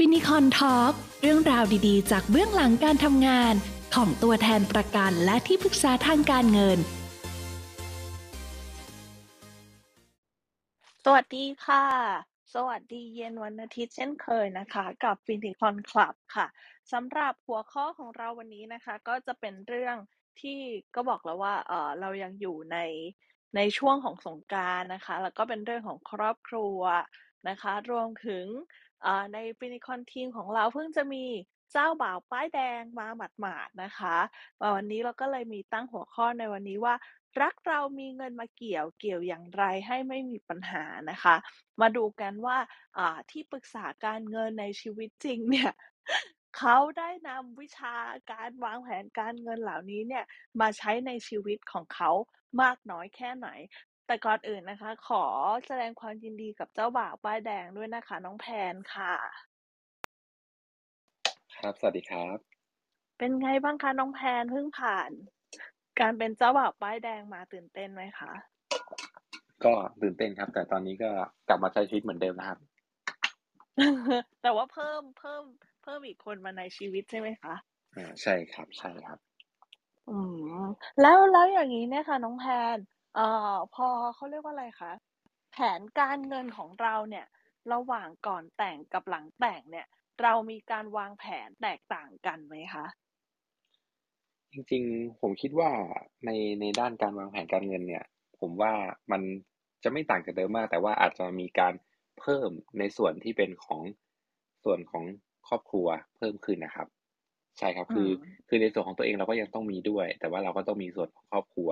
[0.00, 0.92] ฟินิคอน talk
[1.22, 3.54] เรื่องราวดีๆ จากเบื้องหลังการทำงาน
[3.94, 6.78] ของตัวแทนประกันและที่ปรึกษาทางการเงิน
[11.04, 11.86] สวัสดีค่ะ
[12.54, 16.46] สวัสดีเย็นวันอาทิตย์เช่นเคยนะคะ กับฟินิคอนคลับค่ะ
[16.92, 19.96] สำหรับหัวข้อของเราวันนี้นะคะ ก็จะเป็นเรื่อง
[20.40, 20.60] ที่
[20.94, 22.78] ก็บอกแล้วว่าเออเรายังอยู่ใน
[23.56, 26.78] ในช่วงของสงกรานต์นะคะ แล้วก็เป็นเรื่องของครอบครัว
[27.48, 28.46] นะคะ รวมถึง
[29.34, 31.24] ในฟินิคอนทีมของเราเพิ่งจะมี
[31.72, 33.08] เจ้าบ่าวป้ายแดงมา
[33.40, 34.16] หมาดๆนะคะ
[34.74, 36.94] วันนี้เราก็เลยมีตั้งหัวข้อในวันนี้ว่า
[37.42, 41.36] รักเรามีเงินมาเกี่ยวเกี่ยวอย่างไรให้ไม่มีปัญหานะคะ
[41.80, 42.58] มาดูกันว่า
[43.30, 45.70] ที่ปรึกษาการเงินในชีวิตจริงเนี่ย
[46.58, 47.96] เขาได้นำวิชา
[48.32, 50.24] การวางแผนการเงินเหล่านี้เนี่ย
[50.60, 52.10] มาใช้ในชีวิตของเขา
[52.62, 53.48] มากน้อยแค่ไหน
[54.06, 55.24] แต่ก่อนอื่นนะคะ ขอ
[55.66, 59.14] แสดงความยินดีกับเจ้าบ่าวป้ายแดงด้วยนะคะ น้องแพนค่ะ
[61.56, 62.38] ครับ สวัสดีครับ
[63.18, 65.10] เป็นไงบ้างคะน้องแพนเพิ่งผ่าน
[66.00, 68.32] การเป็นเจ้าบ่าวป้ายแดงมาตื่นเต้นไหมคะ
[69.64, 71.10] ก็ตื่นเต้นครับ แต่ตอนนี้ก็
[71.48, 72.58] กลับมาใช้ชีวิตเหมือนเดิมนะครับ
[74.42, 75.42] แต่ว่าเพิ่มเพิ่ม
[75.82, 77.54] เพิ่มอีกคนมาในชีวิตใช่ไหมคะ
[77.96, 79.18] อ่าใช่ครับ ใช่ครับ
[80.10, 80.18] อื
[80.60, 80.64] ม
[81.00, 82.44] แล้วแล้วอย่างนี้เนี่ยค่ะ น้องแพ
[82.76, 82.78] น
[83.16, 84.92] เอ่อพอเขาเรียกว่าอะไรคะ
[85.52, 87.26] แผนการเงินของเราเนี่ย
[87.72, 89.86] ระหว่างก่อนแต่งกับหลังแต่งเนี่ย
[90.22, 92.86] เรามีการวางแผนแตกต่างกันไหมคะ
[94.52, 95.70] จริงๆ ผมคิดว่า
[96.24, 98.04] ในในด้านการวางแผนการเงินเนี่ย
[98.40, 98.72] ผมว่า
[99.12, 99.22] มัน
[99.82, 101.74] จะไม่ต่างจากเดิมมาก แต่ว่าอาจจะมีการ
[102.20, 103.82] เพิ่มในส่วนที่เป็นของ
[104.64, 105.04] ส่วนของ
[105.48, 105.86] ครอบครัว
[106.16, 106.88] เพิ่มขึ้นนะครับ
[107.58, 108.12] ใช่ครับ อืคือ ม
[108.48, 111.70] คือในส่วนของตัวเองเราก็ยังต้องมีด้วย แต่ว่าเราก็ต้องมีส่วนของครอบครัว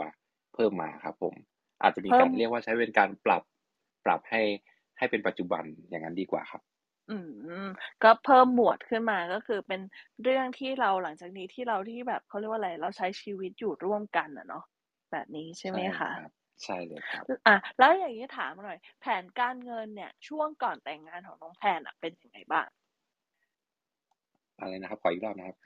[0.55, 1.35] เพิ่มมาครับผม
[1.83, 3.43] อาจจะมีเพิ่กามรเรียกว่าใช้เป็นการปรับ
[4.05, 4.43] ปรับให้
[4.99, 6.63] ให้เป็นปัจจุบันอย่างนั้นดีกว่าครับ
[7.09, 7.13] อื
[7.61, 7.67] ม
[8.03, 9.81] ก็เพิ่มหมวดขึ้นมาก็คือเป็น
[10.23, 14.63] เรื่องที่เราหลังจากนี้ที่เราที่แบบเขาเรียกว่าอะไร เราใช้ชีวิตอยู่ร่วมกันอะเนาะ
[15.11, 16.31] แบบนี้ใช่ไหมใช่คะครับ
[16.65, 22.67] ใช่เลยครับอะแล้วอย่างนี้ถามหน่อย แผนการเงินเนี่ย ช่วงก่อนแต่งงานของน้องแพนอะเป็นยังไงบ้าง
[24.61, 25.57] อะไรนะครับขออีกรอบนะครับ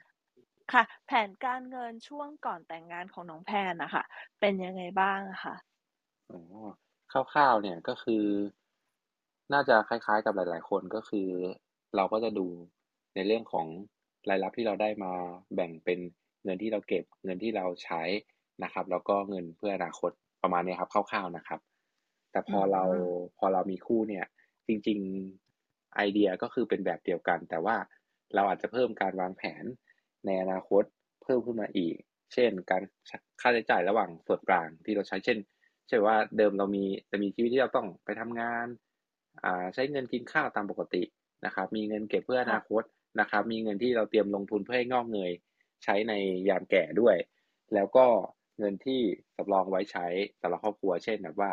[0.71, 4.03] ค่ะ แผนการเงินช่วงก่อนแต่งงานของน้องแพนนะคะ
[4.39, 5.55] เป็นยังไงบ้างอะคะ
[6.29, 6.39] อ๋อ
[7.11, 8.25] คร่าวๆเนี่ยก็คือ
[9.53, 11.29] น่าจะคล้ายๆกับหลาย ๆ คนก็คือ
[11.95, 12.47] เราก็จะดู
[13.15, 13.67] ในเรื่องของ
[14.29, 15.13] รายรับที่เราได้มา
[15.55, 15.99] แบ่งเป็น
[16.43, 18.01] เงินที่เราเก็บ เงินที่เราใช้
[18.63, 20.11] นะครับ แล้วก็เงินเพื่ออนาคต
[20.43, 21.59] ประมาณนี้ครับคร่าวๆนะครับ
[22.31, 22.83] แต่พอเรา
[23.37, 24.25] พอเรามีคู่เนี่ย
[24.67, 24.99] จริง
[25.47, 27.75] ๆ ไอเดียก็คือเป็นแบบเดียวกัน แต่ว่า
[28.35, 29.63] เราอาจจะเพิ่มการวางแผน
[30.25, 30.83] ในอนาคต
[31.23, 31.95] เพิ่มขึ้นมาอีก
[32.33, 32.83] เช่น การ
[33.41, 35.37] ค่าใช้จ่ายระหว่างส่วนกลางที่เราใช้เช่น
[35.87, 38.67] เช่นว่าเดิมเรามีจะมีชีวิตที่เราต้องไปทำงาน
[39.43, 41.03] อ่าใช้เงินกินข้าวตามปกติ
[41.45, 42.83] นะครับ มีเงินเก็บเพื่ออนาคต
[43.19, 45.31] นะครับ มีเงินที่เราเตรียมลงทุนเพื่อให้งอกเงย
[45.83, 46.13] ใช้ใน
[46.49, 47.15] ยามแก่ด้วย
[47.73, 48.05] แล้วก็
[48.59, 49.01] เงินที่
[49.35, 50.07] สำรองไว้ใช้
[50.41, 51.51] สำหรับครอบครัว เช่นแบบว่า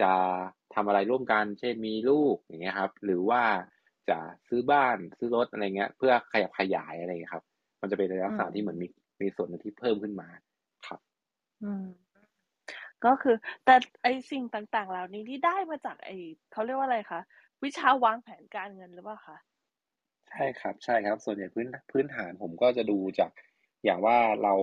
[0.00, 0.12] จะ
[0.74, 3.42] ทำอะไรร่วมกัน เช่นมีลูกอย่างเงี้ยครับ หรือว่า
[4.08, 7.44] จะซื้อบ้านซื้อรถอะไรเงี้ย เพื่อขยับขยายอะไรครับ
[7.80, 8.86] มันจะเป็นในลัอืกษณะที่เหมือนมมี
[9.20, 10.28] มีส่วนหนึ่งที่เพิ่มขึ้นมา
[10.86, 11.00] ครับ
[11.62, 11.84] อืม
[13.04, 16.10] ก็คือ แต่ไอสิ่งต่างๆ เหล่านี้ที่ได้มาจากไอ
[16.52, 17.20] เขาเรียกว่าอะไรคะ
[17.64, 19.36] วิชาวางแผนการเงินหรือเปล่าคะ
[20.30, 23.30] ใช่ครับ ใช่ครับ ส่วนใหญ่พื้นพื้นฐานผมก็จะดูจาก
[23.84, 24.54] อย่างว่าเรา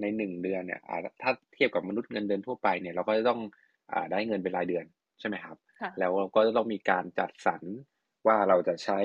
[0.00, 3.40] ในหนึ่งเดือนเนี่ยอ่าถ้าเทียบกับมนุษย์เงินเดือนทั่วไปเนี่ยเราก็จะต้อง
[3.92, 4.84] อ่าได้เงินเป็นรายเดือน
[5.20, 7.62] ใช่ไหมครับค่ะแล้วเราก็จะต้องมีการจัดสรร
[8.26, 8.98] ว่าเราจะใช้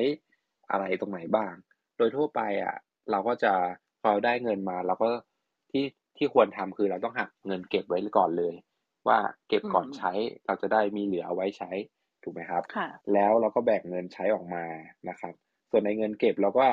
[0.71, 1.53] อะไรตรงไหนบ้าง
[1.97, 2.75] โดยทั่วไปอะ
[3.11, 3.53] เราก็จะ
[4.01, 5.09] พอเราได้เงินมาเราก็
[5.71, 5.85] ที่
[6.17, 8.53] ที่ควรทำคือเราต้องหักเงินเก็บไว้ก่อนเลย
[9.07, 9.19] ว่า
[9.49, 10.11] เก็บอืก่อนมใช้
[10.45, 11.71] เราจะได้มีเหลือเอาไว้ใช้
[12.23, 14.65] ถูกไหมครับค่ะแล้วเราก็แบ่งเงินใช้ออกมา
[15.09, 15.33] นะครับ
[15.69, 16.67] ส่วนในเงินเก็บเราก็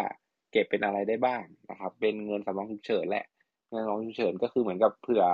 [0.53, 3.25] เก็บเป็นอะไรได้บ้างนะครับ เป็นเงินสำรองฉุกเฉินแหละ
[3.71, 5.25] เงินสำรองฉุกเฉินก็คือเหมือนกับเผื่อ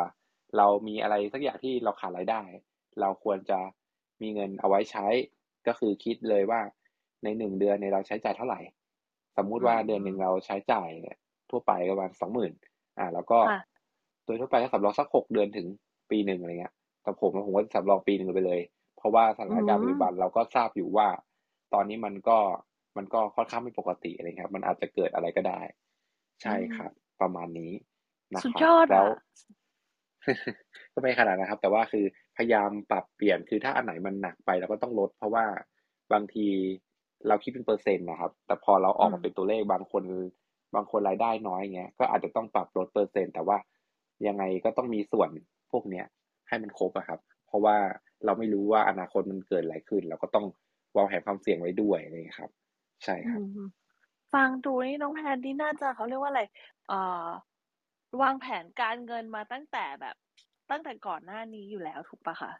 [0.57, 2.43] เรามีอะไรสักอย่างที่เราขาดรายได้
[3.01, 3.59] เราควรจะ
[4.23, 5.07] มีเงินเอาไว้ใช้
[5.67, 6.61] ก็คือคิดเลยว่า
[7.25, 8.61] ในหนึ่งเดือนเนี่ยเราใช้จ่ายเท่าไหร่
[9.37, 11.17] สมมุติอืว่าเดือนหนึ่งมเราใช้จ่ายเนี่ย
[11.51, 12.53] ทั่วไปประมาณสองหมื่น
[12.99, 13.81] อ่า แล้วก็ค่ะ
[14.25, 15.67] โดยทั่วไปก็สำรองสักหกเดือนถึง
[16.11, 18.61] ปีหนึ่งอะไรเงี้ยแต่ผมอะผมก็สำรองปีหนึ่งไปเลย
[18.97, 21.09] เพราะว่าสอืถานการณ์ปัจจุมบันเราก็ทราบอยู่ว่า
[21.75, 22.39] ตอนนี้มันก็
[22.97, 25.61] มันก็ค่อนข้างไม่ปกติอะไรเงี้ยครับ มันอาจจะเกิดอะไรก็ได้
[26.45, 26.91] อืใช่คมรับ
[27.21, 27.73] ประมาณนี้
[28.37, 29.07] นะสุดครับยอดแล้อะว
[30.95, 32.05] ก็ไม่ขนาดนั้นครับ แต่ว่าคือ
[32.37, 35.45] พยายามปรับเปลี่ยนคือถ้าอันไหนมันหนักไปเราก็ต้องลด เพราะว่า
[36.13, 36.47] บางที
[37.29, 40.03] เราคิดเป็นเปอร์เซ็นต์นะครับ แต่พอเราออือกมมาเป็นตัวเลขบางคน
[40.75, 43.59] บางคนรายได้น้อยเงี้ยก็อาจจะต้องปรับลดเปอร์เซ็นต์แต่ว่า
[44.27, 45.31] ยังไงก็ต้องมีส่วน
[45.73, 46.07] พวกเนี้ย
[46.49, 47.77] ให้มันครบอะครับ เพราะว่า
[48.25, 50.47] เราไม่รู้ว่าอนาคตมันเกิดอะไรขึ้น เราก็ต้อง
[50.97, 52.51] วางแผนความเสี่ยงไว้ด้วยอะไรอย่างเงี้ยครับ
[53.05, 53.59] ใช่อืครับม
[54.33, 56.43] ฟังดูนี่น้องแพนนี่น่าจะเขาเรียกว่าอะไร
[56.87, 57.29] เอ่อ
[58.23, 60.17] วางแผนการเงินมาตั้งแต่แบบ
[60.71, 62.53] ตั้งแต่ก่อนหน้านี้อยู่แล้วถูกปะคะ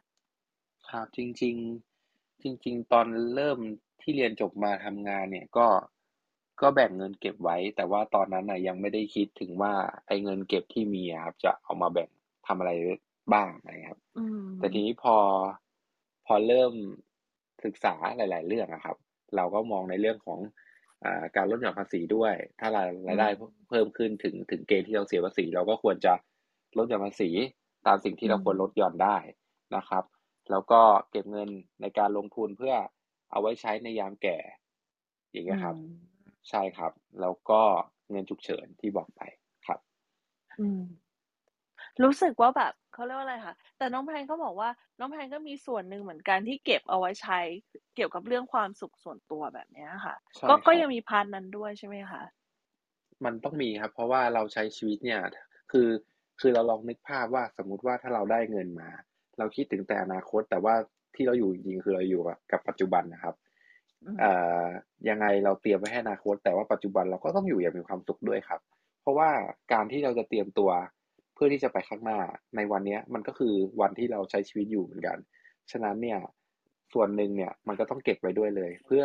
[0.89, 1.55] ครับจริง
[1.99, 3.59] ๆ จริง ๆ ตอนเริ่ม
[4.03, 5.67] ที่เรียนจบมาทำงานเนี่ยก็
[6.61, 9.73] ก็แบ่งเงินเก็บไว้ แต่ว่าตอนนั้นน่ะยังไม่ได้คิดถึงว่า
[10.07, 12.09] ไอ้เงินเก็บที่มีครับ จะเอามาแบ่ง
[12.47, 12.71] ทำอะไร
[13.33, 13.99] บ้างนะครับ
[14.57, 15.15] แต่ทีนี้พอ
[16.25, 16.73] พอเริ่ม
[17.65, 18.97] ศึกษาหลาย ๆ เรื่องอะครับ
[19.35, 20.39] เราก็มองในเรื่องของ
[21.03, 21.05] อ
[21.35, 23.27] การลดหย่อนภาษีด้วย ถ้ารายรายได้
[23.69, 26.13] เพิ่มขึ้นถึงถึงเกณฑ์ที่เราเสียภาษี เราก็ควรจะ
[26.77, 27.29] ลดหย่อนภาษี
[27.87, 29.17] ตามสิ่งที่เราควรลดหย่อนได้
[29.75, 30.03] นะครับ
[30.51, 30.81] แล้วก็
[31.11, 31.49] เก็บเงิน
[31.81, 32.75] ในการลงทุนเพื่อ
[33.31, 34.37] เอาไว้ใช้ในยามแก่
[35.31, 35.75] อย่างเงี้ยครับ
[36.49, 36.91] ใช่ครับ
[37.21, 37.61] แล้วก็
[38.11, 39.21] เงินฉุกเฉินที่บอกไป
[39.67, 39.79] ครับ
[40.59, 40.81] อืม
[42.03, 44.69] รู้สึกว่าแบบเขาเรียกว่าอะไรคะแต่น้องแพนก็บอกว่า
[44.99, 47.39] น้องแพนก็มีส่วนหนึ่งเหมือนกันที่เก็บเอาไว้ใช้
[47.95, 50.15] เกี่ยวกับเรื่องความสุขส่วนตัวแบบเนี้ยค่ะ
[50.49, 52.21] ก็ก็ยังมีพาร์ทนั้นด้วยใช่ไหมคะ
[53.25, 55.21] มันต้องมีครับ เพราะว่าเราใช้ชีวิตเนี่ย
[55.71, 55.89] คือ
[56.39, 58.89] คือเราลองนึกภาพว่าสมมุติว่าถ้าเราได้เงินมา
[59.37, 60.75] เราคิดถึงแต่อนาคต แต่ว่า
[61.15, 63.35] ที่เราอยู่จริงคือเราอยู่กับปัจจุบันนะครับ
[64.19, 64.31] เอ่
[64.63, 64.65] อ
[65.09, 68.59] ยังไงเราเตรียมไว้ให้อนาคต แต่ว่าปัจจุบันเราก็ต้องอยู่อย่างมีความสุขด้วยครับ
[69.01, 69.29] เพราะว่า
[69.73, 70.71] การที่เราจะเตรียมตัว
[71.43, 72.19] พื่อที่จะไปข้างหน้า
[72.55, 75.17] ในวันนี้มันก็คือวันที่เราใช้ชีวิตอยู่เหมือนกัน
[75.71, 76.19] ฉะนั้นเนี่ย
[76.93, 79.03] ส่วนหนึ่งเนี่ยมันก็ต้องเก็บไว้ด้วยเลย เพื่อ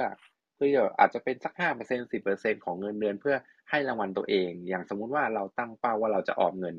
[0.57, 3.37] เพื่ออาจจะเป็นสักห้าเปอร์เซ็นสิบเปอร์เซ็นของเงินเดือน เพื่อ
[3.71, 6.77] ให้รางวัลตัวเอง อย่างสมมุติว่าเราตั้งเป้าว่าเราจะออมเงิน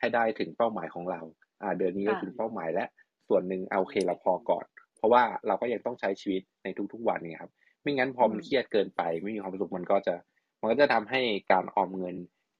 [0.00, 1.20] ให้ได้ถึงเป้าหมายของเรา
[1.62, 2.88] อ่าเดือนนี้ก็ถึงเป้าหมายแล้ว
[3.28, 4.64] ส่วนหนึ่งเอาเคเราพอก่อน
[4.96, 10.14] เพราะว่าเราก็ยังต้องใช้ชีวิตในทุกๆวันนี่ครับ ไม่งั้นพอมันเครียดเกินไป ไม่มีความสุขมันก็จะ
[10.60, 11.20] มันก็จะทำให้
[11.52, 12.16] การออมเงิน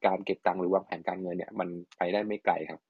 [0.07, 2.81] การเก็บตังค์หรือวางแผนการเงินเนี่ย มันไปได้ไม่ไกลครับ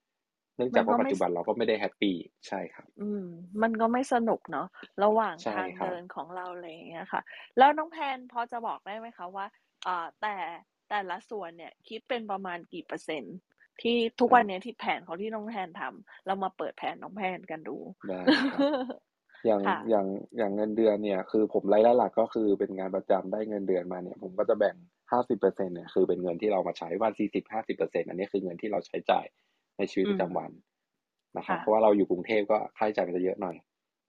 [0.57, 2.17] เนื่องจากว่าปัจจุบันเราก็ไม่ได้แฮปปี้
[2.49, 3.25] ใช่ครับ อืม
[3.63, 4.67] มันก็ไม่สนุกเนาะ
[5.05, 7.23] ระหว่างทางเดินของเราอะไรอย่างเงี้ยค่ะ
[7.59, 9.47] แล้วน้องแพนพอจะบอกได้ไหมคะว่า
[9.87, 10.37] อ่าแต่
[10.91, 13.37] แต่ละส่วนเนี่ยคิดเป็นประมาณกี่เปอร์เซ็นต์
[13.83, 17.77] ที่ทุกวันนี้ที่แผนของที่น้องแพนทำเรามาเปิดแผนน้องแพนกันดู
[18.09, 18.21] ได้
[19.47, 20.07] อย่างอย่าง
[20.37, 24.77] อย่างเงินเดือนเนี่ย คือผมรายได้หลักก็คือเป็นงานประจำได้เงินเดือนมาเนี่ย ผมก็จะแบ่ง
[25.11, 29.27] ห้าสิบเปอร์เซ็นเนี่ยคือเป็นเงินที่เรามาใช้วันสี่สิบห้าสิบเปอร์เซ็นอันนี้คือเงินที่เราใช้จ่าย
[29.79, 30.51] ในชีวิตประจำวัน
[31.37, 33.57] นะครับเพราะว่าเราอยู่กรุงเทพก็ค่าใช้จ่ายมันจะเยอะหน่อย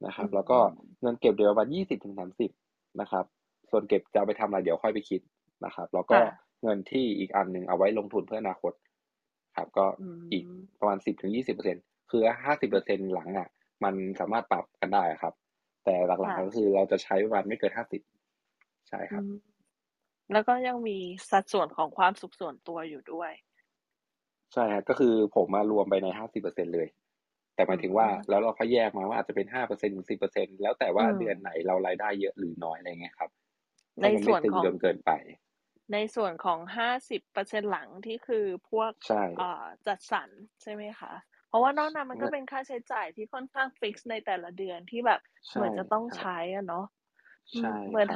[0.06, 0.58] นะครับ แล้วก็
[1.02, 2.52] เงินเก็บเดือนประมาณยี่สิบถึงสามสิบ
[3.02, 3.26] นะครับ
[3.72, 5.22] ส่วนเก็บจะไปทำอะไรเดี๋ยวค่อยไปคิด
[5.66, 6.16] นะครับ แล้วก็
[6.64, 8.74] เงินที่อีกอันหนึ่งเอาไว้ลงทุนเพื่ออนาคต
[9.58, 9.86] ครับ ก็
[10.32, 10.44] อีก
[10.80, 11.78] ประมาณสิบถึงยี่สิบเปอร์เซ็น
[12.12, 13.48] คือห้าสิบเปอร์เซ็นหลังอะ
[13.84, 15.34] มันสามารถปรับกันได้ครับ
[15.86, 18.02] แต่หลักๆก็คือเราจะใช้ประมาณไม่เกินห้าสิบ
[18.90, 19.24] ใช่ครับ
[20.32, 20.98] แล้วก็ยังมี
[21.32, 23.32] สัดส่วนของความสุขส่วนตัวอยู่ด้วย
[24.54, 26.88] ใช่ครับก็คือผมมารวมไปในห้าสิบเปอร์เซ็นเลย
[27.56, 33.30] แต่หมายถึงว่าแล้วเราก็แยกมาว่าอาจจะเป็นห้าเปอร์เซ็นถึงสิบเปอร์เซ็นแล้วแต่ว่าเดือนไหนเรารายได้เยอะหรือน้อยอะไรเงี้ยครับ
[34.02, 35.12] ในส่วนของเกินไป
[35.94, 38.92] ในส่วนของห้าสิบเปอร์เซ็นหลังที่คือพวก
[39.88, 40.30] จัดสรร
[40.62, 41.14] ใช่ไหมคะ
[41.48, 45.22] เพราะว่านอกนั้นมันก็เป็นค่าใช้จ่ายที่ค่อนข้างฟิกซ์ในแต่ละเดือนที่แบบ
[45.54, 46.86] เหมือนจะต้องใช้อะเนาะ
[47.90, 48.10] เหมือน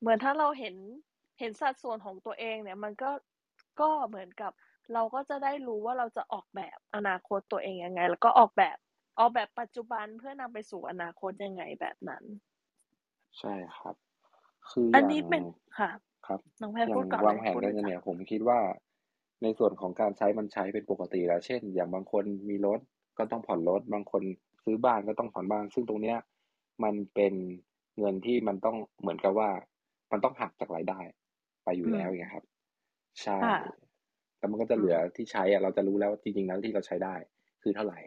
[0.00, 0.76] เหมือนถ้าเราเห็น
[1.38, 3.10] เห็นสัดส่วนของตัวเองเนี่ย มันก็
[3.80, 4.52] ก็เหมือนกับ
[4.94, 8.76] เราก็จะได้รู้ว่าเราจะออกแบบอนาคตตัวเองยังไง แล้วก็ออกแบบ
[9.18, 12.24] ออกแบบปัจจุบันเพื่อนำไปสู่อนาคตยังไงแบบนั้น
[13.38, 13.96] ใช่ครับ
[14.70, 15.42] คืออันนี้เป็น
[15.78, 15.90] ค่ะ
[16.28, 18.60] ครับน้องแพรพูดก่อนวางแผนกันเนี่ย ผมคิดว่า
[19.42, 22.80] ในส่วนของการใช้มันใช้เป็นปกติแล้ว เช่น อย่างบางคนมีรถ
[23.18, 24.22] ก็ต้องผ่อนรถ บางคน
[24.64, 26.18] ซื้อบ้านก็ต้องผ่อนบ้าน ซึ่งตรงเนี้ย
[26.84, 27.34] มันเป็น
[27.98, 29.50] เงินที่มันต้องเหมือนกับว่า
[30.12, 30.98] มันต้องหักจากรายได้
[31.64, 32.44] ไปอยู่แล้วอย่างครับ
[33.22, 33.38] ใช่
[34.38, 37.14] แล้วมันก็จะเหลือที่ใช้อะเราจะรู้แล้วจริงๆแล้วที่เราใช้ได้
[37.62, 37.98] คือเท่าไหร่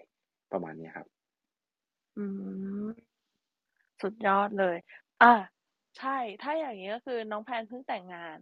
[0.51, 1.07] ประมาณนี้ครับ
[2.17, 2.25] อื
[2.85, 2.89] ม
[4.01, 4.75] สุดยอดเลย
[5.21, 5.33] อ่า
[5.97, 8.37] ใช่ ถ้าอย่างนี้ก็คือน้องแพนเพิ่งแต่งงาน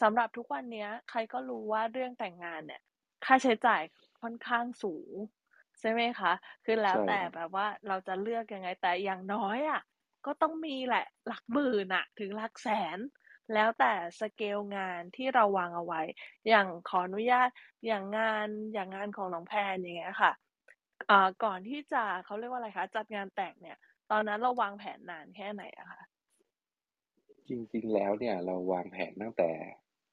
[0.00, 2.80] สำหรับทุกวันเนี้ยใครก็รู้ว่าเรื่องแต่งงานเนี่ย
[3.24, 3.82] ค่าใช้จ่าย
[4.20, 5.14] ค่อนข้างสูง
[5.80, 6.32] ใช่ไหมคะ
[6.64, 9.80] คือแล้วแต่แบบว่าเราจะเลือกยังไงแต่อย่างน้อยอะ
[10.26, 12.98] ก็ต้องมีแหละหลักหมื่นอะถึงหลักแสน
[13.54, 16.00] แล้วแต่สเกลงานที่เราวางเอาไว้
[16.48, 17.48] อย่างขออนุญาต
[17.86, 20.32] อย่างงานอย่างงานของน้องแพนอย่างเงี้ยค่ะ
[21.10, 23.76] อ่าก่อนที่จะเขาเรียกว่าอะไรคะจัดงานแต่งเนี่ย
[24.10, 26.00] ตอนนั้นเราวางแผนนานแค่ไหนอะคะ
[27.48, 29.50] จริง ๆ แล้วเนี่ยเราวางแผนตั้งแต่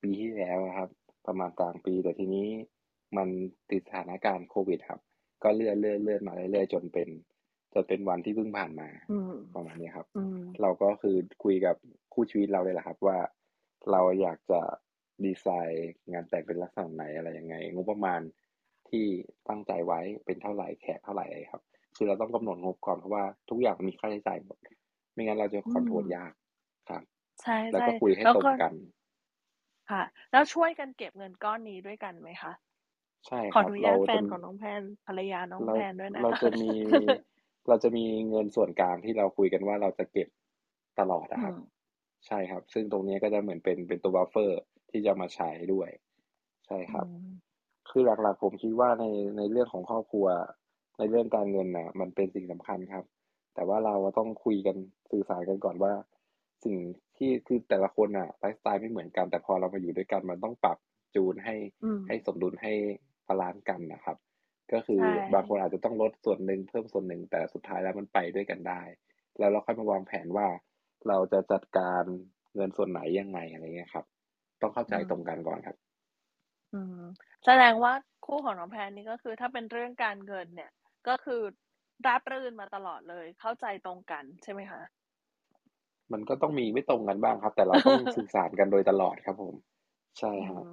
[0.02, 0.90] ปีที่แล้วครับ
[1.28, 2.48] ประมาณกลางปี แต่ทีนี้
[3.18, 3.28] มัน
[3.72, 5.02] ติดสถานการณ์โควิดครับ
[5.44, 7.10] ก็เลื่อนเลื่อนเลื่อนมาเรื่อยๆจนเป็น
[7.74, 8.90] จนเป็นวันที่เพิ่งผ่านมา
[9.56, 10.08] ประมาณนี้ครับ
[10.62, 11.76] เราก็คือคุยกับ
[12.14, 13.18] คู่ชีวิตเราเลยแหละครับ ว่า
[13.92, 14.62] เราอยากจะ
[15.26, 18.22] ดีไซน์งานแต่งเป็นลักษณะไหนอะไรยังไงงบประมาณ
[18.90, 19.06] ที่
[19.50, 21.62] ตั้งใจไว้เป็นเท่าไหร่แขกเท่าไหร่ครับ
[21.96, 24.58] คือเราต้องกำหนดงบก่อนเพราะว่าทุกอย่างมีค่าใช้จ่ายหมด
[25.14, 26.49] ไม่งั้นเราจะคอนโทรลยากครับ
[27.42, 28.74] ใช่แล้วก็คุยให้ตรงกัน
[29.90, 32.52] ค่ะ แล้วช่วยกันเก็บเงินก้อนนี้ด้วยกันไหมคะ
[33.28, 36.74] ใช่ขคอรัอบนุเราญาตแฟจะนของน้องแพนภรรยาน้องเราแพนด้วยนะเราคะจะมี
[37.68, 40.28] เราจะมีเงินส่วนกลางที่เราคุยกันว่าเราจะเก็บ
[41.00, 41.56] ตลอดอือะครับม
[42.28, 45.90] ใช่ครับ ซึ่งตรงนี้ก็จะเหมือนเป็นเป็นตัวบัฟเฟอร์ที่จะมาใช้ด้วย
[46.68, 47.26] ใช่อืครับม
[47.90, 49.06] คือหลักๆผมคิดว่าใน
[49.38, 50.28] ในเรื่องของครอบครัว
[50.98, 53.06] ในเรื่องการเงินน่ะมันเป็นสิ่งสำคัญครับ
[53.56, 54.76] แต่ว่าเราต้องคุยกัน
[55.12, 55.94] สื่อสารกันก่อนว่า
[56.64, 56.76] สิ่ง
[57.20, 60.78] ที่คือแต่ละคนน่ะไลฟ์สไตล์ไม่เหมือนกัน แต่พอเรามาอยู่ด้วยกันมันต้องปรับ
[61.16, 62.74] จูนให้อืมให้สมดุลให้
[63.28, 64.18] balance กันนะครับ
[64.74, 68.82] ก็คือใช่บางคนอาจจะต้องลดส่วนหนึ่งเพิ่มส่วนหนึ่งแต่สุดท้ายแล้วมันไปด้วยกันได้
[69.40, 70.48] แล้วเราค่อยมาวางแผนว่า
[71.08, 72.04] เราจะจัดการ
[72.56, 74.06] เงินส่วนไหนยังไงอะไรเงี้ยครับ
[74.62, 75.78] ต้องเข้าใจอืมตรงกันก่อนครับ
[76.74, 77.04] อืม
[77.46, 77.94] แสดงว่า
[78.26, 80.72] คู่ของน้องแพนนี่ก็คือ ถ้าเป็นเรื่องการเงินเนี่ย
[81.08, 81.42] ก็คือ
[82.06, 84.82] ราบรื่นมาตลอดเลย เข้าใจตรงกันใช่ไหมคะ
[86.14, 89.56] มันก็ต้องมีไม่ตรงกันบ้างครับ แต่เราต้องสื่อสารกันโดยตลอดครับผม
[90.20, 90.68] ใช่อืครับม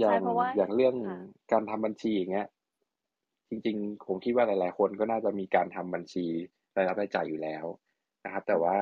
[0.00, 1.16] อย่าใช่งเพราะว่าอย่างเรื่องค่ะ
[1.52, 2.48] การทำบัญชีอย่างเงี้ย
[3.48, 6.26] จริง ๆ ผมคิดว่าหลาย ๆ คนก็น่าจะมีการทำบัญชี
[6.76, 7.64] รายรับรายจ่ายอยู่แล้ว
[8.24, 8.76] นะครับ แต่ว่า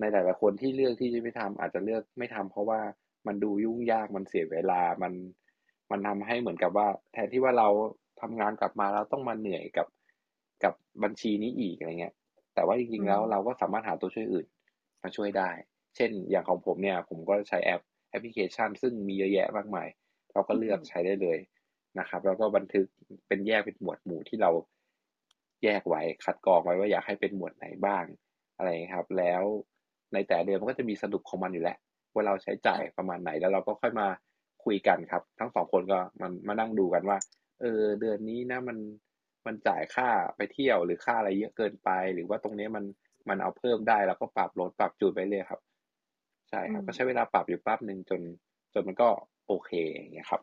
[0.00, 2.80] ในหลาย ๆ คนที่เลือกที่จะไม่ทำอาจจะเลือกไม่ทำเพราะว่า
[3.26, 5.12] มันดูยุ่งยากมันเสียเวลามัน
[5.90, 7.68] มันทำให้เหมือนกับว่า แทนที่ว่าเรา
[8.20, 9.86] ทำงานกลับมาเราต้องมาเหนื่อยกับ
[10.64, 12.14] กับบัญชีนี้อีกอะไรเงี้ย
[12.54, 14.46] แต่ว่าจริอืงๆแล้วมเราก็สามารถหาตัวช่วยอื่น
[15.02, 15.50] มาช่วยได้
[15.96, 17.80] เช่น อย่างของผมเนี่ย ผมก็ใช้แอป
[18.10, 19.88] แอปพลิเคชัน ซึ่งมีเยอะแยะมากมาย
[20.32, 21.38] เราก็อืเลือกมใช้ได้เลย
[21.98, 22.86] นะครับ แล้วก็บันทึก
[23.28, 24.50] เป็นแยกเป็นหมวดหมู่ที่เรา
[25.64, 28.04] แยกไว้คัดกรองไว้ว่าอยากให้เป็นหมวดไหนบ้าง
[28.56, 29.42] อะไรอย่างเงี้ยครับ แล้ว
[30.14, 31.78] ในแต่ละเดือนมันก็จะมีสรุปของมันอยู่แล้ว
[32.14, 34.06] ว่าเราใช้จ่ายประมาณไหนแล้วเราก็ค่อยมา
[34.64, 37.18] คุยกันครับ ทั้งสองคนก็มันมานั่งดูกันว่า
[37.60, 38.76] เออ เดือนนี้นะมัน
[39.46, 42.84] มันจ่ายค่าไปเที่ยวหรือค่าอะไรเยอะเกินไป หรือว่าตรงนี้มัน
[43.28, 45.60] มันเอาเพิ่มได้เราก็ปรับลดปรับจูนไปเรื่อยครับ
[46.50, 48.20] ใช่อืครับมก็ใช้เวลาปรับอยู่แป๊บหนึ่งจน
[48.74, 49.08] จนมันก็
[49.46, 50.42] โอเคอย่างเงี้ยครับ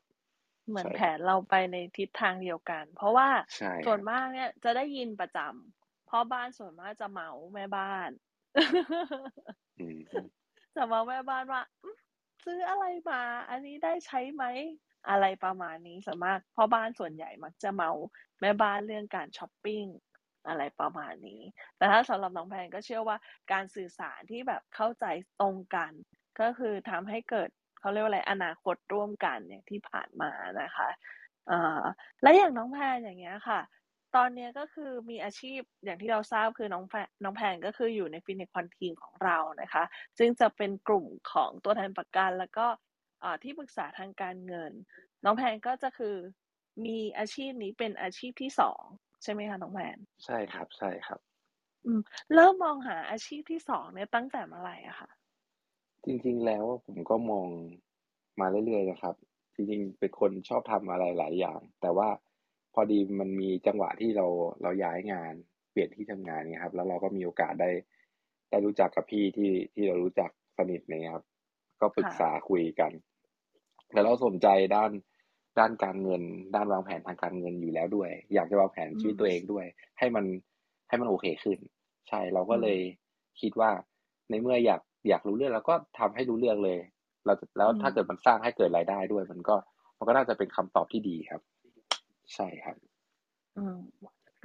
[0.67, 8.09] เหมือนใช่แผครับนเราไปในทิศทางเดียวกัน เพราะว่าใช่ส่ควรันบมากเนี่ยจะได้ยินประจำพ่อบ้านส่วนมากจะเมาแม่บ้าน
[9.77, 10.29] อืม
[10.75, 11.97] จะเมาแม่บ้านว่าอืม
[12.49, 14.43] ซื้ออะไรมา อันนี้ได้ใช้ไหม
[15.09, 17.91] อะไรประมาณนี้ส่วนมากพ่อบ้านส่วนใหญ่มักจะเมาท์
[18.41, 19.83] แม่บ้านเรื่องการช้อปปิ้ง
[20.47, 21.41] อะไรประมาณนี้
[21.77, 23.17] แต่ถ้าสำหรับน้องแพนก็เชื่อว่า
[23.51, 25.05] การสื่อสารที่แบบเข้าใจ
[25.41, 25.91] ตรงกัน
[26.39, 30.89] ก็คือทำให้เกิดเขาเรียกว่าอะไรอนาคตร่วมกันอย่างที่ผ่านมานะคะ
[31.49, 31.83] อ่อ
[32.21, 33.59] และอย่างน้องแพนอย่างเงี้ยค่ะ
[34.15, 39.83] ตอนเนี้ยก็คือมีอาชีพอย่างที่เราทราบคือน้องแพนน้องแพนก็คืออยู่ในฟินิคอนทีมของเรานะคะ
[40.17, 42.67] ซึ่งจะเป็นกลุ่มของตัวแทนประกัน แล้วก็
[43.21, 44.71] เอ่อที่ปรึกษาทางการเงิน
[45.23, 46.15] น้องแพนก็จะคือ
[46.85, 48.81] มีอาชีพนี้เป็นอาชีพที่สอง
[49.23, 51.19] ใช่ไหมคะน้องแพนใช่ครับใช่ครับ
[51.85, 51.99] อืม
[52.33, 55.09] เริ่มมองหาอาชีพที่สองเนี่ยตั้งแต่เมื่อไหร่อะคะ
[56.05, 57.47] จริงๆแล้วผมก็มอง
[58.39, 59.15] มาเรื่อยๆนะครับ
[59.55, 62.28] จริงๆเป็นคนชอบทำอะไรหลายอย่าง แต่ว่าพ
[62.79, 64.25] อดีมันมีจังหวะที่เรา
[64.61, 65.33] เราย้ายงาน
[65.71, 67.71] เปลี่ยนที่ทำงานเนี่ยครับ แล้วเราก็มีโอกาสได้
[68.49, 71.25] ได้รู้จักกับพี่ที่ที่เรารู้จักสนิทเนี่ยครับ
[71.81, 72.91] ก็ปรึกค่ะษาคุยกัน
[73.93, 74.91] แล้วเราสนใจด้าน
[75.59, 76.21] ด้านการเงิน
[76.55, 79.65] ด้านวางแผนทางการเงินอยู่แล้วด้วย อยากจะวางแผนอืชีวิตมตัวเองด้วย
[79.99, 80.25] ให้มัน
[80.89, 81.59] ให้มันโอเคขึ้น
[82.07, 82.79] ใช่เราอืก็มเลย
[83.41, 83.71] คิดว่า
[84.29, 86.79] ในเมื่ออยากอยากรู้เรื่องเราก็ทำให้รู้เรื่องเลย
[87.25, 89.55] เราจะแล้วอืมถ้าเกิดมันสร้างให้เกิดรายได้ด้วย มันก็
[89.97, 91.41] มันก็น่าจะเป็นคำตอบที่ดีครับ
[92.33, 92.77] ใช่ครับ
[93.57, 93.77] อืม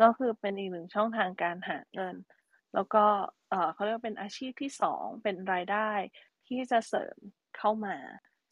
[0.01, 2.17] ก็คือเป็นอีกหนึ่งช่องทางการหาเงิน
[2.75, 3.05] แล้วก็
[3.51, 5.91] เอ่อเขาเรียกว่าเป็นอาชีพที่สองเป็นรายได้
[6.47, 7.17] ที่จะเสริม
[7.57, 7.97] เข้ามา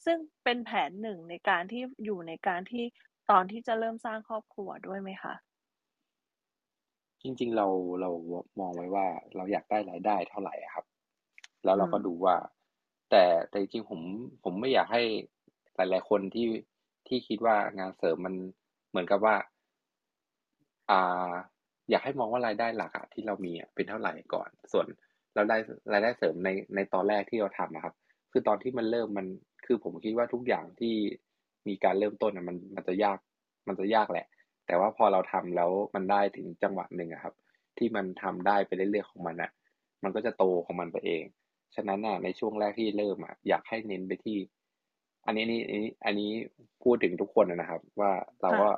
[0.05, 2.85] ซึ่งเป็นแผนหนึ่งในการที่อยู่ในการที่
[3.31, 5.35] ตอนที่จะเริ่มสร้างครอบครัวด้วยไหมคะ
[7.23, 7.67] จริง ๆ เรา
[8.01, 8.11] เรา
[8.61, 10.85] มองไว้ว่าเราอยากได้รายได้เท่าไหร่อะครับ
[11.65, 12.37] แล้วอืเรามก็ดูว่า
[13.11, 14.01] แต่แต่จริงๆผม
[14.45, 15.03] ผมไม่อยากให้
[15.77, 16.49] หลาย ๆ คนที่
[17.07, 18.35] ที่คิดว่างานเสริมมัน
[18.93, 19.37] เหมือนกับว่า
[20.91, 21.33] อ่า
[21.91, 24.87] อยากให้มองว่ารายได้หลักอะที่เรามีอะเป็นเท่าไหร่ก่อน ส่วน
[25.35, 25.57] เราได้
[25.93, 27.95] รายได้เสริมในในตอนแรกที่เราทำอะครับ
[28.33, 29.27] คือตอนที่มันเริ่มมัน
[29.67, 30.95] คือผมคิดว่าทุกอย่างที่
[31.69, 33.19] มีการเริ่มต้นมันมันจะยาก
[33.69, 34.27] มันจะยากแหละ
[34.67, 37.35] แต่ว่าพอเราทำแล้วมันได้ถึงจังหวะหนึ่งครับ
[37.79, 39.51] ที่มันทำได้ไปเรื่อยๆของมันอะ
[40.03, 41.23] มันก็จะโตของมันไปเอง
[41.75, 44.39] ฉะนั้นน่ะในช่วงแรกที่เริ่มอะอยากให้เน้นไปที่
[45.26, 46.31] อันนี้นี่อันนี้อันนี้
[46.83, 48.12] พูดถึงทุกคนอะนะครับ ว่า
[48.43, 48.69] เราค่ะก็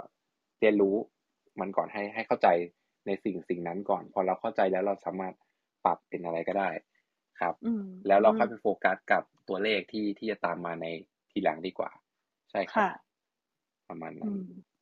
[0.60, 0.94] เรียนรู้
[1.60, 2.48] มันก่อนให้ให้เข้าใจ
[3.06, 5.34] ในสิ่งสิ่งนั้นก่อน พอเราเข้าใจแล้วเราสามารถ
[5.84, 6.70] ปรับเป็นอะไรก็ได้
[7.40, 10.86] ครับอืมแล้วเราอืค่อมยไปโฟกัสกับตัวเลขที่ที่จะตามมาใน
[11.30, 11.90] ทีหลังดีกว่า
[12.50, 12.88] ใช่ครับค่ะ
[13.88, 14.74] ประมาณอืนั้นม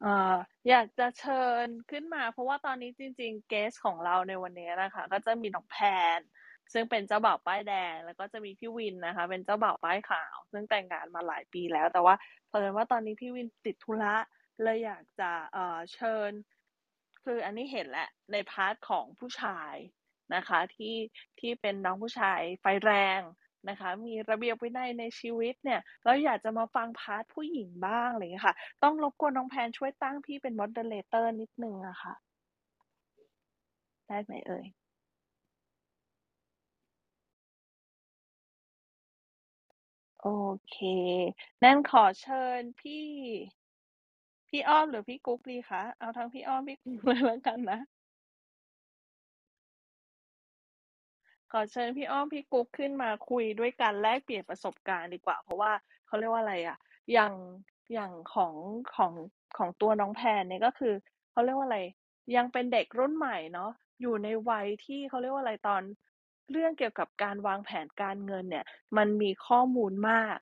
[0.00, 0.36] เอ่อ
[0.68, 5.76] อยากจะเชิญขึ้นมา เพราะว่าตอนนี้จริง ๆ guest ของเราในวันนี้นะคะ ก็จะมีน้องแพ
[6.18, 6.20] น
[6.72, 12.14] ซึ่งเป็นเจ้าบ่าวป้ายแดง แล้วก็จะมีพี่วินนะคะ เป็นเจ้าบ่าวป้ายขาว ซึ่งแต่งงานมาหลายปีแล้ว แต่ว่า
[12.48, 14.14] เผอิญว่าตอนนี้พี่วินติดธุระ
[14.62, 16.30] เลยอยากจะเอ่อเชิญ
[17.24, 19.74] คืออันนี้เห็นแหละใน part ของผู้ชาย
[20.34, 20.96] นะคะ ที่
[21.40, 23.20] ที่เป็นน้องผู้ชายไฟแรง
[23.68, 32.14] นะคะ มีระเบียบวินัยในชีวิตเนี่ยแล้วอยากจะมาฟัง part ผู้หญิงบ้างอะไรเงี้ยค่ะ ต้องรบกวนน้องแพนช่วยตั้งพี่เป็น moderator นิดนึงอะค่ะ
[34.08, 34.64] ได้ไหมเอ่ย
[40.24, 40.30] โอ
[40.70, 40.76] เค
[41.64, 43.04] นั่นขอเชิญพี่
[44.48, 47.80] พี่อ้อมหรือพี่กุ๊กดีคะ เอาทั้งพี่อ้อมพี่กุ๊กเลยแล้วกันนะ
[51.52, 55.72] ขอเชิญพี่อ้อมพี่กุ๊กขึ้นมาคุยด้วยกันแลกเปลี่ยนประสบการณ์ดีกว่า เพราะว่า
[56.06, 56.78] เขาเรียกว่าอะไรอะ
[57.12, 57.34] อย่าง
[57.92, 58.54] อย่างของ
[58.94, 59.12] ของ
[59.56, 60.94] ของตัวน้องแพนเนี่ยก็คือ
[61.32, 61.80] เขาเรียกว่าอะไร
[62.36, 65.82] ยังเป็นเด็กรุ่นใหม่เนาะอยู่ในวัยที่เขาเรียกว่าอะไรตอน
[66.50, 68.64] เรื่องเกี่ยวกับการวางแผนการเงินเนี่ย
[68.96, 70.38] มันมีข้อมูลมาก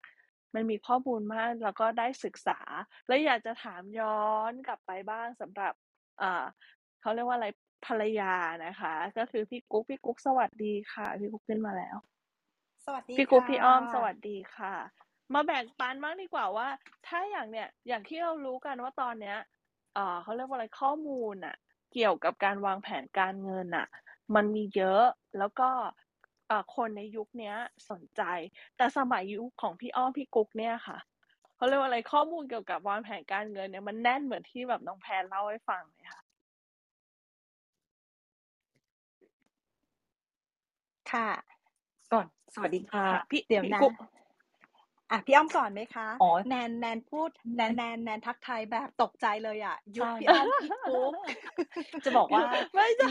[0.55, 2.59] มันมีข้อมูลมากแล้วก็ได้ศึกษา
[3.07, 5.73] แล้วอยากจะถามย้อนกลับไปบ้างสำหรับ
[6.23, 6.45] อ่า
[7.01, 7.49] เขาเรียกว่าอะไร
[7.87, 8.35] ภรรยา
[8.67, 11.97] นะคะ ก็คือพี่กุ๊กพี่กุ๊กสวัสดีค่ะ พี่กุ๊กขึ้นมาแล้ว
[12.85, 14.75] สวัสดีพี่กุ๊กค่ะพี่อ้อมสวัสดีค่ะ
[15.35, 16.69] มาแบ่งปันบ้างดีกว่าว่า
[17.07, 19.37] ถ้าอย่างเนี้ยอย่างที่เรารู้กันว่าตอนเนี้ย
[19.95, 21.57] เอ่อเขาเรียกว่าอะไรข้อมูลน่ะ
[21.93, 23.87] เกี่ยวกับการวางแผนการเงินน่ะ
[24.35, 25.05] มันมีเยอะ
[25.39, 25.69] แล้วก็
[26.49, 27.57] เอ่อคนในยุคเนี้ย
[27.91, 28.23] สนใจ
[28.77, 30.99] แต่สมัยยุคของพี่อ้อมพี่กุ๊กเนี่ยค่ะ
[31.57, 36.23] เขาเรียกว่าอะไรข้อมูลเกี่ยวกับวางแผนการเงินเนี่ยมันแน่นเหมือนที่แบบน้องแพนเล่าให้ฟังเลยค่ะ
[41.13, 41.29] ค่ะ
[42.13, 43.93] ก่อนสวัสดีค่ะ พี่เดี๋ยวพี่นะกุ๊ก
[45.13, 51.15] อะพี่อ้อมก่อนไหมคะอ๋อแนนแนนพูดแนนแนนแนนทักทายแบบตกใจเลยอะยุคใช่พี่อ้อมพี่กุ๊ก
[52.05, 52.43] จะบอกว่า
[52.75, 53.09] ไม่ใช่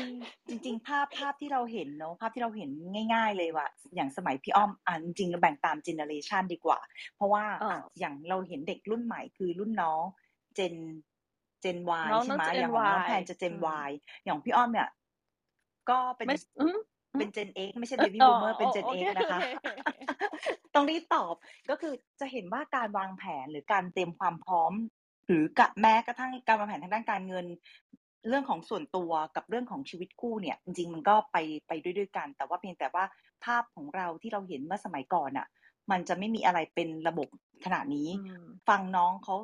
[0.49, 2.69] จริงจริง ๆ ภาพภาพที่เราเห็นเนอะภาพที่เราเห็น
[3.13, 6.79] ง่าย ๆ เลยว่าอย่างสมัยพี่อ้อมอะจริงๆเราแบ่งตามเจเนอเรชันดีกว่า
[7.15, 10.03] เพราะว่าอ่าอะอย่างเราเห็นเด็กรุ่นใหม่คือรุ่นน้อง
[10.55, 10.75] เจน
[11.61, 11.77] เจน
[12.11, 13.91] Y น้องใช่ไหมน้อง Gen อย่างของน้อง Y แพนจะเจนอืม Y
[14.25, 14.89] อย่างพี่อ้อมเนี่ย
[15.89, 16.77] ก็เป็นไม่อืม
[17.19, 19.67] เป็นเจน X ไม่ใช่เออ Baby อ๋อ Boomer เป็นอ๋อเจนโอ X เคนะคะโอเค
[20.75, 21.35] ต้องรีบตอบ
[21.69, 24.73] ก็คือจะเห็นว่าการวางแผนหรือการเตรียมความพร้อม
[25.27, 27.45] หรือกะแม้กระทั่งการวางแผนทางด้านการเงิน
[28.29, 33.03] เรื่องของส่วนตัวกับเรื่องของชีวิตคู่เนี่ย จริง ๆ มันก็ไปไปด้วยด้วยกัน แต่ว่าเพียงแต่ว่า
[33.45, 35.47] ภาพของเราที่เราเห็นเมื่อสมัยก่อนอะ
[35.91, 37.27] มันจะไม่มีอะไรเป็นระบบ
[37.65, 39.35] ขนาดนี้ อืม ฟังน้องเขา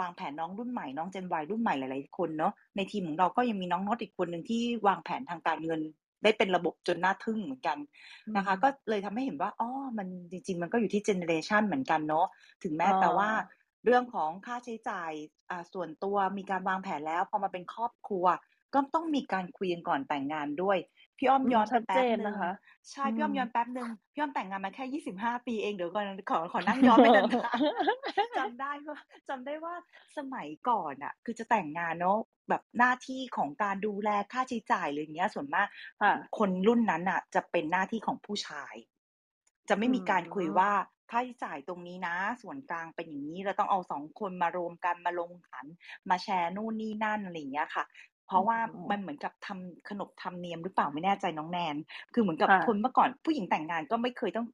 [0.00, 5.80] วางแผนน้องรุ่นใหม่น้องเจนวรุ่นใหม่หลายๆคนเนาะในทีมของเราก็ยังมีน้องน็อตอีกคนหนึ่งที่วางแผนทางการเงิน
[6.24, 7.78] ได้เป็นระบบจนน่าทึ่งเหมือนกัน
[8.36, 12.26] นะคะอืมก็เลยทำให้เห็นว่าอ๋อมันจริง ๆ มันก็อยู่ที่เจเนเรชันเหมือนกันเนาะ
[12.62, 13.30] ถึงแม้อ๋อแต่ว่า
[13.84, 15.10] เรื่องของค่าใช้จ่าย
[15.50, 18.26] อ่าส่วนตัวมีการวางแผนแล้ว พอมาเป็นครอบครัว
[18.74, 20.78] ก็ต้องมีการคุยกันก่อนแต่งงานด้วย
[21.18, 22.50] พี่อ้อมอืม ย้อนไปชัดแป๊เจบนหนึ่งนะคะ
[22.90, 27.26] ใช่ อืพี่อ้อมมย้อนแป๊บหนึ่งพี่อ้อมแต่งงานมาแค่ยี่สิบห้าปีเอง เดี๋ยวก่อน ขอ ขอนั่งย้อนไปนาน
[28.02, 28.98] ๆ จำได้ว่า
[29.28, 29.74] จำได้ว่า
[30.16, 35.66] สมัยก่อนอะคือจะแต่งงานเนาะ แบบหน้าที่ของการดูแลค่าใช้จ่ายอะไรอย่างเงี้ย ส่วนมาก
[36.02, 38.74] ค่ะ คนรุ่นนั้นอะ จะเป็นหน้าที่ของผู้ชาย
[39.68, 40.70] จะไม่มีการคุยอืมว่า
[41.10, 45.66] ค่าใช้จ่ายตรงนี้นะ ส่วนกลางเป็นอย่างนี้ เราต้องเอาสองคนมารวมกัน มาลงขัน
[46.10, 47.84] มาแชร์นู่นนี่นั่น อะไรอย่างเงี้ยค่ะ
[48.26, 51.76] เพราะว่าอืมมันเหมือนกับทำขนบธรรมเนียมหรือเปล่าไม่แน่ใจน้องแนน
[52.14, 54.46] คือเหมือนกับค่ะคนเมื่อก่อนผู้หญิงแต่งงานก็ไม่เคยต้อง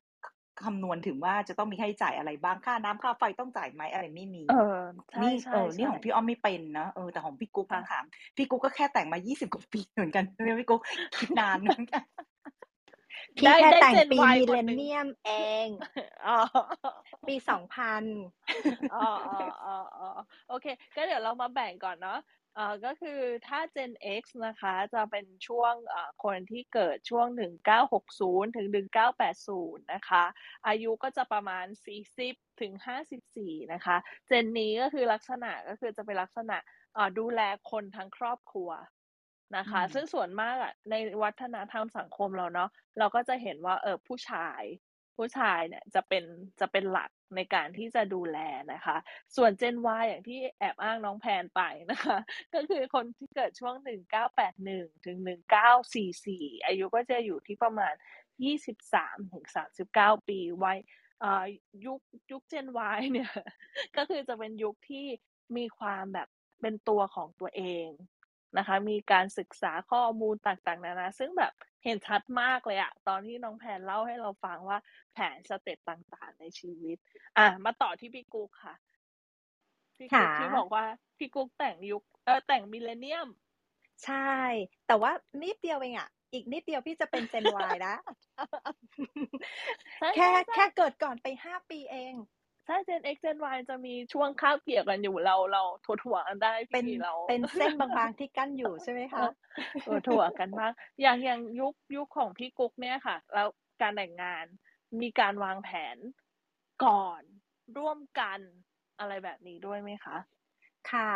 [0.64, 4.78] คำนวณถึงว่าจะต้องมีค่าใช้จ่ายอะไรบ้างค่าน้ำค่าไฟต้องจ่ายไหมอะไรไม่มีเออ
[5.10, 8.04] ใช่นี่ใช่เออนี่ใช่ของพี่อ้อมไม่เป็นนะเออแต่ของพี่กุ๊กค่ะต้องถาม
[8.36, 10.80] พี่กุ๊กก็แค่แต่งมายี่สิบกว่าปีเหมือนกันใช่ไหมพี่กุ๊ก
[11.16, 12.04] คิดนานเหมือนกัน
[13.36, 15.30] พี่ได้แค่ได้แต่งเจนปีวายมิคเลนหนึ่งเนียมเอ
[15.66, 15.68] ง
[16.26, 16.38] อ๋อ
[17.28, 18.04] ปีสองพัน
[18.94, 20.08] อ๋ออ๋ออ๋ออ๋อ
[20.48, 22.18] โอเค ก็เดี๋ยวเรามาแบ่งก่อนเนาะ
[22.54, 30.24] เอ่อก็คือถ้า Gen X นะคะจะเป็นช่วงเอ่อคนที่เกิดช่วง 1960 ถึง 1980 นะคะ
[30.66, 36.56] อายุก็จะประมาณ 40 ถึง 54 นะคะ เจนนี้ก็คือลักษณะก็คือจะเป็นลักษณะ
[36.94, 38.70] เอ่อดูแลคนทั้งครอบครัว
[39.56, 44.62] นะคะอืมซึ่งส่วนมากอะในวัฒนธรรมสังคมเราเนาะเราก็จะเห็นว่าเออผู้ชาย
[45.20, 46.24] ผู้ชายเนี่ยจะเป็น
[46.60, 48.38] จะเป็นหลักในการที่จะดูแล
[48.72, 48.96] นะคะ
[49.36, 52.18] ส่วน Gen Y อย่างที่แอบอ้างน้องแพนไปนะคะ
[52.54, 53.74] ก็คือคนที่เกิดช่วง
[54.40, 55.16] 1981 ถึง
[55.92, 57.94] 1944 อายุก็จะอยู่ที่ประมาณ
[58.62, 59.46] 23 ถึง
[59.86, 60.78] 39 ปีวัย
[61.24, 61.46] อ่อ
[61.86, 63.32] ยุคยุค Gen Y เนี่ย
[63.96, 65.06] ก็คือจะเป็นยุคที่
[65.56, 66.28] มีความแบบ
[66.60, 67.88] เป็นตัวของตัวเอง
[68.58, 71.52] นะคะ มีการศึกษาข้อมูลต่างๆ นานา ซึ่งแบบ
[71.84, 74.78] เห็นชัดมากเลยอะตอนที่น้องแพนเล่าให้เราฟังว่า
[75.14, 76.96] แผนสเต็ปต่างๆ ในชีวิต
[77.38, 78.74] อะ มาต่อที่พี่กุ๊กค่ะ
[79.98, 80.84] พี่กุ๊กค่ะที่บอกว่า
[81.18, 83.28] พี่กุ๊กแต่งยุค เออแต่งมิเลเนียม
[84.04, 84.14] ใช่
[84.86, 88.00] แต่ว่านิดเดียวเองอะอีกนิดเดียวพี่จะเป็นเจน Y แล้ว
[89.98, 92.14] ใช่แค่ใช่ใช่แค่เกิดก่อนไปห้าปีเอง
[92.66, 99.24] ใช่ Gen X Gen Y จะมีช่วงคาบเกี่ยวกันอยู่เราเราถั่วๆกันได้เป็นพี่เราเป็นเส้นบางๆที่กั้นอยู่ใช่ไหมคะ
[99.84, 103.48] เออถั่วๆกันมากอย่างอย่างยุคยุคของพี่กุ๊กเนี่ยค่ะ แล้ว
[103.82, 104.44] การแต่งงาน
[105.00, 105.96] มีการวางแผน
[106.84, 107.22] ก่อน
[107.78, 108.40] ร่วมกัน
[108.98, 110.16] อะไรแบบนี้ด้วยไหมคะ
[110.90, 111.12] ค่ะ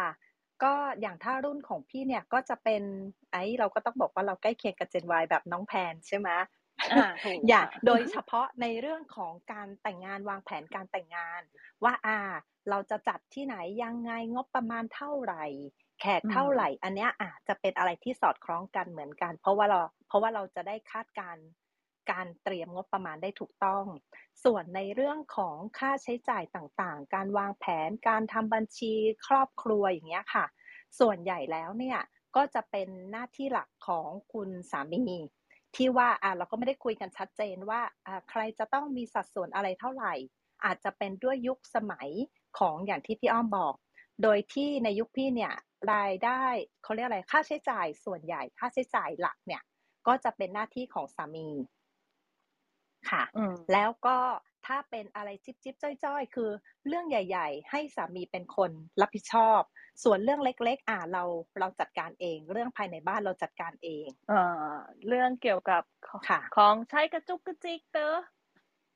[0.62, 2.82] ก็อย่างถ้ารุ่นของพี่เนี่ยก็จะเป็น
[3.32, 6.28] ไอ้เราก็ต้องบอกว่าเราใกล้เคียงกับ Gen Y แบบน้องแพนใช่ไหม
[6.92, 11.40] อ่าถูกอย่าค่ะโดยเฉพาะในเรื่องของการแต่งงานวางแผนการแต่งงาน
[11.84, 12.18] ว่าอ่า
[12.70, 15.44] เราจะจัดที่ไหนยังไงงบประมาณเท่าไหร่
[16.00, 21.44] แขกเท่าไหร่ อันเนี้ยอะจะเป็นอะไรที่สอดคล้องกันเหมือนกัน เพราะว่าเราเพราะว่าเราจะได้คาดการณ์
[22.10, 23.84] การเตรียมงบประมาณได้ถูกต้อง
[24.44, 28.92] ส่วนในเรื่องของค่าใช้จ่ายต่างๆ การวางแผน การทำบัญชี
[29.26, 30.44] ครอบครัวอย่างเงี้ยค่ะ
[31.00, 31.98] ส่วนใหญ่แล้วเนี่ย
[32.36, 35.18] ก็จะเป็นหน้าที่หลักของคุณสามี
[35.76, 40.14] ที่ว่าอะเราก็ไม่ได้คุยกันชัดเจนว่าอะใครจะต้องมีสัดส่วนอะไรเท่าไหร่
[40.64, 42.08] อาจจะเป็นด้วยยุคสมัย
[42.58, 43.74] ของอย่างที่พี่อ้อมบอก
[44.22, 45.54] โดยที่ในยุคพี่เนี่ย
[45.92, 46.42] รายได้
[46.82, 49.62] เขาเรียกอะไรค่าใช้จ่ายส่วนใหญ่ค่าใช้จ่ายหลักเนี่ย
[50.06, 51.48] ก็จะเป็นหน้าที่ของสามี
[53.10, 54.16] ค่ะอืมแล้วก็
[54.66, 56.50] ถ้าเป็นอะไรจิ๊บจิ๊บจ้อยจ้อยๆ คือ
[56.86, 59.60] เรื่องใหญ่ ๆ ให้สามีเป็นคนรับผิดชอบ
[60.02, 61.24] ส่วนเรื่องเล็ก ๆ อ่าเรา
[61.60, 64.40] เราจัดการเอง เรื่องภายในบ้านเราจัดการเองเอ่
[64.72, 64.74] อ
[65.08, 68.06] เรื่องเกี่ยวกับขค่ะของใช้กระจุกกระจิกเตอ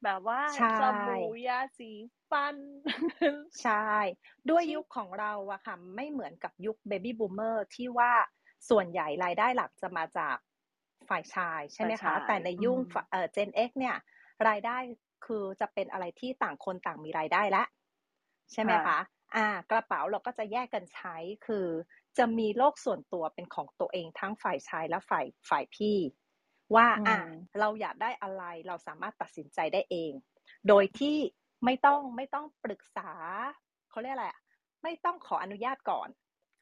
[0.05, 1.91] แบบว่าใช่สบู่ยาสี
[2.31, 2.57] ฟัน
[3.63, 3.85] ใช่
[4.51, 8.13] ด้วยที่ยุคของเราอะค่ะ ไม่เหมือนกับยุค baby boomer ที่ว่า
[8.71, 10.37] ส่วนใหญ่รายได้หลักจะมาจาก
[11.09, 13.97] ฝ่ายชายใช่ไหมฝ่ายคะชายแต่ในยุ่งอืมเอ่อ Gen X เนี่ย
[14.49, 14.77] รายได้
[15.27, 17.67] คือจะเป็นอะไรที่ต่างคนต่างมีรายได้แล้ว
[18.53, 18.99] ใช่ไหมค่ะคะ
[19.35, 21.67] อ่ากระเป๋าเราก็จะแยกกันใช้คือ
[22.19, 25.97] จะมีโลกส่วนตัวเป็นของตัวเองทั้งฝ่ายชายและฝ่ายฝ่ายพี่
[26.75, 27.25] ว่าอือะม
[27.61, 30.13] เราอยากได้อะไรเราสามารถตัดสินใจได้เอง
[30.69, 31.17] โดยที่
[31.65, 33.11] ไม่ต้องไม่ต้องปรึกษา
[33.91, 34.41] เขาเรียกอะไรอะ
[34.83, 36.09] ไม่ต้องขออนุญาตก่อน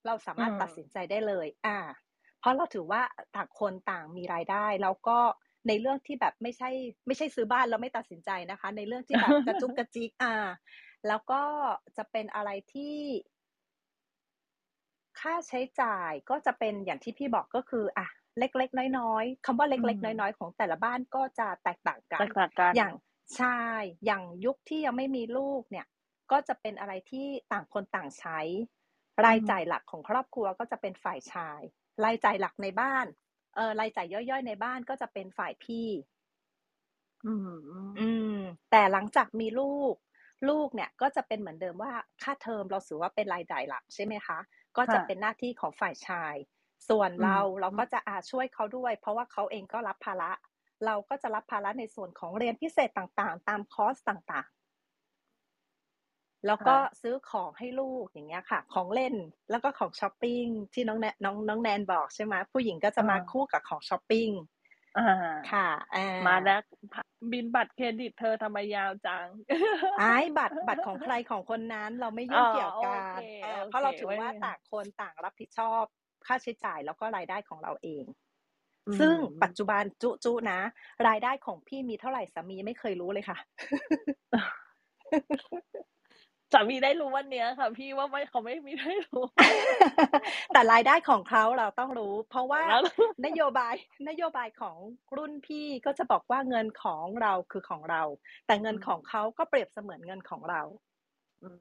[0.07, 1.79] เราสามารถอืมตัดสินใจได้เลย อ่า
[2.41, 3.03] เพราะเราถือว่า
[3.37, 5.19] ต่างคนต่างมีรายได้ แล้วก็
[5.69, 6.71] ในเรื่องที่แบบไม่ใช่
[7.07, 10.35] ไม่ใช่ซื้อบ้านแล้วไม่ตัดสินใจนะคะ ในเรื่องที่แบบกระจุกกระจิกอ่า
[11.09, 11.43] แล้วก็
[11.97, 12.97] จะเป็นอะไรที่
[15.21, 18.07] ค่าใช้จ่ายก็จะเป็นอย่างที่พี่บอกก็คือ อะ
[18.39, 22.93] เล็กๆน้อยๆคำว่าอืเล็กมๆน้อยๆ ของแต่ละบ้านก็จะแตกต่างกัแตนกต่างกันอย่าง
[23.37, 23.61] ใช่
[24.07, 25.87] อย่างยุคที่ยังไม่มีลูกเนี่ย
[26.31, 28.39] ก็จะเป็นอะไรที่ต่างคนต่างใช้
[29.27, 31.61] รายจ่ายหลักของครอบครัวก็จะเป็นฝ่ายชาย
[32.05, 33.07] รายจ่ายหลักในบ้าน
[33.57, 35.87] เออรายจ่ายย่อยๆ ในบ้านก็จะเป็นฝ่ายพี่
[37.25, 37.47] อืม
[37.99, 38.41] อืม
[38.71, 39.95] แต่หลังจากมีลูก
[40.49, 41.93] ลูกเนี่ยก็จะเป็นเหมือนเดิมว่า
[42.23, 44.39] ค่าเทอมเราถือว่าเป็นรายจ่ายหลักใช่ไหมคะ
[44.77, 46.35] ก็จะค่ะเป็นหน้าที่ของฝ่ายชาย
[46.89, 50.33] ส่วนอืมเราเราก็จะอาช่วยเขาด้วย เพราะว่าเขาเองก็รับภาระ
[50.87, 54.56] เราก็จะรับภาระในส่วนของเรียนพิเศษต่างๆ ตามคอร์สต่างๆ
[56.47, 59.15] แล้วก็ค่ะซื้อของให้ลูกอย่างเงี้ยค่ะ ของเล่น
[59.51, 64.29] แล้วก็ของช้อปปิ้งที่น้องแนน้องน้องแนนบอกใช่ไหมผู้หญิงก็จะมาอ่าคู่กับของช้อปปิ้ง
[64.99, 66.61] อ่าค่ะอ่ามาแล้ว
[67.33, 69.27] บิลบัตรเครดิตเธอทำไมยาวจัง
[69.99, 75.85] ไอ้บัตรบัตรของใครของคนนั้นเราไม่ยุ่งอ๋อเกี่ยวกัโอนเคเออโอเคเพราะเราถือว่าไว้ต่างคนต่างรับผิดชอบ
[76.27, 78.05] ค่าใช้จ่ายแล้วก็รายได้ของเราเอง
[78.89, 80.61] อืมซึ่งปัจจุบันจุจุนะ
[81.09, 83.39] รายได้ของพี่มีเท่าไหร่สามีไม่เคยรู้เลยค่ะ
[86.53, 89.23] สามีได้รู้วันเนี้ยค่ะ พี่ว่าไม่เขาไม่มีได้รู้
[90.53, 92.83] แต่รายได้ของเขาเราต้องรู้ เพราะว่าแล้ว
[93.27, 93.75] นโยบาย
[94.09, 94.77] นโยบายของ
[95.17, 98.03] รุ่นพี่ก็จะบอกว่าเงินของเราคือของเรา
[98.47, 100.63] แต่เงินอืมของเขาก็เปรียบเสมือนเงินของเรา
[101.43, 101.59] อืม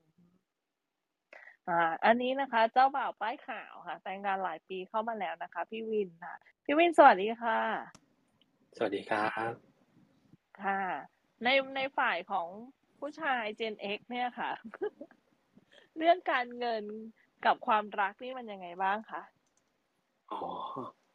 [1.68, 7.60] อ่าอันนี้นะคะ เจ้าบ่าวป้ายขาวค่ะ แต่งงานหลายปีเข้ามาแล้วนะคะ พี่วินค่ะ พี่วินสวัสดีค่ะ
[8.78, 9.52] สวัสดีครับ
[10.64, 10.82] ค่ะ
[11.44, 12.48] ในในฝ่ายของ
[13.00, 14.52] ผู้ชาย Gen X เนี่ยค่ะ
[15.98, 16.84] เรื่องการเงิน
[17.46, 19.22] กับความรักนี่มันยังไงบ้างคะ
[20.32, 20.42] อ๋อ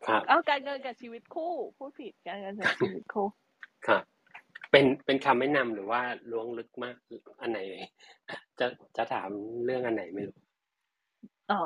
[0.06, 3.28] ครับเอาการเงินกับชีวิตคู่พูดผิดการเงินกับชีวิตคู่
[3.86, 4.02] ครับ
[4.70, 6.96] เป็นเป็นคำแนะนำหรือว่าล้วงลึกมาก
[7.40, 7.60] อันไหน
[8.58, 8.66] จะ
[8.96, 9.30] จะถาม
[9.64, 10.38] เรื่องอันไหนไม่รู้
[11.50, 11.62] อ๋อ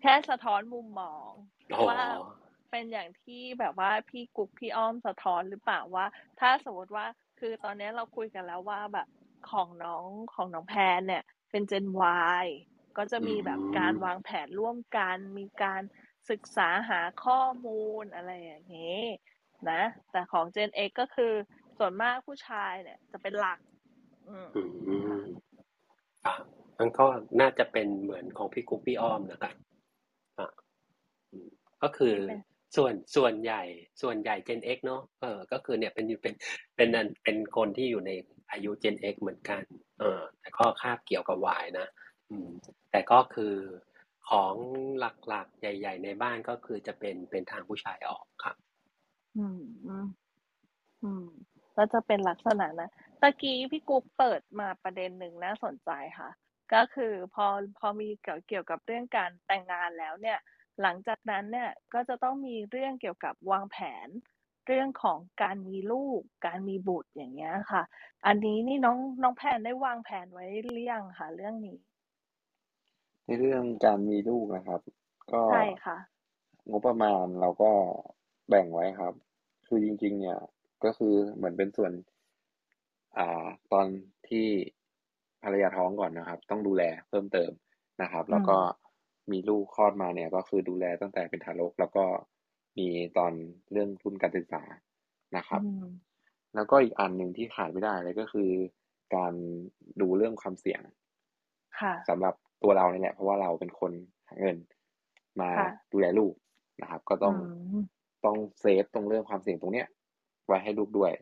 [0.00, 1.30] แค่สะท้อนมุมมอง
[1.74, 2.02] อ๋อว่า
[2.70, 6.06] เป็นอย่างที่แบบว่าพี่กุ๊กพี่อ้อมสะท้อนหรือเปล่าว่า
[6.40, 7.06] ถ้าสมมติว่า
[7.40, 9.08] คือตอนนี้เราคุยกันแล้วว่าแบบ
[9.50, 11.86] ของน้องของน้องแพนเนี่ย เป็น Gen
[12.42, 12.46] Y
[12.96, 15.82] ก็จะมีแบบการวางแผนร่วมกัน มีการ
[16.30, 19.00] ศึกษาหาข้อมูลอะไรอย่างนี้
[19.70, 21.32] นะ แต่ของ Gen X ก็คือ
[21.78, 23.58] ส่วนมากผู้ชายเนี่ย จะเป็นหลัก
[24.28, 24.62] อืมอื
[25.20, 25.24] ม
[26.26, 26.34] อะ
[26.78, 27.06] มันก็
[27.40, 29.54] น่าจะเป็นเหมือนของพี่กุ๊กพี่อ้อมนะครับ
[30.38, 30.50] อะ
[31.32, 31.48] อืม
[31.82, 32.42] ก็คือเป็น
[32.76, 33.62] ส่วนส่วนใหญ่
[34.02, 36.34] ส่วนใหญ่ Gen X เนาะเออก็คือเนี่ยเป็นเป็น
[36.76, 38.10] เป็นเป็นเป็นคนที่อยู่ใน
[38.52, 39.62] อายุ Gen X เหมือนกัน
[40.00, 41.88] เออแต่ก็คาบเกี่ยวกับ Y นะ
[42.30, 42.48] อืม
[42.90, 43.54] แต่ก็คือ
[44.30, 44.54] ของ
[44.98, 48.56] หลักๆ ใหญ่ ๆ ในบ้านก็คือจะเป็นเป็นทางผู้ชายออกครับ
[49.36, 50.06] อืมอืม
[51.02, 51.26] อืม
[51.76, 56.30] ก็จะเป็นลักษณะนะตะกี้พี่กุ๊กเปิดมาประเด็นหนึ่งน่าสนใจค่ะ
[56.74, 57.46] ก็คือพอ
[57.78, 60.38] พอมีเกี่ยวเกี่ยวกับเรื่องการแต่งงานแล้วเนี่ย
[60.82, 64.08] หลังจากนั้นเนี่ยก็จะต้องมีเรื่องเกี่ยวกับวางแผน
[64.66, 67.82] เรื่องของการมีลูก การมีบุตรอย่างเงี้ยค่ะ
[68.26, 71.78] อันนี้นี่น้องน้องแพนได้วางแผนไว้หรือยังคะเรื่องนี้
[73.26, 74.80] ในเรื่องการมีลูกนะครับ
[75.32, 75.98] ก็ใช่ค่ะ
[76.70, 77.70] งบประมาณเราก็
[78.48, 79.14] แบ่งไว้ครับ
[79.66, 80.38] คือจริง ๆ เนี่ย
[80.84, 81.92] ก็คือเหมือนเป็นส่วน
[83.18, 83.86] อ่า ตอน
[84.28, 84.46] ที่
[85.42, 87.50] ภรรยาท้องก่อนนะครับ ต้องดูแลเพิ่มเติม
[88.02, 88.56] นะครับ แล้วก็
[89.32, 92.04] มีลูกคลอดมาเนี่ย ก็คือดูแลตั้งแต่เป็นทารก แล้วก็
[92.78, 93.32] มีตอน
[93.72, 94.62] เรื่องทุนการศึกษา
[95.36, 95.84] นะครับอืม
[96.54, 98.50] แล้วก็อีกอันหนึ่งที่ขาดไม่ได้เลยก็คือ
[99.14, 99.32] การ
[100.00, 100.82] ดูเรื่องความเสี่ยง
[101.78, 103.92] ค่ะสำหรับตัวเราเนี่ยแหละเพราะว่าเราเป็นคน
[104.28, 104.56] หาเงิน
[105.40, 106.34] มาค่ะดูแลลูก
[106.82, 107.34] นะครับ ก็ต้องอื
[107.80, 107.84] ม
[108.24, 109.86] ต้องเซฟตรงเรื่องความเสี่ยงตรงเนี้ย
[110.46, 111.12] ไว้ให้ลูกด้วย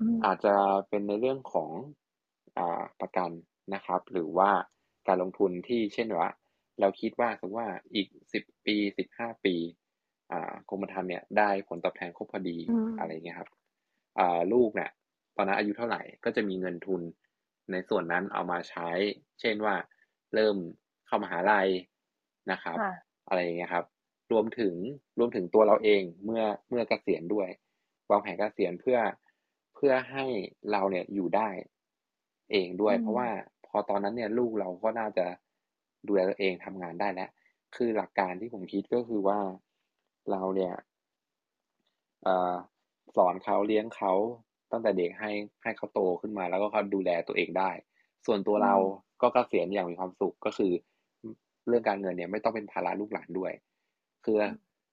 [0.00, 0.54] อืมอาจจะ
[0.88, 1.70] เป็นในเรื่องของ
[2.58, 3.30] อ่าประกัน
[3.74, 4.50] นะครับ หรือว่า
[5.08, 6.28] การลงทุนที่เช่นว่า
[6.80, 9.83] เราคิดว่าสมมติว่าอีกสิบปีสิบห้าปีอ่า
[10.70, 13.48] กรมธรรม์เนี่ยได้ผลตอบแทนครบพอดีอืมอะไรเงี้ยครับ
[14.18, 14.90] อ่าลูกเนี่ย
[15.36, 17.00] ตอนนั้นอายุเท่าไหร่ก็จะมีเงินทุน
[17.70, 18.88] ในส่วนนั้นเอามาใช้
[19.40, 19.74] เช่นว่า
[20.34, 20.56] เริ่ม
[21.06, 21.68] เข้ามหาลัย
[22.52, 22.92] นะครับค่ะ
[23.28, 23.84] อะไรอย่างเงี้ยครับ
[24.32, 24.74] รวมถึง
[25.18, 27.48] รวมถึงตัวเราเองเมื่อเมื่อเกษียณด้วย
[28.10, 28.98] วางแผนเกษียณเพื่อ
[29.74, 30.24] เพื่อให้
[30.70, 31.48] เราเนี่ยอยู่ได้
[32.52, 33.28] เองด้วยอืมเพราะว่า
[33.66, 35.26] พอตอนนั้นเนี่ยลูกเราก็น่าจะ
[36.06, 37.30] ดูแลตัวเองทำงานได้แล้ว
[37.76, 39.38] คือหลักการที่ผมคิดก็คือว่า
[40.30, 40.74] เราเนี่ย
[42.24, 42.54] เอ่อ
[43.16, 44.12] สอนเขาเลี้ยงเขา
[44.72, 45.30] ตั้งแต่เด็กให้
[45.62, 47.70] ให้เขาโตขึ้นมา แล้วก็เขาดูแลตัวเองได้
[48.26, 48.74] ส่วนตัวเรา
[49.22, 50.72] ก็เกษียณอย่างมีความสุขก็คือ
[51.68, 53.52] เรื่องการเงินเนี่ยไม่ต้องเป็นภาระลูกหลานด้วย
[54.24, 54.38] คือ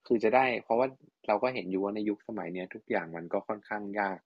[0.08, 0.88] คือจะได้เพราะว่า
[1.28, 4.20] เราก็เห็นอยู่ว่าในยุคสมัยเนี้ยทุกอย่างมันก็ค่อนข้างยาก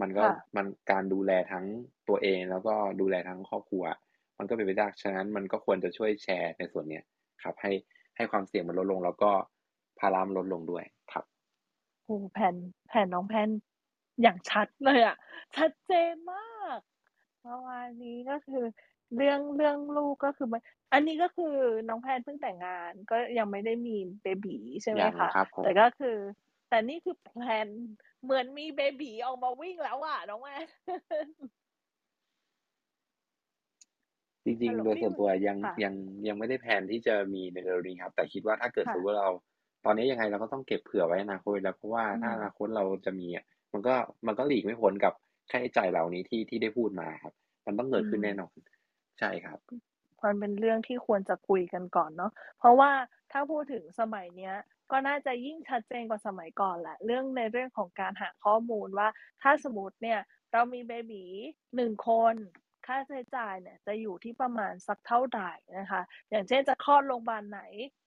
[0.00, 1.66] มันก็ค่ะมันการดูแลทั้ง
[2.08, 3.84] ตัวเองแล้วก็ดูแลทั้งครอบครัว
[4.38, 7.04] มันก็เป็นไปได้ฉะนั้นมันก็ควรจะช่วยแชร์ในส่วนเนี้ย
[7.42, 7.72] ครับ ให้
[8.16, 9.30] ให้ความเสี่ยงมันลดลงแล้วก็
[9.98, 11.24] ภาระมันลดลงด้วยครับ
[12.04, 12.54] โอ้แผน
[12.88, 13.48] แผนน้องแพน
[14.22, 15.16] อย่างชัดเลยอะ
[15.56, 16.78] ชัดเจนมาก
[17.46, 18.64] ประมาณนี้ก็คือ
[19.16, 21.54] เรื่องเรื่องลูกก็คือมันอันนี้ก็คือ
[21.88, 26.16] น้องแพนเพิ่งแต่งงาน ก็ยังไม่ได้มีเบบีใช่ไหมยังคะครับผมแต่ก็คือ
[26.68, 27.68] แต่นี่คือแพลน
[28.22, 30.66] เหมือนมีเบบีออกมาวิ่งแล้วอะน้องแพน
[34.44, 35.94] จริงฮัลโหลๆโดยส่วนตัวยังค่ะยัง
[36.28, 39.30] ยังไม่ได้แผนที่จะมีในเร็วๆนี้ครับ แต่คิดว่าถ้าเกิดค่ะสมมติว่าเรา
[39.86, 43.94] ตอนนี้ยังไงเราก็ต้องเก็บเผื่อไว้อนาคตไว้แล้วเพราะว่าอืมถ้าอนาคตเราจะมีอะมันก็
[44.26, 45.12] มันก็หลีกไม่พ้นกับ
[45.50, 47.34] ค่าใช้จ่ายเหล่านี้ที่ที่ได้พูดมาครับ
[47.66, 48.54] มันต้องเกิดขึ้นแน่นอน
[49.18, 49.58] ใช่ครับ
[50.24, 52.90] มันเป็นเรื่องที่ควรจะคุยกันก่อนเนาะเพราะว่า
[53.32, 54.54] ถ้าพูดถึงสมัยเนี้ย
[54.90, 59.08] ก็น่าจะยิ่งชัดเจนกว่าสมัยก่อนแหละ เรื่องในเรื่องของการหาข้อมูลว่า
[59.42, 60.20] ถ้าสมมติเนี่ย
[60.52, 61.24] เรามีเบบี
[61.76, 62.34] หนึ่งคน
[62.86, 67.60] ค่าใช้จ่ายเนี่ยจะอยู่ที่ประมาณสักเท่าไหร่นะคะ อย่างเช่นจะคลอดโรงพยาบาลไหน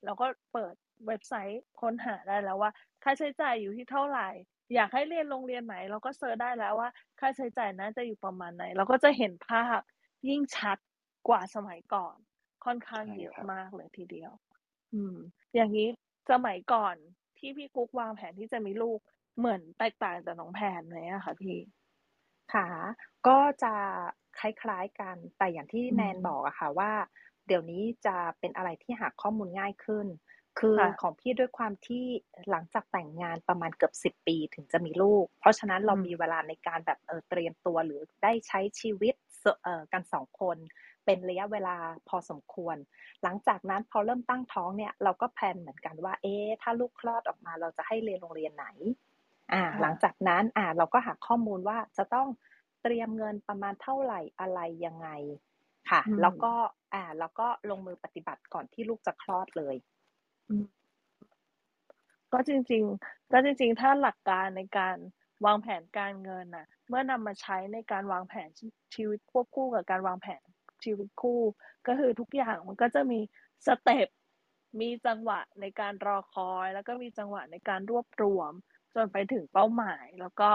[0.05, 0.73] เราก็เปิด
[1.07, 2.71] เว็บไซต์ค้นหาได้แล้วว่า
[3.03, 4.29] ค่าใช้จ่ายอยู่ที่เท่าไหร่
[4.75, 9.79] อยากให้เรียนโรงเรียนไหน เราก็เซิร์ชได้แล้วว่า ค่าใช้จ่ายน่าจะอยู่ประมาณไหน เราก็จะเห็นภาพ
[10.27, 10.77] ยิ่งชัด
[11.27, 12.17] กว่าสมัยก่อน
[12.65, 14.31] ค่อนข้างใช่เยอะมากเลยทีเดียว
[14.93, 15.15] อืม
[15.55, 15.87] อย่างนี้
[16.31, 16.95] สมัยก่อน
[17.37, 18.99] ที่พี่กุ๊กวางแผนที่จะมีลูก
[19.37, 21.57] เหมือนแตกต่างจากน้องแพนไหมอะคะพี่
[22.53, 22.67] ค่ะ
[23.27, 23.73] ก็จะ
[24.39, 26.91] คล้ายๆกันแต่อย่างที่แนนบอกอะค่ะว่า
[27.47, 30.07] เดี๋ยวนี้จะเป็นอะไรที่หาข้อมูลง่ายขึ้น
[30.59, 32.05] คือค่ะของพี่ด้วยความที่
[32.49, 40.57] หลังจากแต่งงานประมาณเกือบสิบปีถึงจะมีลูก เพราะฉะนั้นเราอืมมีเวลาในการแบบเออเตรียมตัวหรือได้ใช้ชีวิตสเอ่อกันสองคน
[41.05, 41.75] เป็นระยะเวลา
[42.09, 42.77] พอสมควร
[43.23, 48.67] หลังจากนั้นพอเริ่มตั้งท้องเนี่ยเราก็แพลนเหมือนกันว่า เอ๊ะถ้าลูกคลอดออกมาเราจะให้เรียนโรงเรียนไหน
[49.53, 52.27] อ่าค่ะหลังจากนั้นอ่าเราก็หาข้อมูลว่าจะต้อง
[52.83, 55.09] เตรียมเงินประมาณเท่าไหร่อะไรยังไง
[55.89, 56.51] ค่ะอืมแล้วก็
[56.93, 59.75] อ่าแล้วก็ลงมือปฏิบัติก่อนที่ลูกจะคลอดเลย
[60.49, 60.63] อืม
[62.33, 64.97] ก็จริง ๆ ก็จริง ๆ ถ้าหลักการในการ
[65.45, 68.49] วางแผนการเงินน่ะ เมื่อนำมาใช้ในการวางแผน
[68.95, 70.43] ชีวิตควบคู่กับการวางแผน
[70.83, 71.41] ชีวิตคู่
[71.87, 73.19] ก็คือทุกอย่างมันก็จะมี
[73.65, 74.07] สเต็ป
[74.81, 78.51] มีจังหวะในการรอคอย แล้วก็มีจังหวะในการรวบรวม
[78.95, 80.49] จนไปถึงเป้าหมาย แล้วก็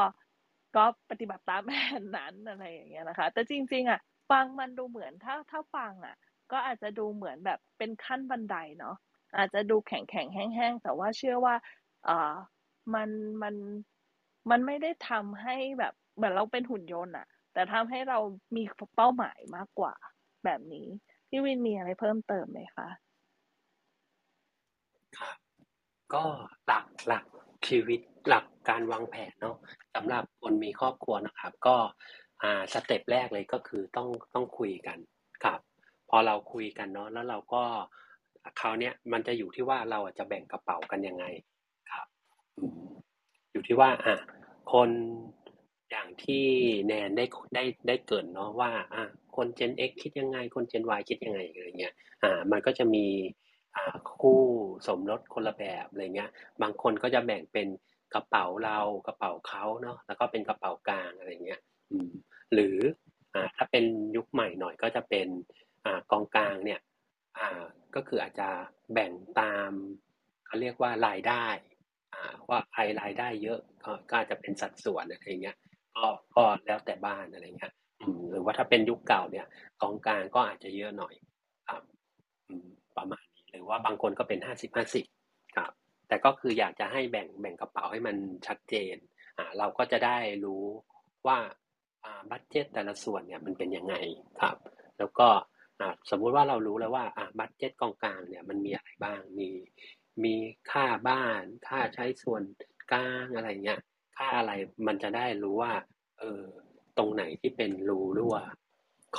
[0.77, 6.17] ก็ปฏิบัติตาม แผนนั้น อะไรอย่างเงี้ยนะคะ แต่จริง ๆ อะ ฟังมันดูเหมือนถ้าถ้าฟังอะ
[6.53, 8.97] ก็อาจจะดูเหมือนแบบเป็นขั้นบันไดเนาะ
[9.37, 11.55] อาจจะดูแข็งแข็งแห้งๆ แต่ว่าเชื่อว่า
[12.05, 12.35] เอ่อ
[12.95, 13.09] มัน
[13.43, 13.55] มัน
[14.51, 18.19] มันไม่ได้ทำให้แบบเหมือนเราเป็นหุ่นยนต์อะแต่ทำให้เรา
[18.57, 18.63] มี
[18.97, 19.95] เป้าหมายมากกว่า
[20.45, 20.87] แบบนี้
[21.29, 22.89] พี่วินมีอะไรเพิ่มเติมไหมคะ
[25.19, 25.37] ครับ
[26.15, 26.25] ก็
[26.67, 27.25] หลักหลัก
[27.69, 29.57] ชีวิตหลักการวางแผนเนาะ
[29.95, 31.77] สำหรับคนมีครอบครัวนะครับ ก็
[32.43, 34.99] อ่าสเต็ปแรกเลยก็คือต้องต้องคุยกัน
[35.45, 35.61] ครับ
[36.11, 37.65] พอเราคุยกันเนาะแล้วเราก็
[38.61, 41.25] คราวเนี้ยมันจะอยู่ที่ว่าเราจะแบ่งกระเป๋ากันยังไง
[41.93, 42.07] ครับ
[43.53, 44.17] อยู่ที่ว่าอะ
[44.73, 44.91] คน
[45.91, 46.45] อย่างที่
[46.87, 49.05] แนนได้ได้ได้เกิดเนาะว่าอะ
[49.37, 53.07] คน Gen X คิดยังไง คน Gen Y คิดยังไงอะไรเงี้ยอ่ามันก็จะมี
[53.77, 54.41] อ่าคู่
[54.87, 56.31] สมรสคนละแบบอะไรเงี้ย
[56.63, 57.69] บางคนก็จะแบ่งเป็น
[58.15, 61.61] กระเป๋าเรากระเป๋าเขาเนาะแล้วก็เป็นกระเป๋ากลางอะไรเงี้ย
[62.55, 62.77] หรือ
[63.35, 63.85] อ่าถ้าเป็น
[64.17, 65.29] ยุคใหม่หน่อยก็จะเป็น
[65.85, 66.81] อ่ากองกลางเนี่ย
[67.39, 67.49] อ่า
[67.95, 68.49] ก็คืออาจจะ
[68.93, 69.71] แบ่งตาม
[70.47, 71.47] เขาเรียกว่ารายได้
[72.15, 73.61] อ่าว่าใครรายได้เยอะ
[74.11, 75.57] ก็อาจจะเป็นสัดส่วนอะไรเงี้ย
[75.97, 77.73] ก็ก็แล้วแต่บ้านอะไรเงี้ย
[78.31, 79.47] หรือว่าถ้าเป็นยุคเก่าเนี่ย
[79.83, 81.15] กองกลางก็อาจจะเยอะหน่อย
[81.69, 81.83] ครับ
[82.97, 85.05] ประมาณนี้หรือว่าบางคนก็เป็นห้าสิบห้าสิบ
[85.57, 85.73] ครับ
[86.09, 88.17] แต่ก็คืออยากจะให้แบ่งแบ่งกระเป๋าให้มัน
[88.47, 88.97] ชัดเจน
[89.39, 90.65] อ่าเราก็จะได้รู้
[91.27, 91.39] ว่า
[92.05, 93.95] อ่าบัตเจตแต่ละส่วนเนี่ยมันเป็นยังไง
[94.41, 94.57] ครับ
[94.99, 95.29] แล้วก็
[96.11, 97.05] สมมุติว่าเรารู้แล้วว่า
[97.39, 99.51] บัตเจ็ตกองกลางเนี่ยมันมีอะไรบ้าง มี
[100.25, 100.35] มี
[100.71, 102.43] ค่าบ้าน ค่าใช้ส่วน
[102.93, 103.81] กลางอะไรเงี้ย
[104.17, 104.53] ค่าอะไร
[104.87, 105.73] มันจะได้รู้ว่า
[106.19, 106.45] เออ
[106.99, 108.37] ตรงไหนที่เป็นรูรั่ว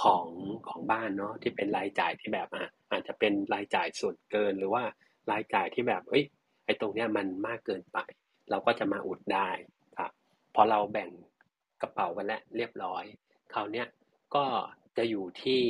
[0.01, 0.27] ของ
[0.67, 4.83] ของบ้านเนาะที่เป็นรายจ่ายที่แบบอะอาจจะเป็นรายจ่ายส่วนเกินหรือว่า
[5.31, 6.23] รายจ่ายที่แบบเอ้ย
[6.65, 7.97] ไอ้ตรงเนี้ยมันมากเกินไป
[8.49, 9.49] เราก็จะมาอุดได้
[9.97, 10.11] ครับ
[10.55, 11.09] พอเราแบ่ง
[11.81, 13.03] กระเป๋ากันแล้วเรียบร้อย
[13.53, 13.87] คราวเนี้ย
[14.35, 14.45] ก็
[14.97, 15.61] จะอยู่ที่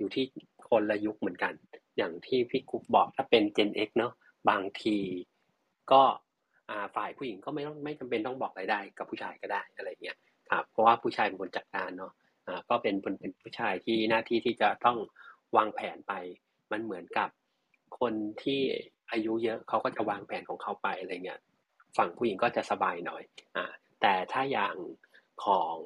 [0.00, 0.24] อยู่ที่
[0.70, 1.54] คนละยุคเหมือนกัน
[1.96, 4.12] อย่างที่พี่กุ๊กบอกถ้าเป็น Gen X เนาะ
[4.50, 4.98] บางที
[5.92, 6.02] ก็
[6.96, 10.18] ฝ่ายผู้หญิงก็ไม่ต้องไม่จำเป็นต้องบอกรายได้กับผู้ชายก็ได้อะไรเงี้ย
[10.50, 12.12] ครับเพราะว่าผู้ชายเป็นคนจัดการเนาะ
[12.68, 14.98] ก็เป็นเป็นผู้ชายที่หน้าที่ที่จะต้อง
[15.56, 16.12] วางแผนไป
[16.72, 17.28] มันเหมือนกับ
[18.00, 18.60] คนที่
[19.12, 21.40] อายุเยอะเขาก็จะวางแผนของเขาไปอะไรเงี้ย
[21.96, 23.22] ฝั่งผู้หญิงก็จะสบายหน่อย
[23.56, 23.66] อ่า
[24.00, 24.76] แต่ถ้าอย่าง
[25.44, 25.76] ของ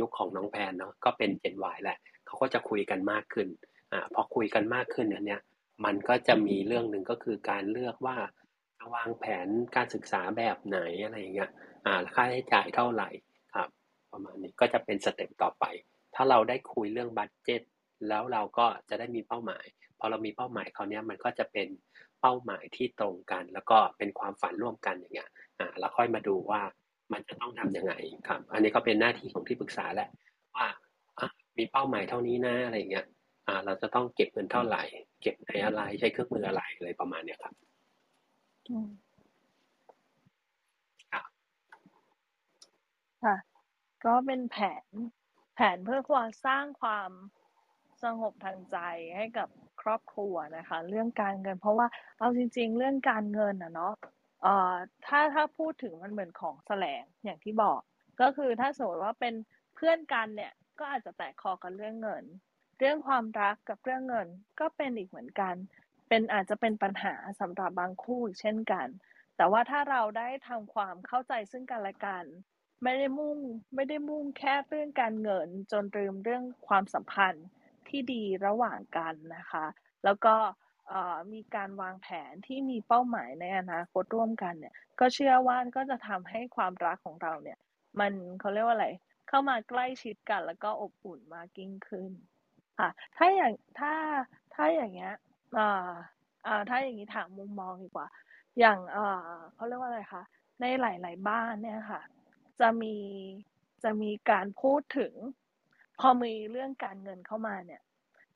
[0.00, 1.98] ยุคของน้องแพนเนาะก็เป็นเจนวแหละ
[2.34, 3.48] เขาก็จะคุยกันมากขึ้น
[3.92, 5.40] อ่าพอคุยกันมากขึ้นเนี่ย
[5.84, 8.16] มันก็จะมีเรื่องหนึ่งก็คือการเลือกว่า
[8.94, 11.50] วางแผนการศึกษาแบบไหนอะไรเงี้ย
[11.86, 13.08] อ่าค่าใช้จ่ายเท่าไหร่
[13.54, 13.68] ครับ
[14.12, 15.64] ประมาณนี้ก็จะเป็นสเต็ปต่อไป
[16.14, 17.62] ถ้าเราได้คุยเรื่องบัตเจ็ต
[18.08, 19.64] แล้วเราก็จะได้มีเป้าหมาย
[19.98, 21.68] พอเรามีเป้าหมายคราวนี้มันก็จะเป็น
[22.20, 26.62] เป้าหมายที่ตรงกัน แล้วก็เป็นความฝันร่วมกันอย่างเงี้ยอ่าแล้วค่อยมาดูว่า
[27.12, 27.94] มันจะต้องทํำยังไง
[28.28, 30.08] ครับ อันนี้ก็เป็นหน้าที่ของที่ปรึกษาแหละ
[30.54, 30.66] ว่า
[31.58, 33.06] มีเป้าหมายเท่านี้นะอะไรเงี้ย
[33.46, 34.82] อ่า เราจะต้องเก็บเงินเท่าไหร่
[35.22, 37.54] เก็บในอะไรใช้เครื่องมืออะไรอะไรประมาณเนี้ยครับ
[43.24, 43.36] ค่ะ
[44.04, 44.86] ก็เป็นแผน
[45.54, 47.10] แผนเพื่อความสร้างความ
[48.02, 48.78] สงบทางใจ
[49.16, 49.48] ให้กับ
[49.82, 51.86] ครอบครัวนะคะ เรื่องการเงิน เพราะว่า
[52.18, 53.94] เอาจริง ๆ เรื่องการเงินอะเนาะ
[54.42, 54.74] เอ่อ
[55.06, 57.80] ถ้าถ้าพูดถึงมันเหมือนของแสลงอย่างที่บอก
[58.20, 59.34] ก็คือถ้าสมมติว่าเป็น
[59.74, 62.24] เพื่อนกันเนี่ย ก็อาจจะแตกคอกันเรื่องเงิน
[62.78, 64.28] เรื่องความรักกับเรื่องเงิน
[64.60, 65.54] ก็เป็นอีกเหมือนกัน
[66.08, 68.88] เป็นอาจจะเป็นปัญหาสำหรับบางคู่เช่นกัน
[69.36, 72.24] แต่ว่าถ้าเราได้ทำความเข้าใจซึ่งกันและกัน
[72.82, 73.38] ไม่ได้มุ่ง
[73.74, 77.46] ไม่ได้มุ่งแค่เรื่องการเงิน จนลืมเรื่องความสัมพันธ์
[77.88, 79.66] ที่ดีระหว่างกันนะคะ
[80.04, 80.34] แล้วก็
[81.32, 87.58] มีการวางแผนที่มีเป้าหมายในอนาคตร่วมกันเนี่ย ก็เชื่อว่าก็จะทำให้ความรักของเราเนี่ย
[88.00, 88.88] มันเขาเรียกว่าอะไร
[89.28, 92.12] เข้ามาใกล้ชิดกัน แล้วก็อบอุ่นมากยิ่งขึ้น
[92.78, 93.92] ค่ะ ถ้าอย่างถ้า
[94.54, 95.14] ถ้าอย่างเงี้ย
[95.58, 95.90] อ่า
[96.46, 98.06] อ่าถ้าอย่างนี้ถามมุมมองดีกว่า
[98.58, 100.22] อย่างเอ่อเขาเรียกว่าอะไรคะ
[100.60, 102.02] ในหลาย ๆ บ้านเนี่ยค่ะ
[102.60, 102.96] จะมี
[103.84, 105.14] จะมีการพูดถึง
[106.00, 107.82] พอมีเรื่องการเงินเข้ามาเนี่ย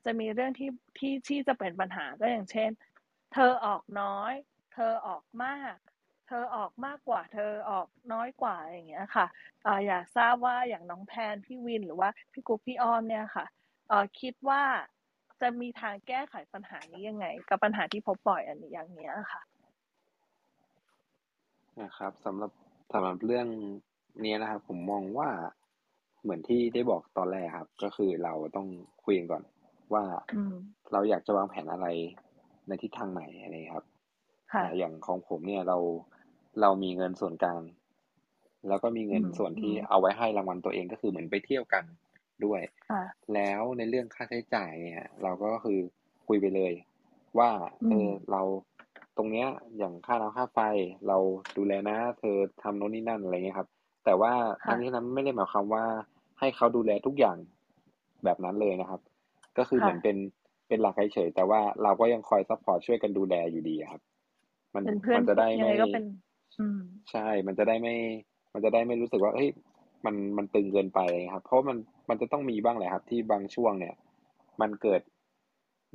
[0.05, 2.69] จะมีเรื่องที่ที่ที่จะเป็นปัญหาก็อย่างเช่น
[3.33, 4.33] เธอออกน้อย
[4.73, 5.75] เธอออกมาก
[6.29, 9.25] เธอออกมากกว่า เธอออกน้อยกว่าอย่างเงี้ยค่ะ
[9.65, 13.45] ออยากทราบว่าอย่างน้องแพนพี่วินหรือว่าพี่กุ๊กพี่อ้อมเนี่ยค่ะ
[13.91, 14.61] อคิดว่า
[15.41, 19.41] จะมีทางแก้ไขปัญหานี้ยังไง กับปัญหาที่พบบ่อยอันนี้อย่างเนี้ยค่ะ
[21.81, 22.51] นะครับสำหรับ
[22.93, 23.47] สำหรับเรื่อง
[24.23, 25.29] นี้นะครับ ผมมองว่า
[26.21, 28.67] เหมือนที่ได้บอกตอนแรกครับ ก็คือเราต้อง
[29.03, 29.43] คุยกันก่อน
[29.93, 30.03] ว่า
[30.91, 31.87] เราอยากจะวางแผนอะไร
[32.67, 33.85] ในทิศทางไหนอะไรครับ
[34.77, 35.77] อย่างของผมเนี่ยเรา
[36.61, 37.61] เรามีเงินส่วนกลาง
[38.67, 41.83] แล้วก็มีเงินส่วนที่เอาไว้ให้รางวัลตัวเองก็คือเหมือนไปเที่ยวกัน
[42.45, 42.61] ด้วย
[43.33, 45.79] แล้วในเรื่องค่าใช้จ่ายเนี่ยเราก็คือ
[46.27, 46.73] คุยไปเลย
[47.37, 47.49] ว่า
[47.89, 48.41] เออเรา
[49.17, 49.47] ตรงเนี้ย
[49.77, 50.59] อย่างค่าน้ำค่าไฟ
[51.07, 51.17] เรา
[51.57, 53.69] ดูแลนะ เธอทำโน่นนี่นั่นอะไรเงี้ยครับ
[54.05, 54.33] แต่ว่า
[54.65, 55.85] ค่ะทั้งนี้ทั้งนั้นไม่ได้หมายความว่า
[56.39, 57.37] ให้เขาดูแลทุกอย่าง
[58.23, 59.01] แบบนั้นเลยนะครับ
[59.57, 60.17] ก็คือค่ะเหมือนเป็น
[60.67, 64.01] เป็นหลักเฉยๆแต่ว่าเราก็ยังคอย support ช่วยกันดูแลอยู่ดีอะครับ
[64.75, 66.03] มันเป็นเพื่อนมันจะได้ยังไม่ไงก็เป็น
[66.59, 66.81] อืม
[67.11, 67.95] ใช่ มันจะได้ไม่
[68.53, 69.49] มันจะได้ไม่รู้สึกว่า เฮ้ย
[70.05, 71.77] มัน มันตึงเกินไปอะไรเงี้ยครับ เพราะมัน
[72.09, 73.95] มันจะต้องมีบ้างแหละครับ ที่บางช่วงเนี่ย
[74.61, 75.01] มันเกิด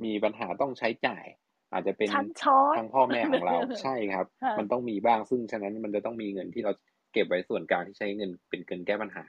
[0.03, 1.25] มีปัญหาต้องใช้จ่าย
[1.73, 6.71] อาจจะเป็นชั้นช็อตทางพ่อแม่ของเรา ใช่ครับ ค่ะ มันต้องมีบ้าง ซึ่งฉะนั้นมันจะต้องมีเงินที่เรา
[7.13, 9.23] เก็บไว้ส่วนกลางที่ใช้เงินเป็นเงินแก้ปัญหา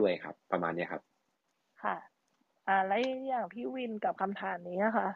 [0.00, 1.02] ด้วยครับ ประมาณเนี้ยครับ
[1.82, 1.96] ค่ะ
[2.68, 5.08] อ่าแล้วอย่างพี่วินกับคำถามนี้นะคะ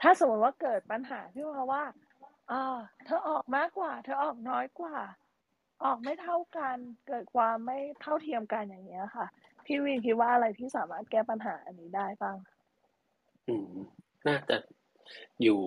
[0.00, 1.82] ถ้าสมมติว่าเกิดปัญหาที่ว่าว่า
[2.50, 4.96] อ่าเธอออกมากกว่า เธอออกน้อยกว่า
[5.84, 6.76] ออกไม่เท่ากัน
[7.08, 9.26] เกิดความไม่เท่าเทียมกันอย่างเงี้ยค่ะ
[9.64, 12.36] พี่วินคิดว่าอะไรที่สามารถแก้ปัญหาอันนี้ได้บ้าง
[13.48, 13.72] อืม
[14.26, 14.56] น่าจะ
[15.42, 15.60] อยู่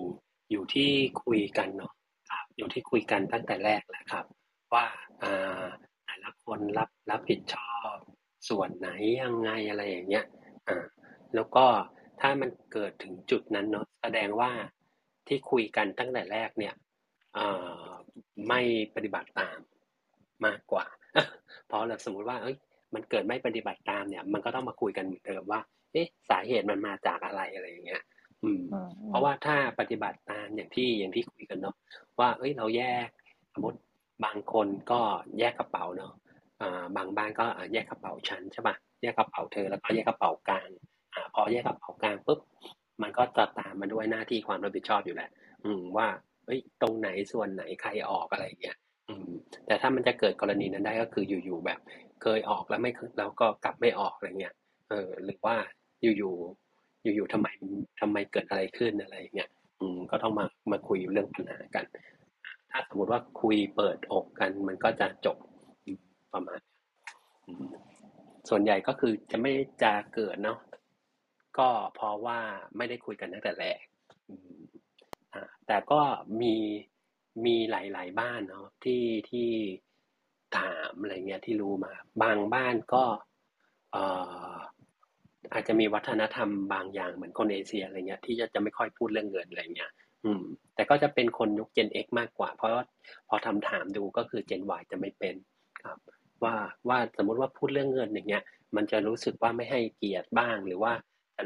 [0.50, 0.90] อยู่ที่
[1.24, 1.92] คุยกันเนาะ
[2.30, 4.24] ครับ อยู่ที่คุยกันตั้งแต่แรกแหละครับ
[4.74, 4.86] ว่า
[5.22, 5.64] อ่า
[6.04, 7.96] แต่ละคนรับรับผิดชอบ
[8.48, 8.88] ส่วนไหน
[9.22, 10.26] ยังไงอะไรอย่างเงี้ย
[10.68, 10.84] อ่า
[11.34, 11.64] แล้วก็
[12.20, 14.50] ถ้ามันเกิดถึงจุดนั้นเนาะแสดงว่า
[15.28, 16.74] ที่คุยกันตั้งแต่แรกเนี่ย
[17.36, 17.88] อ่า
[18.48, 18.60] ไม่
[18.94, 19.58] ปฏิบัติตาม
[20.46, 20.86] มากกว่า
[21.66, 22.56] เพราะเราสมมุติว่าเอ้ย
[22.94, 25.60] มันเกิดไม่ปฏิบัติตามเนี่ย มันก็ต้องมาคุยกันเหมือนเดิมว่า
[25.92, 28.02] เอ๊ะสาเหตุมันมาจากอะไรอะไรอย่างเงี้ย
[28.42, 31.74] อืมอืมเพราะว่าถ้าปฏิบัติตามอย่างที่อย่างที่คุยกันเนาะ
[32.20, 33.08] ว่า เอ้ยเราแยก
[33.54, 33.78] สมมติ
[34.24, 35.00] บางคนก็
[35.38, 36.12] แยกกระเป๋าเนาะ
[36.62, 40.68] อ่าบางบ้านก็อ่าแยกกระเป๋าชั้นใช่ปะแยกกระเป๋าเธอแล้วก็แยกกระเป๋ากลาง
[41.14, 42.40] อ่าพอแยกกระเป๋ากลางปุ๊บ
[43.02, 45.30] มันก็จะตามมาด้วยหน้าที่ความรับผิดชอบอยู่แหละ
[45.64, 46.08] อืมว่า
[46.46, 48.76] เอ้ยตรงไหนส่วนไหนใครออกอะไรอย่างเงี้ย
[49.08, 49.28] อืม
[49.66, 51.80] แต่ถ้ามันจะเกิดกรณีนั้นได้ก็คืออยู่ๆแบบ
[52.22, 54.54] เคยออกแล้วไม่แล้วก็กลับไม่ออกอะไรเงี้ย
[54.90, 55.56] เออ หรือว่า
[56.02, 57.48] อยู่ๆอยู่ๆทำไม
[58.00, 61.84] ทำไมเกิดอะไรขึ้นอะไรเงี้ยอืมก็ต้องมามาคุยเรื่องปัญหากัน
[62.70, 65.36] ถ้าสมมติว่าคุยเปิดอกกัน มันก็จะจบ
[66.32, 66.60] ประมาณ
[68.48, 70.58] ส่วนใหญ่ก็คือจะไม่จะเกิดเนาะ
[71.58, 72.38] ก็เพราะว่า
[72.76, 73.80] ไม่ได้คุยกันตั้งแต่แรก
[75.66, 76.00] แต่ก็
[76.40, 76.54] มี
[77.44, 79.48] มีหลาย ๆ บ้านเนาะที่ที่
[80.58, 81.92] ถามอะไรเงี้ยที่รู้มา
[82.22, 83.04] บางบ้านก็
[83.92, 84.04] เอ่
[84.52, 84.54] อ
[85.52, 89.92] อาจจะมีวัฒนธรรมบางอย่างเหมือนคนเอเชียอะไรเงี้ย ที่จะจะไม่ค่อยพูดเรื่องเงินอะไรเงี้ย
[90.24, 90.42] อืม
[90.74, 92.70] แต่ก็จะเป็นคนยุค Gen X มากกว่า เพราะ
[93.28, 95.34] พอทำถามดูก็คือ Gen Y จะไม่เป็น
[95.84, 95.98] ครับ
[96.44, 96.54] ว่า
[96.88, 98.44] ว่าสมมุติว่าพูดเรื่องเงินอย่างเงี้ย
[98.76, 100.92] มันจะรู้สึกว่าไม่ให้เกียรติบ้างหรือว่า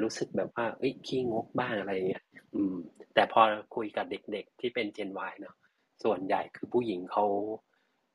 [0.03, 2.25] รู้สึกแบบว่าเอ้ยขี้งกบ้างอะไรอย่างเงี้ย
[2.55, 2.77] อืม
[3.15, 3.41] แต่พอ
[3.77, 5.57] คุยกับเด็กๆที่เป็น Gen Y เนาะ
[6.05, 7.25] ส่วนใหญ่คือผู้หญิงเขา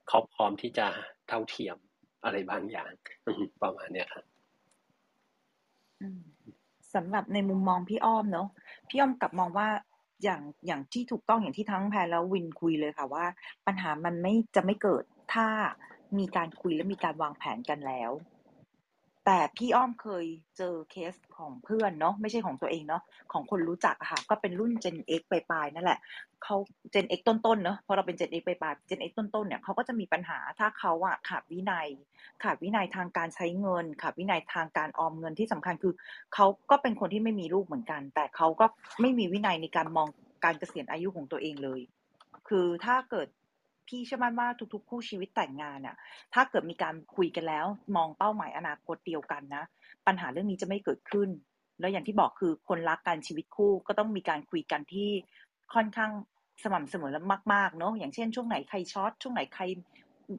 [0.09, 0.87] เขาพร้อมที่จะ
[1.27, 1.77] เท่าเทียม
[2.23, 2.91] อะไรบางอย่าง
[3.61, 4.25] ประมาณเนี้ยครับ
[6.93, 8.47] สำหรับในมุมมองพี่อ้อมเนอะ
[8.89, 9.69] พี่อ้อมกลับมองว่า
[10.23, 13.25] อย่างอย่างที่ถูกต้องอย่างที่ทั้งแพรแล้ววินคุยเลยค่ะว่า
[13.65, 15.03] ปัญหามันไม่จะไม่เกิด
[15.33, 15.47] ถ้า
[16.17, 18.11] มีการคุยและมีการวางแผนกันแล้ว
[19.25, 20.25] แต่พี่อ้อมเคย
[20.57, 23.01] เจอเคสของเพื่อนเนาะไม่ใช่ของตัวเองเนาะ
[23.33, 25.99] ของคนรู้จักอะค่ะ ก็เป็นรุ่น Gen X ปลายๆนั่นแหละ
[26.43, 26.55] เขา
[26.93, 31.87] Gen X ต้นๆเนาะพอเราเป็น Gen X ปลายๆ Gen X ต้นๆเนี่ยเขาก็จะมีปัญหาถ้าเขาอะขาดวินัย
[32.43, 35.93] ขาดวินัยทางการใช้เงิน ขาดวินัยทางการออมเงินที่สำคัญคือ
[36.33, 38.65] เขาก็เป็นคนที่ไม่มีลูกเหมือนกัน แต่เขาก็
[39.01, 40.07] ไม่มีวินัยในการมอง
[40.43, 41.81] การเกษียณอายุของตัวเองเลย
[42.47, 43.27] คือถ้าเกิด
[43.87, 45.95] พี่เชื่อมั่นว่าทุกๆ คู่ชีวิตแต่งงานน่ะ
[46.33, 47.65] ถ้าเกิดมีการคุยกันแล้ว
[47.95, 49.63] มองเป้าหมายอนาคตเดียวกันนะ
[50.07, 51.29] ปัญหาเรื่องนี้จะไม่เกิดขึ้น
[51.79, 55.09] แล้วอย่างที่บอกคือคนรักกันชีวิตคู่ก็ต้องมีการคุยกันที่
[55.73, 56.11] ค่อนข้าง
[56.63, 57.21] สม่ำเสมอและ
[57.53, 59.63] มากๆเนาะอย่างเช่นช่วงไหนใครช็อตช่วงไหนใคร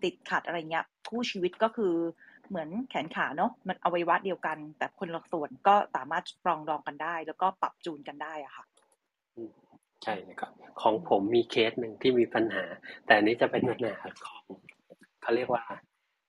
[0.04, 1.94] ติดขัดอะไรเงี้ยคู่ชีวิตก็คือ
[2.48, 8.64] เหมือนแขนขาเนาะมันอวัยวะเดียวกัน แต่คนละส่วนก็สามารถปรองดองกันได้ แล้วก็ปรับจูนกันได้อะค่ะ
[10.06, 10.52] ใช่นะครับ
[10.82, 12.64] ของผมมีเคสหนึ่งที่มีปัญหา
[13.06, 13.96] แต่อันนี้จะเป็นปัญหา
[14.26, 14.42] ของ
[15.22, 15.64] เขาเรียกว่า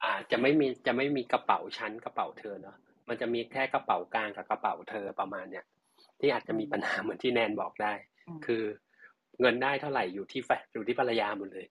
[0.03, 5.65] อ่าจะไม่มีจะไม่มีกระเป๋าชั้นกระเป๋าเธอเนาะมันจะมีแค่กระเป๋ากลางกับกระเป๋าเธอประมาณเนี้ย
[6.19, 7.93] ที่อาจจะมีปัญหาเหมือนที่แนนบอกได้
[8.28, 8.63] อืมคือ
[9.41, 11.65] เงินได้เท่าไหร่อยู่ที่แฟนอยู่ที่ภรรยาหมดเลย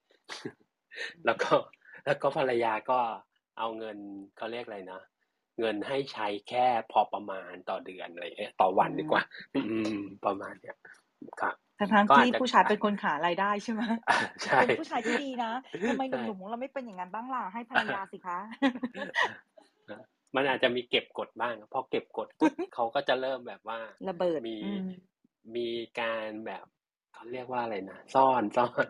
[1.25, 1.53] แล้วก็
[2.05, 2.99] แล้วก็ภรรยาก็
[3.57, 3.97] เอาเงิน
[4.37, 5.01] เขาเรียกอะไรนะ
[5.59, 9.23] เงินให้ใช้แค่พอประมาณต่อเดือนอะไรเงี้ยต่อวันดีกว่า
[9.55, 10.77] อืมประมาณเนี้ย
[11.41, 13.81] ครับ ทั้งๆก็อาจที่จะผู้ชายเป็นคนหารายได้ใช่ไหม
[14.43, 15.51] ใช่เป็นผู้ชายที่ดีนะ
[15.87, 18.37] ทำไมหใช่นุ่มๆของเราไม่เป็นอย่างนั้นบ้างล่ะให้ภรรยาสิคะ
[20.35, 24.85] มันอาจจะมีเก็บกดบ้างพอเก็บกดปุ๊บเขาก็จะเริ่มแบบว่าระเบิดมีอืม
[25.55, 25.69] มี
[25.99, 26.65] การแบบ
[27.13, 28.87] เขาเรียกว่าอะไรนะซ่อนซ่อน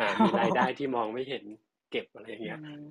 [0.00, 1.44] อ่ามีรายได้ที่มองไม่เห็น
[1.90, 2.82] เก็บอะไรอย่างเงี้ยอืม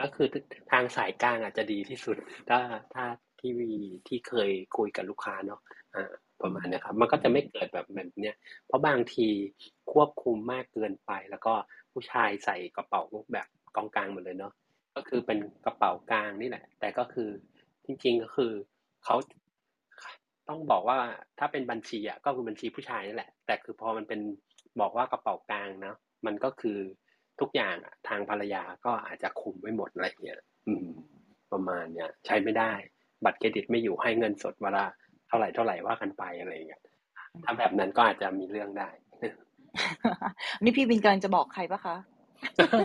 [0.00, 0.28] ก็คือ
[0.70, 2.16] ทางสายกลางอาจจะดีที่สุด
[2.48, 2.58] ถ้า
[2.94, 3.04] ถ้า
[3.40, 3.72] ที่วี
[4.08, 5.60] ที่เคยคุยกับลูกค้าเนาะ
[5.94, 6.12] อ่า
[6.42, 9.28] ประมาณนี้ครับมันก็จะไม่เกิดแบบแบบเนี้ยเพราะบางที
[9.92, 11.54] ควบคุมมากเกินไป แล้วก็
[11.92, 14.52] ผู้ชายใส่กระเป๋าแบบกองกลางหมดเลยเนาะ
[14.96, 17.30] ก็คือเป็นกระเป๋ากลางนี่แหละ แต่ก็คือ
[17.84, 18.52] จริง ๆก็คือ
[19.04, 19.16] เขา
[20.48, 20.98] ต้องบอกว่า
[21.38, 24.20] ถ้าเป็นบัญชีอะก็คือบัญชีผู้ชายนี่แหละ แต่คือพอมันเป็น
[24.80, 26.78] บอกว่ากระเป๋ากลางเนาะมันก็คือ
[27.40, 30.88] ทุกอย่างอะ ทางภรรยาก็อาจจะคุมไว้หมดอะไรเงี้ยอืม
[31.52, 32.72] ประมาณเนี้ยใช้ไม่ได้
[33.24, 34.86] บัตรเครดิตไม่อยู่ให้เงินสดเวลา
[35.34, 36.82] ท่าไหร่เท่าไหร่ว่ากันไปอะไรเงี้ย
[37.44, 38.88] ถ้าแบบนั้นก็อาจจะมีเรื่องได้
[40.62, 41.96] นี่พี่วินกำลังจะบอกใครปะคะ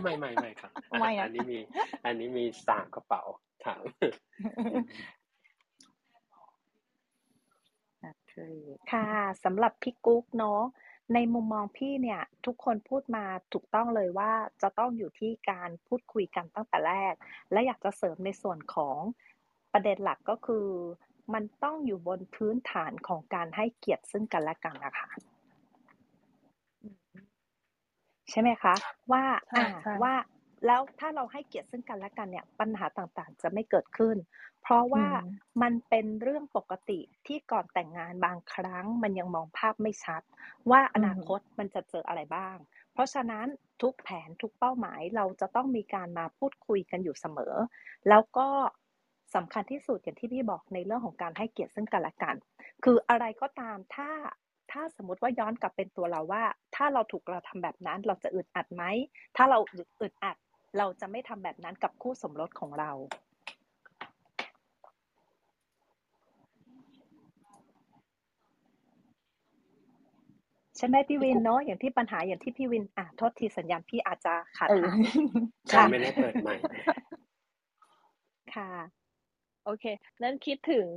[0.03, 1.59] ไม่ไม่ไม่ครับไม่นะอันนี้มี
[2.05, 3.23] อันนี้มีสามกระเป๋า
[3.65, 3.79] ครับ
[8.01, 8.35] โอเค
[8.91, 9.07] ค่ะ
[9.43, 10.61] สำหรับพี่กุ๊กเนาะ
[11.13, 14.31] ในมุมมองพี่เนี่ย ทุกคนพูดมาถูกต้องเลยว่า
[14.61, 17.13] จะต้องอยู่ที่การพูดคุยกันตั้งแต่แรก
[17.51, 18.97] และอยากจะเสริมในส่วนของ
[19.73, 20.67] ประเด็นหลักก็คือ
[21.33, 25.09] มันต้องอยู่บนพื้นฐานของการให้เกียรติซึ่งกันและกันนะคะ
[28.31, 28.75] ใช่ไหมคะ
[29.11, 30.13] ว่าใช่อ่าใช่ว่า
[30.65, 34.17] แล้วถ้าเราให้เกียรติซึ่งกันและกันเนี่ย ปัญหาต่างๆ จะไม่เกิดขึ้น
[34.61, 35.19] เพราะว่าอืม
[35.61, 40.21] มันเป็นเรื่องปกติที่ก่อนแต่งงานบางครั้ง มันยังมองภาพไม่ชัด
[40.71, 42.57] ว่าอนาคตมันจะเจออะไรบ้าง
[42.93, 43.47] เพราะฉะนั้น
[43.81, 47.53] ทุกแผนทุกเป้าหมายเราจะต้องมีการมาพูดคุยกันอยู่เสมอ
[48.09, 48.47] แล้วก็
[49.35, 52.35] สำคัญที่สุดอย่างที่พี่บอกในเรื่องของการให้เกียรติซึ่งกันและกัน
[52.83, 54.09] คืออะไรก็ตามถ้า
[54.71, 56.43] ถ้าสมมติว่าย้อนกลับเป็นตัวเราว่า
[56.75, 58.83] ถ้าเราถูกกระทำแบบนั้น เราจะอึดอัดไหม
[59.37, 59.59] ถ้าเรา
[60.01, 60.37] อึดอัด
[60.77, 62.91] เราจะไม่ทำแบบนั้นกับคู่สมรสของเรา
[70.77, 75.01] ใช่ไหมพี่วินเนาะอย่างที่ปัญหาอย่างที่พี่วินอะโทษทีสัญญาณพี่อาจจะขาดเออหาย
[75.69, 76.55] ใช่ไม่ได้เปิดใหม่
[78.55, 78.69] ค่ะ
[79.69, 79.85] โอเค
[80.23, 80.87] นั้นคิดถึง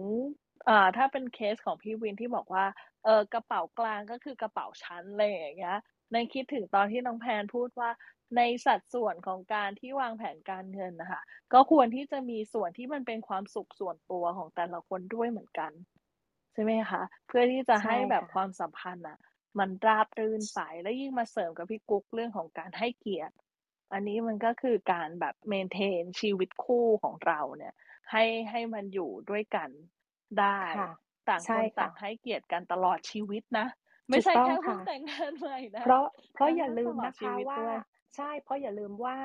[0.68, 2.64] อ่าถ้าเป็นเคสของพี่วินที่บอกว่า
[3.04, 5.78] เออกระเป๋ากลางก็คือกระเป๋าชั้นอะไรอย่างเงี้ย
[6.12, 7.90] นั้นคิดถึงตอนที่น้องแพนพูดว่า
[8.36, 15.72] ในสัดส่วนของการที่วางแผนการเงินนะคะ ก็ควรที่จะมีส่วนที่มันเป็นความสุขส่วนตัวของแต่ละคนด้วยเหมือนกัน
[16.52, 19.18] ใช่ไหมคะ เพื่อที่จะให้ใช่แบบค่ะความสัมพันธ์อะ
[19.58, 23.34] มันราบรื่นไปแล้วยิ่งมาเสริมกับพี่กุ๊กเรื่องของการให้เกียรติ
[23.92, 27.74] อันนี้มันก็คือการแบบเมนเทนชีวิตคู่ของเราเนี่ย
[28.10, 29.70] ให้ให้มันอยู่ด้วยกัน
[30.40, 30.88] ได้ค่ะ
[31.28, 33.66] ต่างใช่คนค่ะต่างให้เกียรติกันตลอดชีวิตนะ
[34.10, 37.76] ไม่ใช่ถูกต้องแค่เพิ่งค่ะแต่งงานใหม่นะเพราะเพราะมันอย่าต้องลืตมลอดนะชีคะวิตว่าด้วย
[38.16, 39.16] ใช่เพราะอย่าลืมว่า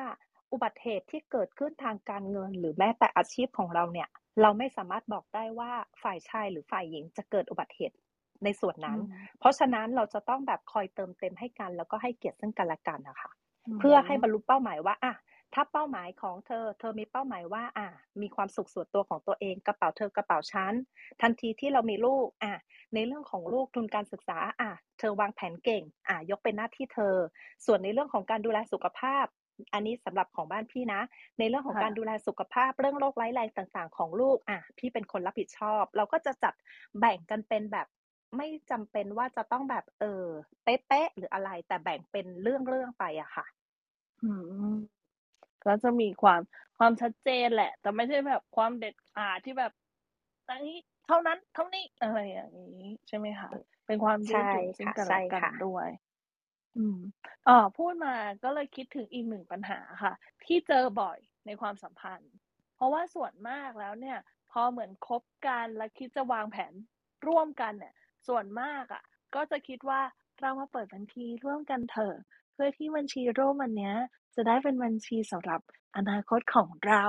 [0.51, 4.09] อุบัติเหตุที่เกิดขึ้นทางการเงิน หรือแม้แต่อาชีพของเราเนี่ย
[4.41, 5.71] เราไม่สามารถบอกได้ว่า
[6.03, 7.95] ฝ่ายชายหรือฝ่ายหญิงจะเกิดอุบัติเหตุ
[8.43, 9.07] ในส่วนอืนั้นม
[9.39, 13.31] เพราะฉะนั้นเราจะต้องแบบคอยเติมเต็มให้กัน แล้วก็ให้เกียรติซึ่งกันและกันนะคะ
[13.65, 15.13] อืเพื่อให้มบรรลุเป้าหมายว่าอะ
[15.53, 17.87] ถ้าเป้าหมายของเธอ เธอมีเป้าหมายว่า อะ
[18.21, 20.73] มีความสุขส่วนตัวของตัวเอง กระเป๋าเธอกระเป๋าฉัน
[21.21, 22.53] ทันทีที่เรามีลูก อะ
[22.93, 27.15] ในเรื่องของลูกทุนการศึกษา อะเธอวางแผนเก่ง อะยกเป็นหน้าที่เธอ
[27.65, 29.25] ส่วนในเรื่องของการดูแลสุขภาพ
[29.73, 31.01] อันนี้สำหรับของบ้านพี่นะ
[31.39, 36.53] ในเรื่องของค่ะการดูแลสุขภาพ เรื่องโรคร้ายแรงต่างๆ ของลูก อะพี่เป็นคนรับผิดชอบ เราก็จะจัด
[36.99, 37.87] แบ่งกันเป็นแบบ
[38.37, 40.25] ไม่จำเป็นว่าจะต้องแบบเออ
[40.63, 43.45] เป๊ะๆหรืออะไร แต่แบ่งเป็นเรื่องๆไปอะค่ะ
[44.21, 44.25] อื
[44.63, 44.73] ม
[45.65, 46.41] ก็จะมีความ
[46.77, 49.71] ความชัดเจนแหละ แต่ไม่ใช่แบบความเด็ดขาดที่แบบ
[50.49, 50.77] อันนี้
[51.07, 53.51] เท่านั้นเท่านี้อะไรอย่างนี้ ใช่ไหมคะ
[53.85, 55.87] เป็นความยืดใช่หยุ่นซึ่งค่ะกันใช่และกันค่ะด้วย
[56.77, 56.99] อืม
[57.47, 60.13] อ่าพูดมาก็เลยคิดถึงอีกหนึ่งปัญหาค่ะ
[60.45, 62.31] ที่เจอบ่อยในความสัมพันธ์
[62.75, 64.17] เพราะว่าส่วนมากแล้วเนี่ย
[64.51, 66.73] พอเหมือนคบกันแล้วคิดจะวางแผน
[67.27, 67.93] ร่วมกันเนี่ย
[68.27, 69.03] ส่วนมากอะ
[69.35, 70.01] ก็จะคิดว่า
[70.41, 72.15] เรามาเปิดบัญชีร่วมกันเถอะ
[72.53, 73.95] เพื่อที่บัญชีร่วมอันเนี้ย
[74.35, 75.61] จะได้เป็นบัญชีสำหรับ
[75.95, 77.05] อนาคตของเรา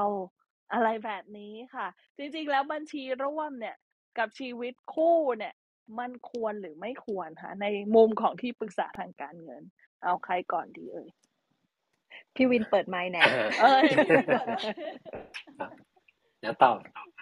[0.72, 3.76] อะไรแบบนี้ค่ะ จริงๆ แล้วบัญชีร่วมเนี่ย
[4.18, 5.54] กับชีวิตคู่เนี่ย
[5.98, 9.62] มันควรหรือไม่ควรคะในมุมของที่ปรึกษาทางการเงิน
[10.04, 11.08] เอาใครก่อนดีเอ่ย
[12.34, 13.22] พี่วินเปิดไมค์แน่
[13.60, 14.46] เอ้ยพี่วินก่อน
[15.58, 15.72] ครับ
[16.42, 17.20] แล้วตอบต่อไป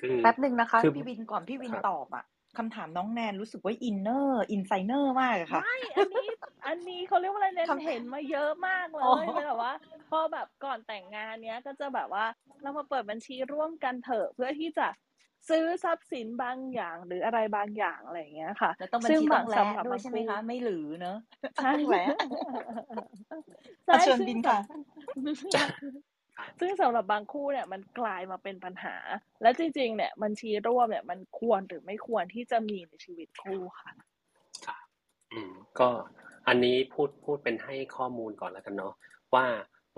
[0.00, 2.24] คือแป๊บหนึ่งนะคะ คือ พี่วินก่อนพี่วินครับ ตอบอะ
[2.58, 6.26] คำถามน้องแนนรู้สึกว่าอินเนอร์อินไซเนอร์มากอะค่ะไม่อันนี้
[6.66, 9.74] อันนี้เขาเรียกว่าอะไรเนี่ยคำเห็นมาเยอะมากเลอ๋อยเป็นแบบว่า
[10.10, 12.24] พอแบบก่อนแต่งงานเนี้ยก็จะแบบว่า
[12.62, 14.86] เรามาเปิดบัญชีร่วมกันเถอะเพื่อที่จะ
[15.48, 21.16] ซื้อทรัพย์สินบางอย่างหรืออะไรบางอย่างอะไรอย่างเงี้ยค่ะแล้วต้องบัญซึ่งชีแบต้อบงแลสำหรับด้วยบางใช่ไหมคู่คะ ไม่หรือเนอะ
[21.58, 21.96] ใช่ต้องแล
[23.86, 24.62] ใช่เชิญซึ่งบินแบค่ะบ
[26.60, 28.96] ซึ่งสำหรับบางคู่เนี่ยมันกลายมาเป็นปัญหา
[29.42, 33.90] และจริงๆ เนี่ยบัญชีร่วมเนี่ยมันควรหรือไม่ควรที่จะมีในชีวิตคู่ค่ะ
[34.66, 34.84] ครับ
[35.32, 35.88] อืมก็
[36.48, 38.94] อันนี้พูดพูดเป็นให้ข้อมูลก่อนแล้วกันเนาะ
[39.34, 39.46] ว่า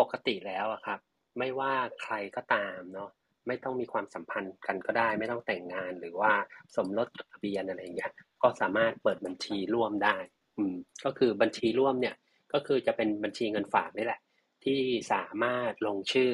[0.00, 0.98] ปกติแล้วอะครับ
[1.38, 1.72] ไม่ว่า
[2.02, 3.10] ใครก็ตามเนาะ
[3.46, 6.32] ไม่ต้องมีความสัมพันธ์กันก็ได้ ไม่ต้องแต่งงานหรือว่า
[6.76, 8.12] สมรสจดทะเบียนอะไรอย่างเงี้ย
[8.42, 10.16] ก็สามารถเปิดบัญชีร่วมได้
[10.58, 10.74] อืม
[11.04, 12.14] ก็คือบัญชีร่วมเนี่ย
[12.52, 14.20] ก็คือจะเป็นบัญชีเงินฝากนี่แหละ
[14.64, 14.80] ที่
[15.12, 16.32] สามารถลงชื่อ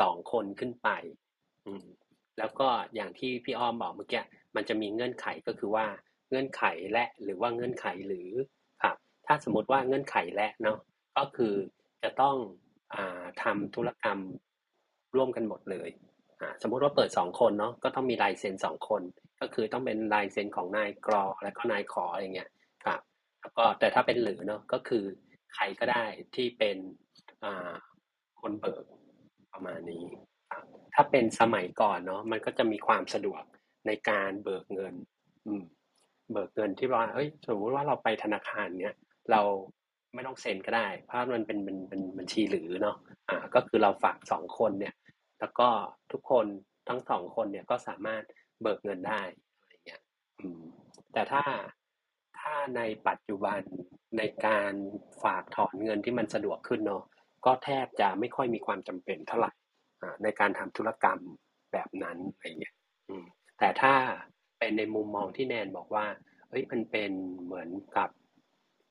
[0.00, 0.88] สองคนขึ้นไป
[2.38, 4.22] แล้วก็อย่างที่พี่อ้อมบอกเมื่อกี้
[4.56, 5.86] มันจะมีเงื่อนไขก็คือว่า
[6.30, 8.30] เงื่อนไขและหรือว่าเงื่อนไขหรือ
[8.82, 8.96] ครับ
[9.26, 10.78] ถ้าสมมติว่าเงื่อนไขและเนาะ
[11.16, 11.54] ก็คือ
[12.02, 12.36] จะต้อง
[12.94, 14.18] อ่าทำธุรกรรม
[15.16, 15.90] ร่วมกันหมดเลย
[16.62, 19.02] สมมติว่าเปิดสองคนเนาะก็ต้องมีลายเซ็นสองคน
[19.40, 22.50] ก็คือต้องเป็นลายเซ็นของนายกรอและก็นายขออะไรเงี้ย
[22.84, 23.00] ครับ
[23.40, 25.04] แล้วก็แต่ถ้าเป็นหรือเนาะก็คือ
[25.54, 26.04] ใครก็ได้
[26.36, 26.76] ที่เป็น
[28.40, 28.84] คนเบิก
[29.52, 30.04] ประมาณนี้
[30.52, 30.64] ครับ
[30.94, 33.42] ถ้าเป็นสมัยก่อนเนาะมันก็จะมีความสะดวก
[33.86, 34.94] ในการเบิกเงิน
[35.46, 35.64] อืม
[36.32, 38.94] เบิกเงินที่ว่าเอ้ยสมมติว่าเราไปธนาคารเนี้ย
[39.30, 39.40] เรา
[40.14, 42.96] ไม่ต้องเซ็นก็ได้ เพราะมันเป็นเป็นเป็นบัญชีหรือเนาะ
[43.28, 44.94] อ่า ก็คือเราฝากสองคนเนี่ย
[45.40, 45.68] แล้วก็
[46.12, 46.46] ทุกคน
[46.88, 48.22] ทั้งสองคนเนี่ยก็สามารถ
[48.62, 49.22] เบิกเงินได้
[49.58, 50.02] อะไรเงี้ย
[50.38, 50.62] อืม
[51.12, 51.42] แต่ถ้า
[52.38, 53.60] ถ้าในปัจจุบัน
[54.18, 54.72] ในการ
[55.22, 57.04] ฝากถอนเงินที่มันสะดวกขึ้นเนาะ
[57.44, 59.50] ก็แทบจะไม่ค่อยมีความจำเป็นเท่าไหร่
[60.02, 61.20] อ่าในการทำธุรกรรม
[61.72, 62.74] แบบนั้นอะไรเงี้ย
[63.08, 63.24] อืม
[63.58, 63.94] แต่ถ้า
[64.58, 66.06] เป็นในมุมมองที่แนนบอกว่า
[66.48, 67.10] เฮ้ยมันเป็น
[67.44, 68.10] เหมือนกับ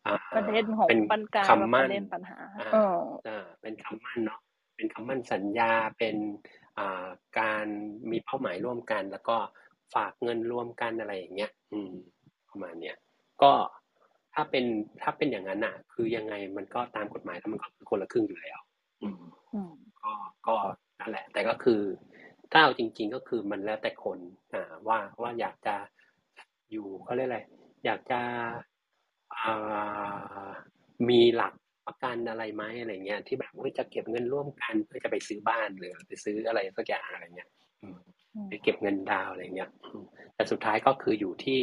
[0.06, 4.40] อ่าประเด็นของเป็นปัญการคำและปมั่นระเด็นปัญหาอ่าเอออ่าเป็นคำมั่นเนาะ
[4.76, 6.16] เป็นคำมั่นสัญญาเป็น
[6.78, 7.08] อ่า
[7.40, 7.66] การ
[8.12, 9.38] มีเป้าหมายร่วมกัน แล้วก็
[9.94, 11.92] ฝากเงินร่วมกันอะไรอย่างเงี้ย อืม
[12.50, 12.98] ประมาณเนี้ย
[13.42, 13.52] ก็
[14.40, 14.66] ถ้าเป็น
[15.02, 18.60] ถ้าเป็นอย่างนั้นอะ คือยังไงมันก็ตามกฎหมายแล้วมันก็คือคนละครึ่งอยู่แล้ว
[19.04, 19.18] อืม
[19.54, 19.72] อืม
[20.02, 20.12] ก็
[20.48, 20.56] ก็
[21.00, 21.82] นั่นแหละ แต่ก็คือ
[22.52, 24.20] ถ้าเอาจริง ๆก็คือมันแล้วแต่คน
[24.54, 25.76] อ่าว่าว่าอยากจะ
[26.72, 27.40] อยู่เขาเรียกอะไร
[27.86, 28.20] อยากจะ
[29.36, 30.50] อ่า
[31.10, 31.54] มีหลัก
[31.88, 37.50] ประกันอะไรไหมอะไรเงี้ย ที่แบบว่าจะเก็บเงินร่วมกันเพื่อจะไปซื้อบ้านหรือไปซื้ออะไรสักอย่างอะไรเงี้ย
[37.84, 37.98] อืม
[38.36, 40.04] อืมไปเก็บเงินดาวน์อะไรเงี้ยอืม
[40.36, 41.62] แต่สุดท้ายก็คืออยู่ที่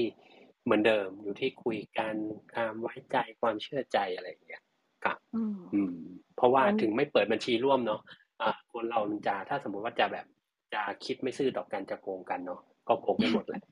[0.64, 2.14] เหมือนเดิมอยู่ที่คุยกัน
[2.54, 4.62] ความไว้ใจความเชื่อใจอะไรอย่างเงี้ย
[5.04, 5.94] ครับอืมอืม
[6.36, 8.00] เพราะว่างั้นถึงไม่เปิดบัญชีร่วมเนาะ
[8.40, 10.26] อ่าคนเรามันจะถ้าสมมุติว่าจะแบบ
[10.74, 13.62] จะคิดไม่ซื่อต่อกันจะโกงกันเนาะก็โกงไปหมดแหละ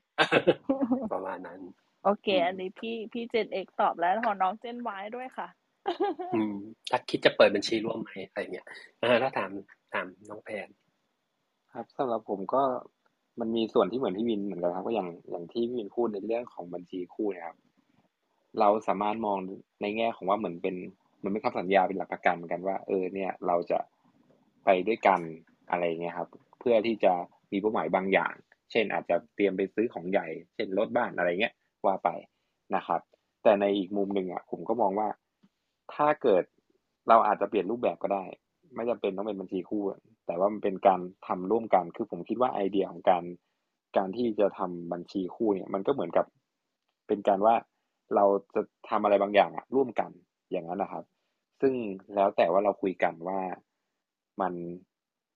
[1.13, 1.59] ประมาณนั้น
[2.03, 5.47] โอเคอืมอันนี้พี่พี่เจนเอกตอบแล้วขอน้องเจนวายด้วยค่ะ
[6.33, 6.55] อืม
[6.91, 8.67] ถ้าคิดจะเปิดบัญชีร่วมไหมอะไรเงี้ย
[9.01, 9.51] อ่าแล้วถาม
[9.93, 10.67] ถามน้องแพน
[11.73, 12.63] ครับสำหรับผมก็
[13.39, 17.57] มันมีส่วนที่เหมือนพี่วินเหมือนกันครับ ก็อย่างอย่างที่พี่วินพูดในเรื่องของบัญชีคู่เนะครับ
[18.59, 19.37] เราสามารถมอง
[19.81, 20.75] ในแง่ของว่าเหมือนเป็น
[21.23, 23.79] มันเป็นคำสัญญาเป็นหลักประกันเหมือนกันว่า เออ เนี่ย เราจะ
[24.65, 25.21] ไปด้วยกัน
[25.69, 26.29] อะไรเงี้ยครับ
[26.59, 27.13] เพื่อที่จะ
[27.51, 28.33] มีเป้าหมายบางอย่าง
[28.71, 31.53] เช่นอาจจะเตรียมไปซื้อของใหญ่ เช่นรถบ้านอะไรเงี้ย
[31.85, 32.09] ว่าไป
[32.75, 33.01] นะครับ
[33.43, 35.07] แต่ในอีกมุมหนึ่งอะผมก็มองว่า
[35.93, 36.43] ถ้าเกิด
[37.09, 38.25] เราอาจจะเปลี่ยนรูปแบบก็ได้
[38.75, 39.83] ไม่จำเป็นต้องเป็นบัญชีคู่
[40.25, 43.23] แต่ว่ามันเป็นการทำร่วมกันคือผมคิดว่าไอเดียของการ
[43.97, 46.25] การที่จะทำบัญชีคู่เนี่ย มันก็เหมือนกับ
[47.07, 47.55] เป็นการว่า
[48.15, 50.11] เราจะทำอะไรบางอย่างอะร่วมกัน
[50.51, 51.03] อย่างนั้นนะครับ
[51.61, 51.73] ซึ่ง
[52.15, 53.39] แล้วแต่ว่าเราคุยกันว่า
[54.41, 54.53] มัน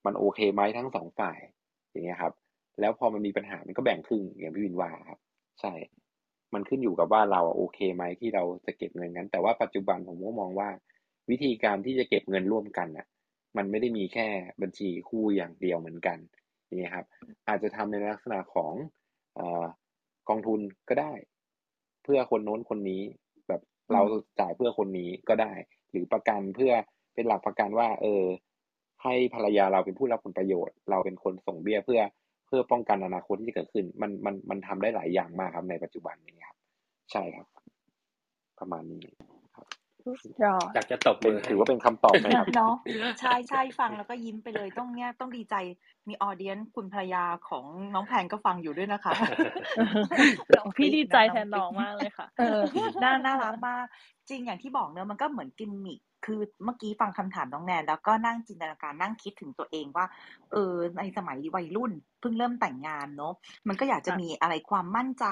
[0.06, 1.38] มันโอเคไหมทั้งสองฝ่าย
[1.92, 2.34] อย่างเงี้ยครับ
[2.80, 5.20] แล้วพอมันมีปัญหามันก็แบ่งครึ่งอย่างพี่วินว่าครับ
[5.62, 5.74] ใช่
[6.54, 10.70] มันขึ้นอยู่กับว่าเราโอเคไหมที่เราจะเก็บเงินนั้น แต่ว่าปัจจุบันผมก็มองว่า
[11.30, 13.08] วิธีการที่จะเก็บเงินร่วมกันน่ะ
[13.58, 14.28] มันไม่ได้มีแค่
[14.62, 16.18] บัญชีคู่อย่างเดียวเหมือนกัน
[16.66, 17.06] อย่างเงี้ยครับ
[17.48, 18.74] อาจจะทำในลักษณะของ
[19.36, 19.66] เอ่อ
[20.30, 21.14] กองทุนก็ได้
[22.04, 23.02] เพื่อคนโน้นคนนี้
[23.48, 24.06] แบบอืเราม
[24.40, 25.54] จ่ายเพื่อคนนี้ก็ได้
[25.92, 26.72] หรือประกันเพื่อ
[27.14, 28.24] เป็นหลักประกันว่า เออ
[29.04, 32.02] ให้ภรรยาเราเป็นผู้รับผลประโยชน์ เราเป็นคนส่งเบี้ยเพื่อ
[32.48, 36.58] เพื่อป้องกันอนาคตที่จะเกิดขึ้น มันมันมันทำได้หลายอย่างมากครับในปัจจุบันนี้ครับ
[37.12, 37.48] ใช่ครับ
[38.60, 39.37] ประมาณนี้ค
[40.08, 42.74] รับยอดอยากจะตบเป็นมือให้ถือว่าเป็นคำตอบไหมครับเนาะ
[43.20, 45.56] ใช่ใช่ฟังแล้วก็ยิ้มไปเลยต้องเนี่ยต้องดีใจ
[46.08, 49.14] มีออเดียนคุณภรรยาของน้องแพนก็ฟังอยู่ด้วยนะคะ
[50.58, 52.60] น้องพี่ปิ๊ดีกใจนะแทนน้องมากเลยค่ะ เออ
[53.04, 53.86] น่าน่ารักมาก
[54.30, 60.06] จริงอย่างที่บอกเนอะมันก็เหมือนกิมมิคคือเมื่อกี้ฟังคำถามน้องแนนแล้วก็นั่งจินตนาการนั่งคิดถึงตัวเองว่า
[60.52, 63.34] เออในสมัยวัยรุ่นเพิ่งเริ่มแต่งงานเนอะ
[63.68, 65.26] มันก็อยากจะค่ะมีอะไรความมั่นใจ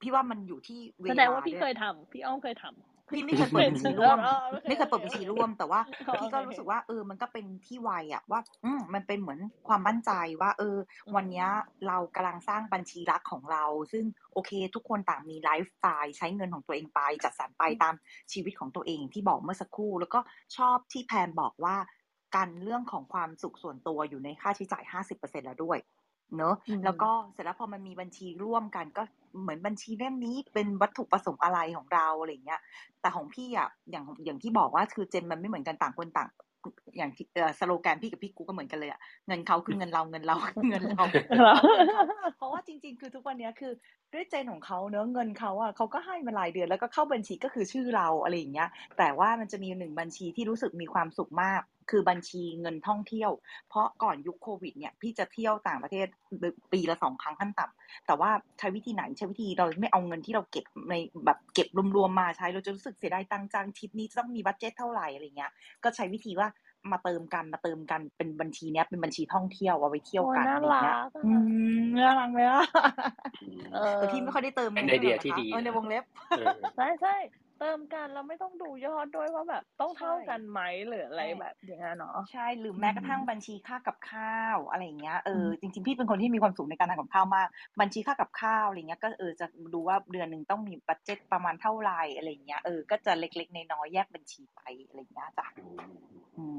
[0.00, 10.76] พี่ว่ามันอยู่ที่เวแสดงลาว่าพี่ด้เคยทำพี่อ้อมเคยทำ พี่ไม่เคยเปิดบัญชีเอร่วอมเออโอเคไม่เคโอยเคเปิดบัญชีร่วม แต่ว่าอ๋อพี่ก็โอเครู้สึกว่าเออ มันก็เป็นที่วัยอะว่า อืมมันเป็นเหมือนความมั่นใจว่า เออ
[11.16, 11.48] วันเนี้ย
[11.86, 17.94] เรากำลังสร้างบัญชีรักของเรา ซึ่งโอเค ทุกคนต่างมีไลฟ์สไตล์ใช้เงินของตัวเองไป จัดสรรไปตาม
[18.32, 20.20] ชีวิตของตัวเองที่บอกเมื่อสักครู่ แล้วก็
[20.56, 21.76] ชอบที่แพนบอกว่า
[22.36, 25.78] การเรื่องของความสุขส่วนตัวอยู่ในค่าใช้จ่ายห้าสิบเปอร์เซ็นแล้วด้วย
[26.36, 29.02] เนอะอืมแล้วก็เสร็จแล้วพอมันมีบัญชีร่วมกันก็
[29.42, 32.60] เหมือนบัญชีเล่มนี้เป็นวัตถุประสงค์อะไรของเราอะไรอย่างเงี้ย
[33.00, 36.28] แต่ของพี่อะอย่างอย่างที่บอกว่าคือเจนมันไม่เหมือนกันต่างคนต่าง
[36.96, 40.36] อย่างที่เอ่อสโลแกนพี่กับพี่กูก็เหมือนกันเลยอะเงินเขาคือเงินเราเงินเรา
[40.70, 41.04] เงินเรา
[41.36, 41.54] เหรอ
[42.36, 43.72] เพราะว่าจริง ๆ คือทุกวันเนี้ยคือ
[44.12, 48.68] ด้วยเจนของเขาเนอะเงินเขาอะเขาก็ให้มารายเดือนแล้วก็เข้าบัญชีก็คือชื่อเราอะไรอย่างเงี้ย
[48.98, 53.30] แต่ว่ามันจะมีหนึ่งบัญชีที่รู้สึกมีความสุขมาก คือบัญชีเงินท่องเที่ยว
[53.68, 56.06] เพราะก่อนยุคโควิดเนี่ยพี่จะเที่ยวต่างประเทศ
[56.72, 65.50] ปีละสองครั้งขั้นต่ำแต่ว่าใช้วิธีไหนใช้วิธีเราไม่เอาเงินที่เราเก็บในแบบเก็บรวมๆมาใช้เราจะรู้สึกเสียดายตังค์จังทริปนี้จะต้องมีบัตเจ็ตเท่าไหร่อะไรเงี้ย
[65.84, 66.48] ก็ใช้วิธีว่า
[66.92, 71.32] มาเติมกันมาเติมกันเป็นบัญชีเนี้ยเป็นบัญชีท่องเที่ยวเอาไว้เที่ยวโอ้กันน่าอะไรเงี้ยรักอะอื
[71.80, 72.62] มน่ารักไหมล่ะ
[73.42, 77.14] อืมเออแต่พี่ไม่ค่อยได้เติมเป็นงิไอเดียหรกที่นะคะดีเออในนะวงเล็บเออใช่ใช่
[77.58, 87.48] เติมกันเราไม่ต้องดูยอดด้วยว่าแบบต้องเท่าใช่กันไหมหรืออะไรใช่แบบอย่างนั้นเนาะใช่หรือแม้กระทั่งอืมบัญชีค่ากับข้าวอะไรอย่างเงี้ยเอออืมจริงๆพี่เป็นคนที่มีความสุขในการทำกับข้าวมาก
[87.80, 95.80] บัญชีค่ากับข้าวอะไรเงี้ยก็เออจะดูว่าเดือนหนึ่งต้องมีบัตเจ็ตประมาณเท่าไหร่อะไรเงี้ยเออก็จะเล็กๆน้อยๆแยกบัญชีไปอะไรเงี้ยจ้ะอืม
[96.36, 96.58] อืม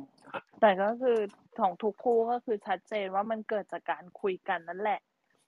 [0.61, 1.17] แต่ก็คือ
[1.59, 4.99] ของทุกคู่ก็คือชัดเจนว่ามันเกิดจากการคุยกันนั่นแหละ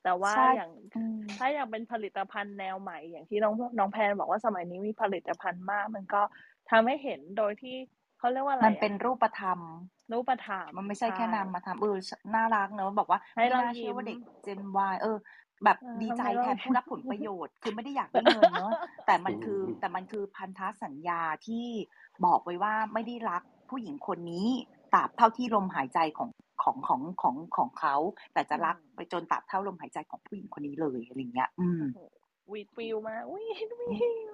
[0.04, 6.22] แต่ว่าใช่อย่างอืมถ้าอย่างเป็นผลิตภัณฑ์แนวใหม่ อย่างที่น้องน้องแพนบอกว่าสมัยนี้มีผลิตภัณฑ์มาก มันก็
[6.70, 7.76] ทำให้เห็นโดยที่
[8.18, 9.60] เขาเรียกว่าอะไรมันเป็นอะรูปธรรม
[10.12, 11.97] รูปธรรมมันไม่ใช่แค่ใช่นามธรรมเออ
[12.36, 15.18] น่ารักเนอะบอกว่าให้ไม่เราน่าเชื่อว่ายิ้มเด็กเจนวเออ
[15.64, 18.74] แบบเออดีใจทำให้เราแทนผู้รับผลประโยชน์ คือไม่ได้อยากได้เงินเนอะ
[19.06, 21.66] แต่มันคืออืมแต่มันคือพันธสัญญาที่
[22.26, 24.47] บอกไว้ว่าไม่ได้รักผู้หญิงคนนี้
[24.93, 26.30] ตราบเท่าที่ลมหายใจของ
[26.64, 27.95] ของของของของเขา
[28.34, 33.88] แต่จะรักไปจนตราบเท่าลมหายใจของผู้หญิงคนนี้เลยอะไรเงี้ย อืมโอ้โหวีดวิวมากวีดวิ
[34.32, 34.34] ว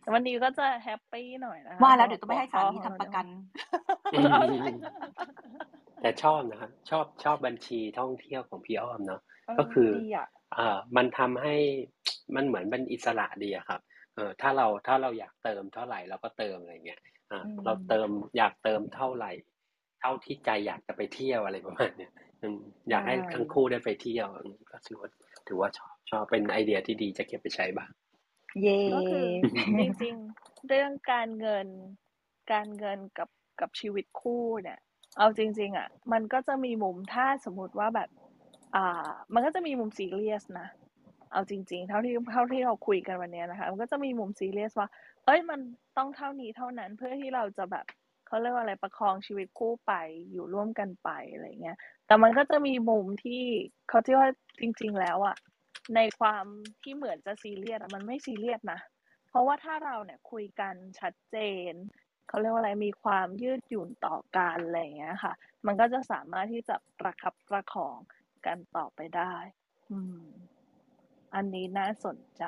[0.00, 3.26] แต่วันนี้ก็จะแฮปปี้หน่อยนะคะว่าแล้วเดี๋ยวต้องไม่ให้สามีหัวข้อของทำประกัน
[4.14, 4.72] อืมเอาเลย
[6.02, 11.54] แต่ชอบนะครับชอบชอบบัญชีท่องเที่ยวของพี่อ้อมเนาะเออก็คือดีอะเอ่อมันทำให้
[12.34, 13.80] มันเหมือนเป็นอิสระดีอะครับ
[14.14, 17.00] เออถ้าเราถ้าเราอยากเติมเท่าไหร่เราก็เติมอะไรเงี้ย
[17.30, 22.58] อ่าอืมเราเติมอยากเติมเท่าไหร่เท่าที่ใจอยากจะไปเที่ยวอะไรประมาณเนี้ยอืม
[22.90, 25.10] อยากให้ใช่ทั้งคู่ได้ไปเที่ยวอืมก็ถือว่า
[25.46, 27.90] ถือว่าชอบชอบเป็นไอเดียที่ดีจะเก็บไปใช้บ้าง
[28.62, 29.26] เย่ก็คือ
[29.78, 31.68] จริงๆ เรื่องการเงิน
[32.52, 33.28] การเงินกับ
[33.60, 34.78] กับชีวิตคู่เนี่ย
[35.18, 38.08] เอาจริง ๆ อะ มันก็จะมีมุมถ้าสมมติว่าแบบ
[38.74, 40.68] อ่า มันก็จะมีมุมซีเรียสนะ
[41.32, 44.88] เอาจริง ๆ เท่าที่เท่าที่เราคุยกันวันเนี้ยนะคะ มันก็จะมีมุมซีเรียสว่า
[45.26, 45.60] เอ้ยมัน
[45.96, 47.86] ต้องเท่านี้เท่านั้นเพื่อที่เราจะแบบ
[48.26, 49.92] เขาเรียกว่าอะไรประคองชีวิตคู่ไป
[50.30, 53.42] อยู่ร่วมกันไปอะไรเงี้ย แต่มันก็จะมีมุมที่
[53.88, 54.28] เขาที่ว่า
[54.60, 55.36] จริง ๆ แล้วอะ
[55.96, 56.44] ในความ
[56.82, 58.80] ที่เหมือนจะซีเรียสมันไม่ซีเรียสนะ
[59.28, 61.36] เพราะว่าถ้าเราเนี่ยคุยกันชัดเจ
[61.70, 61.72] น
[62.28, 65.32] เขาเรียกว่าอะไรมีความยืดหยุ่นต่อกันอะไรเงี้ยค่ะ
[65.66, 67.98] มันก็จะสามารถที่จะประคับประคอง
[68.46, 69.34] กันต่อไปได้
[69.90, 70.26] อืม
[71.34, 72.44] อันนี้น่าสนใจ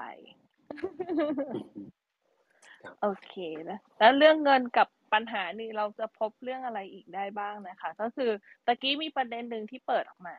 [2.80, 8.30] ครับ โอเคแล้วแล้วเรื่องเงินกับปัญหานี่เราจะพบเรื่องอะไรอีกได้บ้างนะคะ ก็คือ
[8.66, 10.36] ตะกี้มีประเด็นหนึ่งที่เปิดออกมา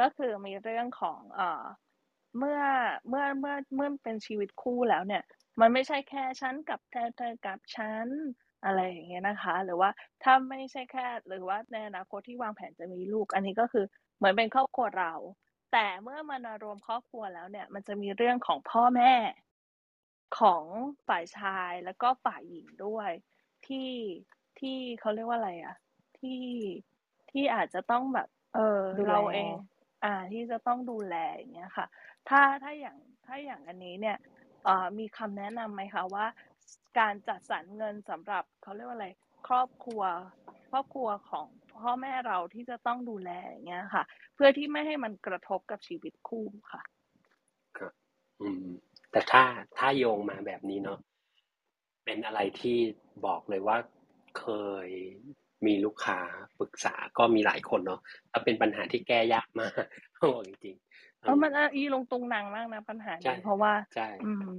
[0.00, 1.64] ก็คือมีเรื่องของเอ่อ
[2.38, 2.60] เมื่อ
[3.08, 5.22] เมื่อเมื่อเมื่อเป็นชีวิตคู่แล้วเนี่ย
[5.60, 8.08] มันไม่ใช่แค่ฉันกับเธอเธอกับฉัน
[8.64, 9.90] อะไรอย่างเงี้ยนะคะ หรือว่า
[10.22, 13.84] ถ้าไม่ใช่แค่หรือว่าในอนาคตที่วางแผนจะมีลูก อันนี้ก็คือ
[14.16, 15.12] เหมือนเป็นครอบครัวเรา
[15.72, 19.12] แต่เมื่อมันมารวมครอบครัวแล้วเนี่ย มันจะมีเรื่องของพ่อแม่
[20.38, 20.64] ของ
[21.08, 23.10] ฝ่ายชายแล้วก็ฝ่ายหญิงด้วย
[23.66, 23.90] ที่
[24.58, 25.76] ที่เขาเรียกว่าอะไรอะ
[26.18, 26.42] ที่
[27.30, 29.54] ที่อาจจะต้องแบบ เออดูแลเราเอง
[30.04, 31.86] อ่าที่จะต้องดูแลอย่างเงี้ยค่ะ
[32.28, 32.96] ถ้าถ้าอย่าง
[33.26, 34.16] ถ้าอย่างอันนี้เนี่ย
[34.64, 36.26] เอ่อมีคำแนะนำไหมคะว่า
[36.98, 39.08] การจัดสรรเงินสำหรับเขาเรียกว่าอะไร
[39.48, 40.02] ครอบครัว
[40.70, 41.46] ครอบครัวของ
[41.80, 44.02] พ่อแม่เราที่จะต้องดูแลอย่างเงี้ยค่ะ
[44.34, 46.82] เพื่อที่ไม่ให้มันกระทบกับชีวิตคู่ค่ะ
[47.76, 47.92] ครับ
[48.40, 48.66] อืม
[49.16, 49.44] แต่ถ้า
[49.78, 51.00] ถ้าโยงมาแบบนี้เนาะ
[52.04, 52.78] เป็นอะไรที่
[53.26, 53.76] บอกเลยว่า
[54.38, 54.46] เค
[54.86, 54.88] ย
[55.66, 56.20] มีลูกค้า
[56.60, 58.00] ปรึกษาก็มีหลายคนเนาะ
[58.30, 59.72] แล้วเป็นปัญหาที่แก้ยากมาก
[60.16, 64.56] ต้องบอกจริงๆเออมันอะอีลงตุงนางมากนะปัญหาใช่นี้เพราะว่าใช่อืม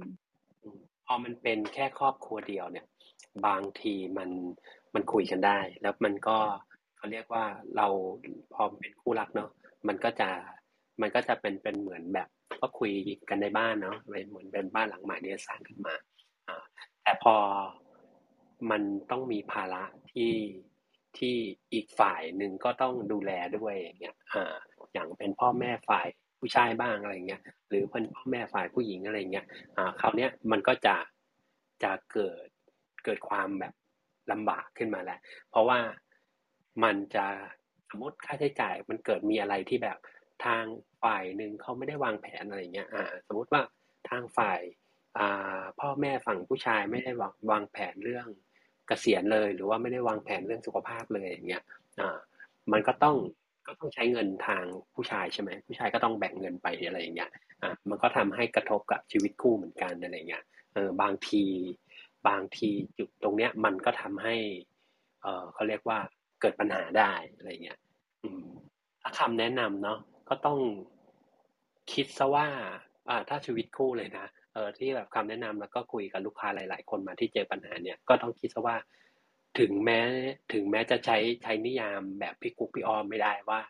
[0.62, 2.86] อืมพอมันเป็นแค่ครอบครัวเดียวเนี่ย
[3.46, 4.30] บางทีมัน
[4.94, 6.38] มันคุยกันได้ แล้วมันก็
[6.96, 7.44] เขาเรียกว่า
[7.76, 7.88] เรา
[8.54, 9.50] พอเป็นคู่รักเนาะ
[9.88, 10.30] มันก็จะ
[11.00, 12.28] มันก็จะเป็นเป็นเหมือนแบบ
[12.60, 12.92] ก็คุย
[13.28, 15.94] กันในบ้านเนาะเป็นเหมือนเป็นบ้านหลังใหม่ที่สร้างขึ้นมา
[17.02, 17.36] แต่พอ
[18.70, 19.82] มันต้องมีภาระ
[20.12, 20.32] ที่
[21.18, 21.34] ที่
[21.72, 24.16] อีกฝ่ายหนึ่งก็ต้องดูแลด้วยอย่างเงี้ย
[24.92, 26.06] อย่างเป็นพ่อแม่ฝ่าย
[26.38, 29.46] ผู้ชายบ้างอะไรเงี้ยหรือเป็นพ่อแม่ฝ่ายผู้หญิงอะไรเงี้ย
[29.76, 30.96] อ่าคราวเนี้ยมันก็จะ
[31.82, 32.46] จะเกิด
[33.04, 33.74] เกิดความแบบ
[34.32, 35.18] ลำบากขึ้นมาแหละ
[35.50, 35.80] เพราะว่า
[36.84, 37.26] มันจะ
[37.90, 39.98] สมมติค่าใช้จ่ายมันเกิดมีอะไรที่แบบ
[40.44, 40.64] ทาง
[41.02, 43.62] ฝ่ายหนึ่งเขาไม่ได้วางแผนอะไรเงี้ยอ่าสมมติว่า
[44.10, 44.60] ทางฝ่าย
[45.18, 48.26] อ่าพ่อแม่ฝั่งผู้ชายไม่ได้วางวางแผนเรื่อง
[48.86, 51.62] เกษียณเลย หรือว่าไม่ได้วางแผนเรื่องสุขภาพเลยอย่างเงี้ย
[52.00, 52.18] อ่า
[52.72, 53.16] มันก็ต้อง
[53.66, 54.64] ก็ต้องใช้เงินทาง
[54.94, 57.30] ผู้ชายใช่ไหมผู้ชายก็ต้องแบ่งเงินไปอะไรอย่างเงี้ย
[57.62, 61.44] อะมันก็ทำให้กระทบกับชีวิตคู่เหมือนกันอะไรเงี้ยเออบางที
[62.28, 64.36] บางทีจุดตรงเนี้ย มันก็ทำให้
[65.22, 65.98] เออเขาเรียกว่า
[66.40, 67.78] เกิดปัญหาได้อะไรเงี้ย
[68.22, 68.44] อืม
[69.18, 69.98] คำแนะนำเนาะ
[70.28, 70.58] ก็ต้อง
[71.92, 72.46] คิดซะว่า
[73.08, 78.76] อ่าถ้าชีวิตคู่เลยนะเออที่แบบคำแนะนำแล้วก็คุยกับลูกค้าหลาย ๆ คนมาที่เจอปัญหาเนี่ยก็ต้องคิดซะว่า
[79.58, 80.00] ถึงแม้
[80.52, 83.60] ถึงแม้จะใช้ใช้นิยามแบบพี่กุ๊กพี่ออมไม่ได้ว่า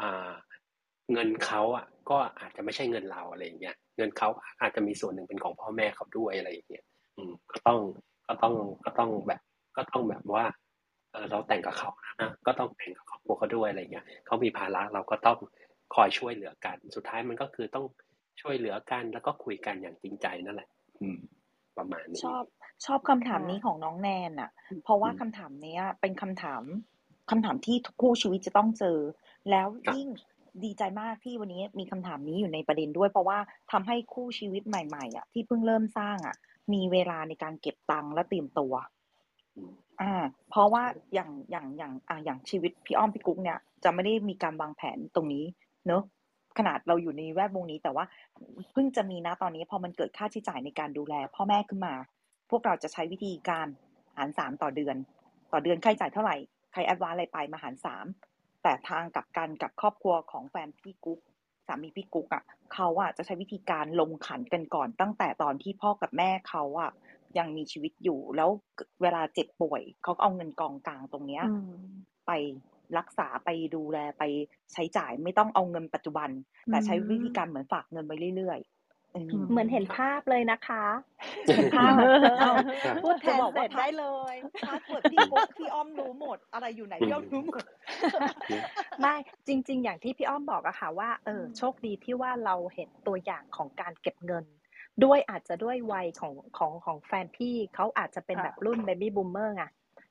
[0.00, 0.30] อ่า
[1.12, 4.28] เงินเขาอะก็อาจจะไม่ใช่เงินเราอะไรอย่างเงี้ยเงินเขา
[4.60, 6.84] อาจจะมีส่วนหนึ่งเป็นของพ่อแม่เขาด้วยอะไรอย่างเงี้ย
[7.16, 7.78] อืมก็ต้อง
[8.28, 8.54] ก็ต้อง
[8.84, 9.40] ก็ต้องแบบ
[9.76, 10.44] ก็ต้องแบบว่า
[11.12, 15.38] เออเราแต่งกับเขานะก็ต้องแต่งกับครอบครัวเขาด้วยอะไรเงี้ยเขามีภาระเราก็ต้อง
[15.94, 17.84] คอยช่วยเหลือกัน สุดท้ายมันก็คือต้อง
[18.40, 20.68] ช่วยเหลือกันแล้วก็คุยกันอย่างจริงใจนั่นแหละ
[21.02, 21.18] อืม
[21.78, 22.44] ประมาณนี้ชอบ
[22.86, 24.50] ชอบคำถามนี้ของน้องแนนอะ
[24.84, 26.62] เพราะว่าคำถามเนี้ย เป็นคำถาม
[27.30, 28.98] คำถามที่ทุกคู่ชีวิตจะต้องเจอ
[29.50, 30.08] แล้วยิ่ง
[30.64, 33.38] ดีใจมากที่วันนี้มีคำถามนี้อยู่ในประเด็นด้วย เพราะว่า
[33.72, 36.36] ทำให้คู่ชีวิตใหม่ๆอะที่เพิ่งเริ่มสร้างอะ
[36.72, 38.72] มีเวลาในการเก็บตังค์และเตรียมตัว
[40.00, 40.12] อ่า
[40.50, 40.84] เพราะว่า
[41.14, 45.44] อย่างอย่างอย่างอ่าอย่างชีวิตพี่อ้อมพี่กุ๊กเนี่ย จะไม่ได้มีการวางแผนตรงนี้
[45.86, 46.02] เนอะ
[46.58, 48.04] ขนาดเราอยู่ในแวดวงนี้แต่ว่า
[48.72, 51.94] เพิ่งจะมีนะตอนนี้พอมันเกิดค่าใช้จ่ายในการดูแล พ่อแม่ขึ้นมา
[52.50, 53.66] พวกเราจะใช้วิธีการ
[54.16, 54.96] หารสามต่อเดือน
[55.52, 56.36] ต่อเดือนค่าใช้จ่ายเท่าไหร่
[56.72, 58.06] ใครแอดวานอะไรไปมาหารสาม
[58.62, 61.20] แต่ทางกับกันกับครอบครัวของแฟนพี่กุ๊ก
[61.66, 66.90] สามีพี่กุ๊กอะเขาอะจะใช้วิธีการลงขันกันก่อน ตั้งแต่ตอนที่พ่อกับแม่เขาอะ
[67.38, 68.50] ยังมีชีวิตอยู่แล้ว
[69.02, 71.72] เวลาเจ็บป่วยเขาก็เอาเงินกองกลางตรงเนี้ยอืม
[72.26, 72.30] ไป
[72.98, 74.22] รักษาไปดูแลไป
[74.72, 76.30] ใช้จ่ายไม่ต้องเอาเงินปัจจุบัน
[76.70, 80.84] แต่ใช้วิธีการเหมือนฝากเงินไว้เรื่อยๆอืมเหมือนเห็นภาพเลยนะคะ
[81.56, 81.92] เห็นภาพ
[82.42, 87.64] อ้าวครับพูดแทนเสร็ว่า pass password พี่กุ๊กพี่อ้อมรู้หมด อะไรอยู่ไหนพี่อ้อมรู้หมด
[89.00, 89.14] ไม่
[89.46, 94.44] จริง ๆ อย่างที่พี่อ้อมบอกอะค่ะว่าเออโชคดีที่ว่าเราเห็นตัวอย่างของการเก็บเงิน
[95.04, 99.64] ด้วยอาจจะด้วยวัยของของของแฟนพี่เขาอาจจะเป็นค่ะแบบรุ่น baby boomer ไง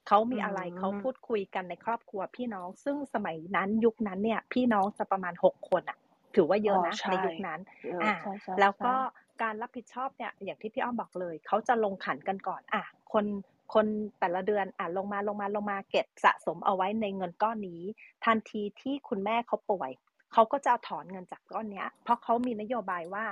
[0.07, 5.97] เขามีอะไรอืมเขาพูดคุยกันในครอบครัวพี่น้อง ซึ่งสมัยนั้นยุคนั้นเนี่ย พี่น้องจะประมาณหกคนอะ
[6.35, 12.83] ถือว่าเยอะนะอ๋อใช่ในยุคนั้นเยอะอ่าใช่ใช่แล้วก็ใช่การรับผิดชอบเนี่ยอย่างที่พี่อ้อมบอกเลยเขาจะลงขันกันก่อนอะ
[13.13, 13.25] คน
[13.73, 13.85] คน
[14.19, 17.81] แต่ละเดือนอะลงมาลงมาลงมาเก็บสะสมเอาไว้ในเงินก้อนนี้
[18.25, 19.91] ทันทีที่คุณแม่เขาป่วย
[20.33, 23.25] เขาก็จะเอาถอนเงินจากก้อนเนี้ย เพราะเขามีนโยบายว่า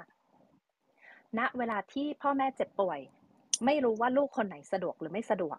[1.37, 2.99] ณเวลาที่พ่อแม่เจ็บป่วย
[3.65, 5.57] ไม่รู้ว่าลูกคนไหนสะดวกหรือไม่สะดวก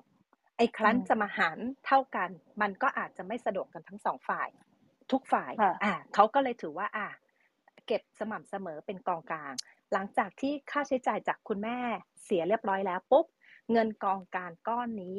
[0.60, 2.30] ไอ้ครั้นอืมจะมาหารเท่ากัน
[2.60, 4.48] มันก็อาจจะไม่สะดวกกันทั้งสองฝ่าย
[5.12, 7.08] ทุกฝ่ายค่ะอ่าเขาก็เลยถือว่า อ่า
[7.86, 9.52] เก็บสม่ำเสมอเป็นกองกลาง
[9.92, 11.78] หลังจากที่ค่าใช้จ่ายจากคุณแม่
[12.24, 13.26] เสียเรียบร้อยแล้วปุ๊บ
[13.72, 15.18] เงินกองกลางก้อนนี้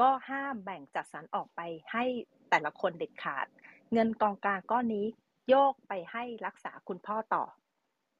[0.00, 1.60] ก็ห้ามแบ่งจัดสรรออกไป
[1.92, 2.04] ให้
[2.50, 3.46] แต่ละคนเด็ดขาด
[3.92, 5.06] เงินกองกลางก้อนนี้
[5.48, 7.44] โยกไปให้รักษาคุณพ่อต่อ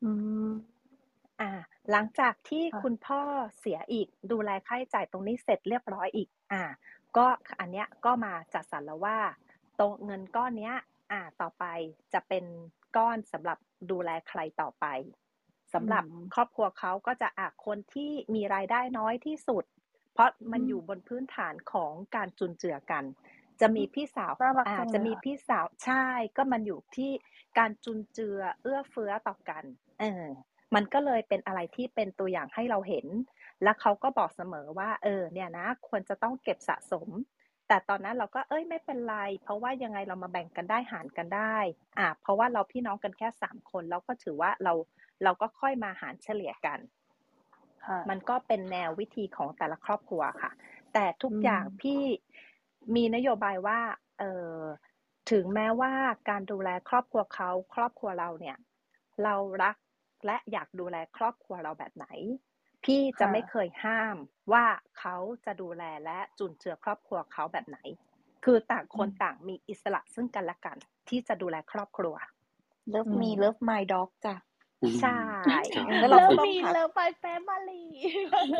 [0.02, 0.10] อื
[0.48, 0.48] ม
[1.40, 1.50] อ่า
[1.90, 3.22] หลังจากที่ค่ะคุณพ่อ
[3.58, 6.62] เสียอีกดูแลค่าใช้จ่ายตรงนี้เสร็จเรียบร้อยอีก อ่า
[7.16, 7.26] ก็
[7.60, 9.18] อันเนี้ยก็มาจัดสรรแล้วว่า
[9.78, 10.74] ตรงเงินก้อนเนี้ย
[11.12, 11.64] อ่าต่อไป
[12.12, 12.44] จะเป็น
[12.96, 13.58] ก้อนสำหรับ
[13.90, 14.86] ดูแลใครต่อไป
[15.74, 19.64] สำหรับอืมครอบครัวเขาก็จะอะคนที่มีรายได้น้อยที่สุด
[20.12, 23.04] เพราะมันอืมอยู่บนพื้นฐานของการจุนเจือกัน
[23.60, 26.04] จะมีพี่สาวน่ารักอ่าจังเลยจะมีค่ะพี่สาวใช่
[26.36, 27.10] ก็มันอยู่ที่
[27.58, 29.64] การจุนเจือเอื้อเฟื้อต่อกัน
[29.98, 33.06] เออ มันก็เลยเป็นอะไรที่เป็นตัวอย่างให้เราเห็น
[33.62, 37.08] แล้วเขาก็บอกเสมอว่า เออ เนี่ยนะ ควรจะต้องเก็บสะสม
[37.68, 41.56] แต่ตอนนั้นเราก็เอ้ยไม่เป็นไร เพราะว่ายังไงเรามาแบ่งกันได้หารกันได้
[41.98, 44.72] อ่า เพราะว่าเราพี่น้องกันแค่สามคนเราก็ถือว่าเรา
[45.24, 46.78] เราก็ค่อยมาหารเฉลี่ยกัน
[47.84, 50.50] ค่ะมันก็เป็นแนววิธีของแต่ละครอบครัวค่ะ
[50.92, 52.00] แต่ทุกอืมอย่างพี่
[52.94, 53.80] มีนโยบายว่า
[54.18, 54.24] เอ
[54.56, 54.58] อ
[55.30, 55.92] ถึงแม้ว่า
[56.28, 58.56] การดูแลครอบครัวเขาครอบครัวเราเนี่ย
[59.22, 59.76] เรารัก
[60.24, 62.06] และอยากดูแลครอบครัวเราแบบไหน
[62.84, 64.16] พี่จะค่ะไม่เคยห้าม
[64.52, 64.64] ว่า
[64.98, 67.78] เขาจะดูแลและจุนเจือครอบครัวเขาแบบไหน
[68.44, 70.76] คือต่างคนต่างมีอิสระซึ่งกันและกัน
[71.08, 72.16] ที่จะดูแลครอบครัว
[72.94, 74.34] Love อื me ม love my dog จ้ะ
[75.00, 75.20] ใช่
[75.74, 77.88] ครับแล้วเราเลิฟก็ต้องมีหาเลิฟไปแฟมิลี่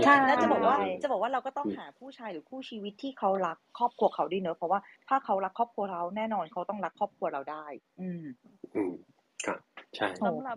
[0.04, 7.64] ใช่แล้วจะบอกว่าใช่จะบอกว่าเราก็ต้องหาผู้ชายหรือคู่ชีวิตที่เขารักครอบครัวเขาด้วยเนอะเพราะว่าถ้าเขารักครอบครัวเราแน่นอนเขาต้องรักครอบครัวเราได้
[8.00, 8.24] อืม
[8.74, 8.92] อืม
[9.46, 9.58] ครับ
[9.96, 10.54] ใช่โอ้สำหรั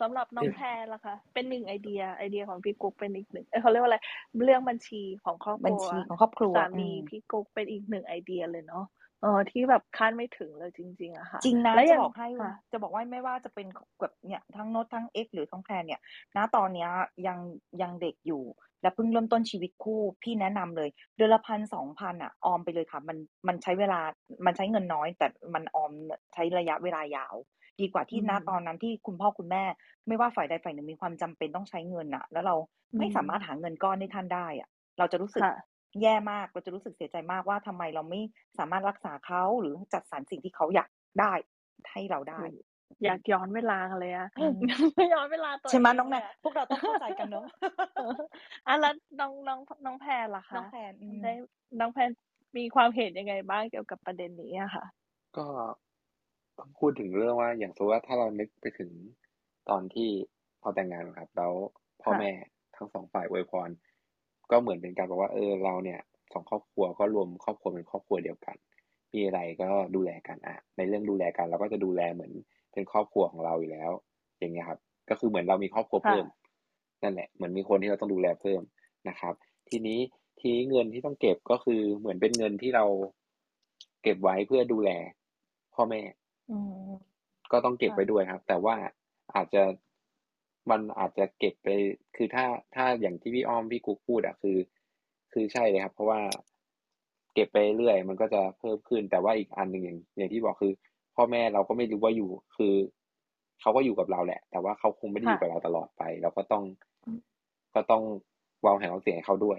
[0.00, 3.98] สำหรับน้องแพรล่ะคะ เป็นหนึ่งไอเดีย ไอเดียของพี่กุ๊กเป็นอีกหนึ่งเอ้ยเขาเรียกว่าอะไร
[4.44, 8.84] เรื่องบัญชีของครอบครัวบัญชีของครอบครัวสามีอืมพี่กุ๊กเป็นอีกหนึ่งไอเดียเลยเนาะ
[9.20, 13.66] เอออที่แบบคาดไม่ถึงเลยจริงๆอะค่ะ จริงนะแล้วอย่างบอกให้ค่ะจะบอกว่าไม่ว่าจะเป็น
[14.00, 16.00] แบบเนี่ยทั้งโน้ตทั้งเอ็กหรือทั้งแพนเนี่ย
[16.36, 16.90] ณตอนเนี้ย
[17.26, 17.38] ยัง
[17.82, 18.42] ยังเด็กอยู่
[18.86, 23.16] และเพิ่งเริ่มต้นชีวิตคู่พี่แนะนำเลย เดือนละพันสองพันอะออมไปเลยค่ะ มัน
[23.48, 24.00] มันใช้เวลา
[24.46, 25.92] มันใช้เงินน้อย แต่มันออม
[26.34, 27.34] ใช้ระยะเวลายาว
[27.80, 29.64] ดีกว่าอืที่ณมตอนนั้นที่คุณพ่อคุณแม่
[30.06, 32.54] ไม่ว่าฝ่ายใดฝ่ายหนึ่งมีความจำเป็นต้องใช้เงินอะ แล้วเรา
[32.92, 34.68] อืไม่มสามารถหาเงินก้อนให้ท่านได้อะ
[34.98, 35.50] เราจะรู้สึกค่ะ
[36.02, 38.20] แย่มากเราจะรู้สึกเสียใจมากว่าทำไมเราไม่
[38.58, 40.88] สามารถรักษาเขาหรือจัดสรรสิ่งที่เขาอยาก
[41.20, 41.32] ได้
[41.92, 44.56] ให้เราได้โอ้อยากย้อนเวลากันเลยอะอืม
[45.12, 47.44] ย้อนเวลาตัวใช่ไหมเองน้องเลแนยนอะพวกเราต้องเข้าใจกันเนอะ
[48.66, 51.32] อะแล้วน้องน้องน้องแพรล่ะน้อคะงแพนอืมได้
[51.80, 52.02] น้องแพร
[52.56, 54.84] มีความเห็นยังไงบ้างเกี่ยวกับประเด็นนี้อะค่ะ
[55.36, 55.46] ก็
[56.58, 58.90] ต้องพูดถึงเรื่องว่าอย่างสมมติว่าถ้าเรานึกไปถึง
[59.68, 60.08] ตอนที่
[60.62, 61.52] พอแต่งงานครับ แล้ว
[62.02, 62.30] พ่อค่ะแม่
[62.76, 63.68] ทั้งสองฝ่ายอวยพร
[64.50, 66.00] ก็เหมือนเป็นการบอกว่าเออเราเนี่ย
[66.32, 68.56] สองครอบครัวก็รวมครอบครัวเป็นครอบครัวเดียวกัน
[69.12, 72.32] มีอะไรก็ดูแลกันอะในเรื่องดูแลกันเราก็จะดูแลเหมือน
[72.76, 73.92] เป็นครอบครัวของเราอยู่แล้ว
[74.38, 74.78] อย่างเงี้ยครับ
[75.10, 76.24] ก็คือเหมือนเรามีครอบครัวค่ะเพิ่ม
[77.02, 78.62] นั่นแหละเหมือนมีคนที่เราต้องดูแลเพิ่ม
[79.08, 79.34] นะครับ
[79.68, 80.00] ทีนี้
[80.40, 82.84] ทีนี้เงินที่ต้องเก็บก็คือเหมือนเป็นเงินที่เรา
[84.02, 84.90] เก็บไว้เพื่อดูแล
[85.74, 86.02] พ่อแม่
[86.50, 86.58] อื
[86.90, 86.92] ม
[87.52, 88.74] ก็ต้องเก็บค่ะไว้ด้วยครับ แต่ว่า
[89.36, 89.62] อาจจะ
[90.70, 91.68] มันอาจจะเก็บไป
[92.16, 94.58] คือถ้าถ้าอย่างที่พี่อ้อมพี่กุ๊กพูดอะคือ
[95.32, 96.20] คือใช่เลยครับ เพราะว่า
[97.34, 100.72] เก็บไปเรื่อยมันก็จะเพิ่มขึ้น แต่ว่าอีกอันหนึ่งอย่างอย่างที่บอกคือ
[101.16, 102.74] พ่อแม่เราก็ไม่รู้ว่าอยู่ คือ
[103.60, 106.64] เขาก็อยู่กับเราแหละ แต่ว่าเขาคงไม่ได้อยู่ค่ะกับเราตลอดไป เราก็ต้อง
[107.06, 107.20] อืม
[107.74, 108.02] ก็ต้อง
[108.66, 109.58] วางแผนความเสี่ยงให้เขาด้วย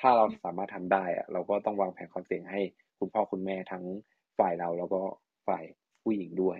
[0.00, 2.60] ถ้าเราสามารถทำได้อะเราก็ต้องวางแผนความเสี่ยงให้
[2.98, 3.84] คุณพ่อคุณแม่ทั้ง
[4.38, 5.00] ฝ่ายเราแล้วก็
[5.46, 5.64] ฝ่าย
[6.02, 6.58] ผู้หญิงด้วย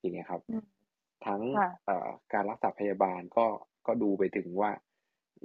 [0.00, 0.64] อย่างเงี้ยครับอืม
[1.26, 3.46] ทั้งค่ะเอ่อการรักษาพยาบาลก็
[3.86, 4.70] ก็ดูไปถึงว่า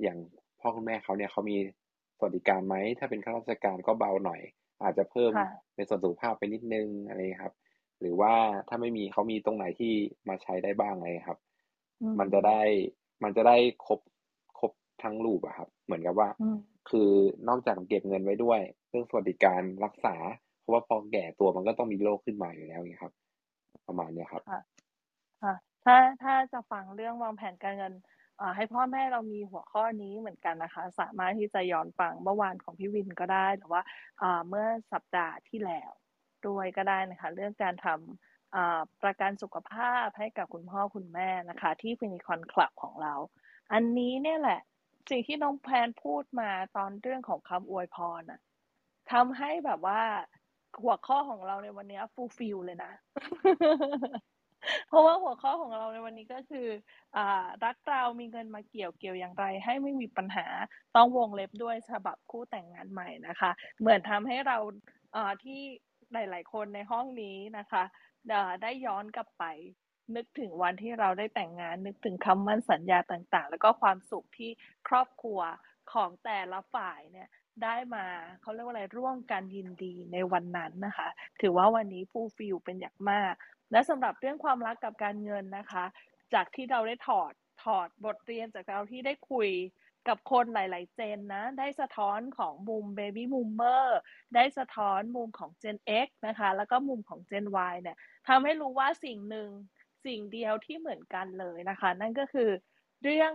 [0.01, 0.17] อย่าง
[0.59, 1.57] พ่อคุณแม่เขาเนี่ยเขามี
[2.17, 4.41] สวัสดิการไหมถ้าเป็นข้าราชการก็เบาหน่อย
[4.83, 7.53] อาจจะเพิ่มค่ะในส่วนสุขภาพไปนิดนึงอะไรครับ
[8.05, 8.33] หรือว่า
[8.69, 9.93] ถ้าไม่มีเขามีตรงไหนที่
[10.29, 11.39] มาใช้ได้บ้างอะไรครับ
[12.01, 12.61] อืมมันจะได้
[13.23, 13.99] มันจะได้ครบ
[14.59, 14.71] ครบ
[15.03, 16.57] ทั้งรูปอะครับ เหมือนกับว่าอืม
[16.89, 17.09] คือ
[17.47, 20.15] นอกจากเก็บเงินไว้ด้วย เรื่องสวัสดิการรักษา
[20.59, 23.13] เพราะว่าพอแก่ตัวมันก็ต้องมีโรคขึ้นมาอยู่แล้วไงครับ
[23.87, 24.59] ประมาณเนี้ยครับค่ะ
[25.43, 25.53] ค่ะ
[25.85, 27.93] ถ้าถ้าจะฟังเรื่องวางแผนการเงิน
[28.39, 33.81] อ่าให้พ่อแม่เรามีหัวข้อนี้เหมือนกันนะคะ สามารถที่จะย้อนฟังเมื่อวานของพี่วินก็ได้หรือว่า
[34.21, 35.91] อ่าเมื่อสัปดาห์ที่แล้ว
[36.47, 43.13] ด้วยก็ได้นะคะ เรื่องการทำประกันสุขภาพให้กับคุณพ่อคุณแม่นะคะ ที่ Finicon Club ของเรา
[43.73, 44.59] อันนี้เนี่ยแหละ
[45.09, 48.39] สิ่งที่น้องแพนพูดมาตอนเรื่องของคำอวยพรน่ะ
[49.11, 50.01] ทำให้แบบว่า
[50.83, 52.91] หัวข้อของเราในวันนี้ fulfill เลยนะ
[54.87, 56.67] เพราะว่าหัวข้อของเราในวันนี้ก็คือ
[57.17, 57.19] อ
[57.63, 60.47] รักเรามีเงินมาเกี่ยวเกี่ยวอย่างไร ให้ไม่มีปัญหา
[60.95, 64.57] ต้องวงเล็บด้วยฉบับคู่แต่งงานใหม่นะคะ เหมือนทำให้เรา
[65.43, 65.61] ที่
[66.13, 67.83] หลาย ๆ คนในห้องนี้นะคะ
[68.31, 69.43] อ่าได้ย้อนกลับไป
[70.15, 74.49] นึกถึงวันที่เราได้แต่งงาน นึกถึงคำมั่นสัญญาต่างๆ แล้วก็ความสุขที่
[74.87, 75.39] ครอบครัว
[75.93, 77.27] ของแต่ละฝ่ายเนี่ย
[77.63, 78.05] ได้มา
[78.41, 81.07] เขาเรียกว่าอะไรร่วมกันยินดีในวันนั้นนะคะ
[81.41, 83.33] ถือว่าวันนี้ฟูลฟิลเป็นอย่างมาก
[83.71, 85.85] และสำหรับเรื่องความรักกับการเงินนะคะ
[86.33, 87.33] จากที่เราได้ถอด
[87.63, 89.49] ถอดบทเรียนจากเราที่ได้คุย
[90.07, 93.87] กับคนหลาย ๆ เจนนะ ได้สะท้อนของมุม Baby Boomer
[94.35, 97.97] ได้สะท้อนมุมของ Gen X นะคะ แล้วก็มุมของ Gen Y เนี่ย
[98.27, 99.49] ทำให้รู้ว่าสิ่งหนึ่ง
[100.05, 102.49] สิ่งเดียวที่เหมือนกันเลยนะคะ นั่นก็คือ
[103.03, 103.31] เรื่อง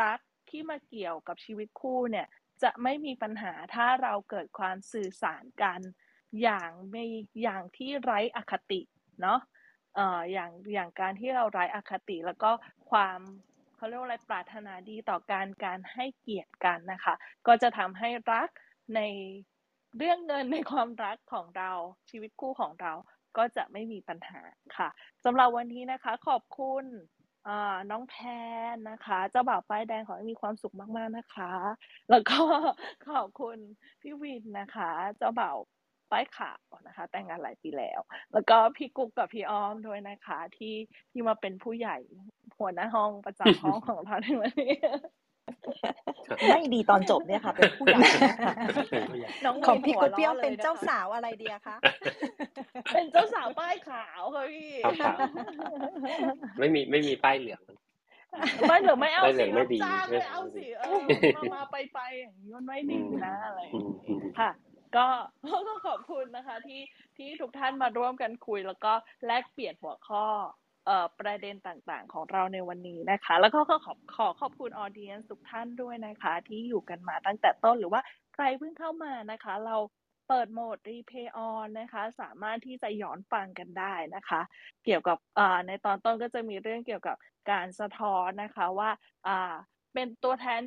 [0.00, 0.20] รัก
[0.50, 2.26] ที่มาเกี่ยวกับชีวิตคู่เนี่ย
[2.62, 5.80] จะไม่มีปัญหาถ้าเราเกิดความสื่อสารกัน
[6.42, 7.04] อย่างมี
[7.42, 8.80] อย่างที่ไร้อคติ
[9.22, 9.40] เนาะ
[9.94, 12.50] เอ่ออย่างอย่างการที่เราไร้อคติแล้วก็
[12.90, 13.20] ความ
[13.76, 17.14] เขาเรียกว่าอะไรปรารถนาดีต่อการการให้เกียรติกันนะคะ
[17.46, 18.48] ก็จะทำให้รัก
[18.96, 19.00] ใน
[19.96, 21.70] เรื่องเงินในความรักของเรา
[22.10, 22.92] ชีวิตคู่ของเรา
[23.36, 24.40] ก็จะไม่มีปัญหา
[24.76, 24.88] ค่ะ
[25.24, 26.84] สำหรับวันนี้นะคะ ขอบคุณ
[27.90, 28.14] น้องแพ
[28.74, 31.52] นนะคะเจ้าบ่าวป้ายแดงขอให้มีความสุขมาก ๆนะคะ
[32.10, 32.40] แล้วก็
[33.08, 33.58] ขอบคุณ
[34.00, 35.56] พี่วินนะคะ เจ้าบ่าว
[36.10, 38.00] ป้ายขาวนะคะ แต่งงานหลายปีแล้ว
[38.32, 40.76] แล้วก็พี่กุ๊กกับพี่อ้อมด้วยนะคะ ที่
[41.10, 41.96] ที่มาเป็นผู้ใหญ่
[42.58, 44.74] หัวหน้าห้องประจำห้องของเราในวันนี้
[46.50, 48.00] ไม่ดีตอนจบเนี่ยค่ะ เป็นผู้ใหญ่
[48.30, 48.52] นะคะ
[48.90, 51.76] เป็นผู้ใหญ่น้องของวินพี่หัวกุ๊ดเราะเปี้ยวลเป็นเจ้านะคะสาวอะไรเดียคะ
[52.92, 54.70] เป็นเจ้าสาวป้ายขาวค่ะพี่
[55.02, 55.18] ขาว
[56.58, 57.62] ไม่มีไม่มีป้ายเหลือง
[58.68, 61.04] ไม่เหลืองไม่เอาไม่เหลืสิองไม่รับดีจ้างไม่ไม่เอาสิเออ
[61.36, 64.50] มามาไปไปอย่างนี้มันไม่ดีนะอะไรอย่างอืมนี้อืมค่ะ
[64.96, 65.06] ก็
[65.68, 66.80] ก็ขอบคุณนะคะที่
[67.16, 68.92] ที่ทุกท่านมาร่วมกันคุยแล้วก็
[69.26, 70.63] แลกเปลี่ยนหัวข้อเอ่อ
[71.20, 78.00] ประเด็นต่างๆ ของเราในวันนี้นะคะ แล้วก็ขอขอบขอขอบคุณออเดียนทุกท่านด้วยนะคะ ที่อยู่กันมาตั้งแต่ต้นหรือว่า
[78.34, 79.76] ใครเพิ่งเข้ามานะคะ เรา
[80.28, 84.40] เปิดโหมด Replay on นะคะ สามารถที่จะย้อนฟังกันได้นะคะ
[84.84, 85.18] เกี่ยวกับ
[85.66, 87.16] ในตอนต้นก็จะมีเรื่องเกี่ยวกับ
[87.50, 88.90] การสะท้อนนะคะว่า
[89.94, 90.60] เป็นตัวแทน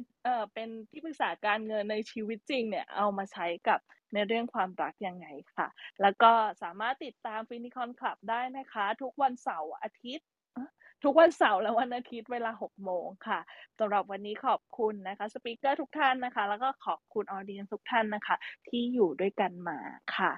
[0.54, 3.80] เป็นที่ปรึกษาการเงินในชีวิตจริงเนี่ยเอามาใช้กับ
[4.14, 5.68] ในเรื่องความรักยังไงค่ะ
[6.02, 6.32] แล้วก็
[6.64, 10.70] สามารถติดตามฟินิคอนคลับได้นะคะ ทุกวันเสาร์อาทิตย์เอ๊ะ
[11.04, 13.40] ทุกวันเสาร์และวันอาทิตย์เวลา 6 โมงค่ะ
[13.80, 18.36] สำหรับวันนี้ขอบคุณนะคะสปีกเกอร์ทุกท่านนะคะ แล้วก็ขอบคุณออเดียนทุกท่านนะคะ
[18.68, 19.80] ที่อยู่ด้วยกันมา
[20.16, 20.32] ค่ะ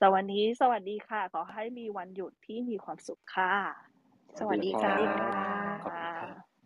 [0.00, 3.54] หรับวันนี้สวัสดีค่ะ ขอให้มีวันหยุดที่มีความสุขค่ะ
[4.38, 4.96] สวัสดีค่ะ
[5.82, 6.56] ขอบคุณครับ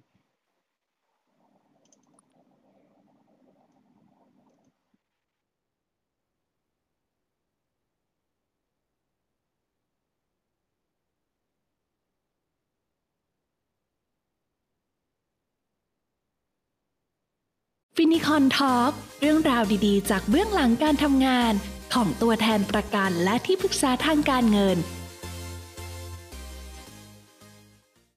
[17.97, 21.53] Finicon Talk เรื่องราวดีๆ จากเบื้องหลังการทำงาน
[21.95, 24.77] ของตัวแทนประกันและที่ปรึกษาทางการเงิน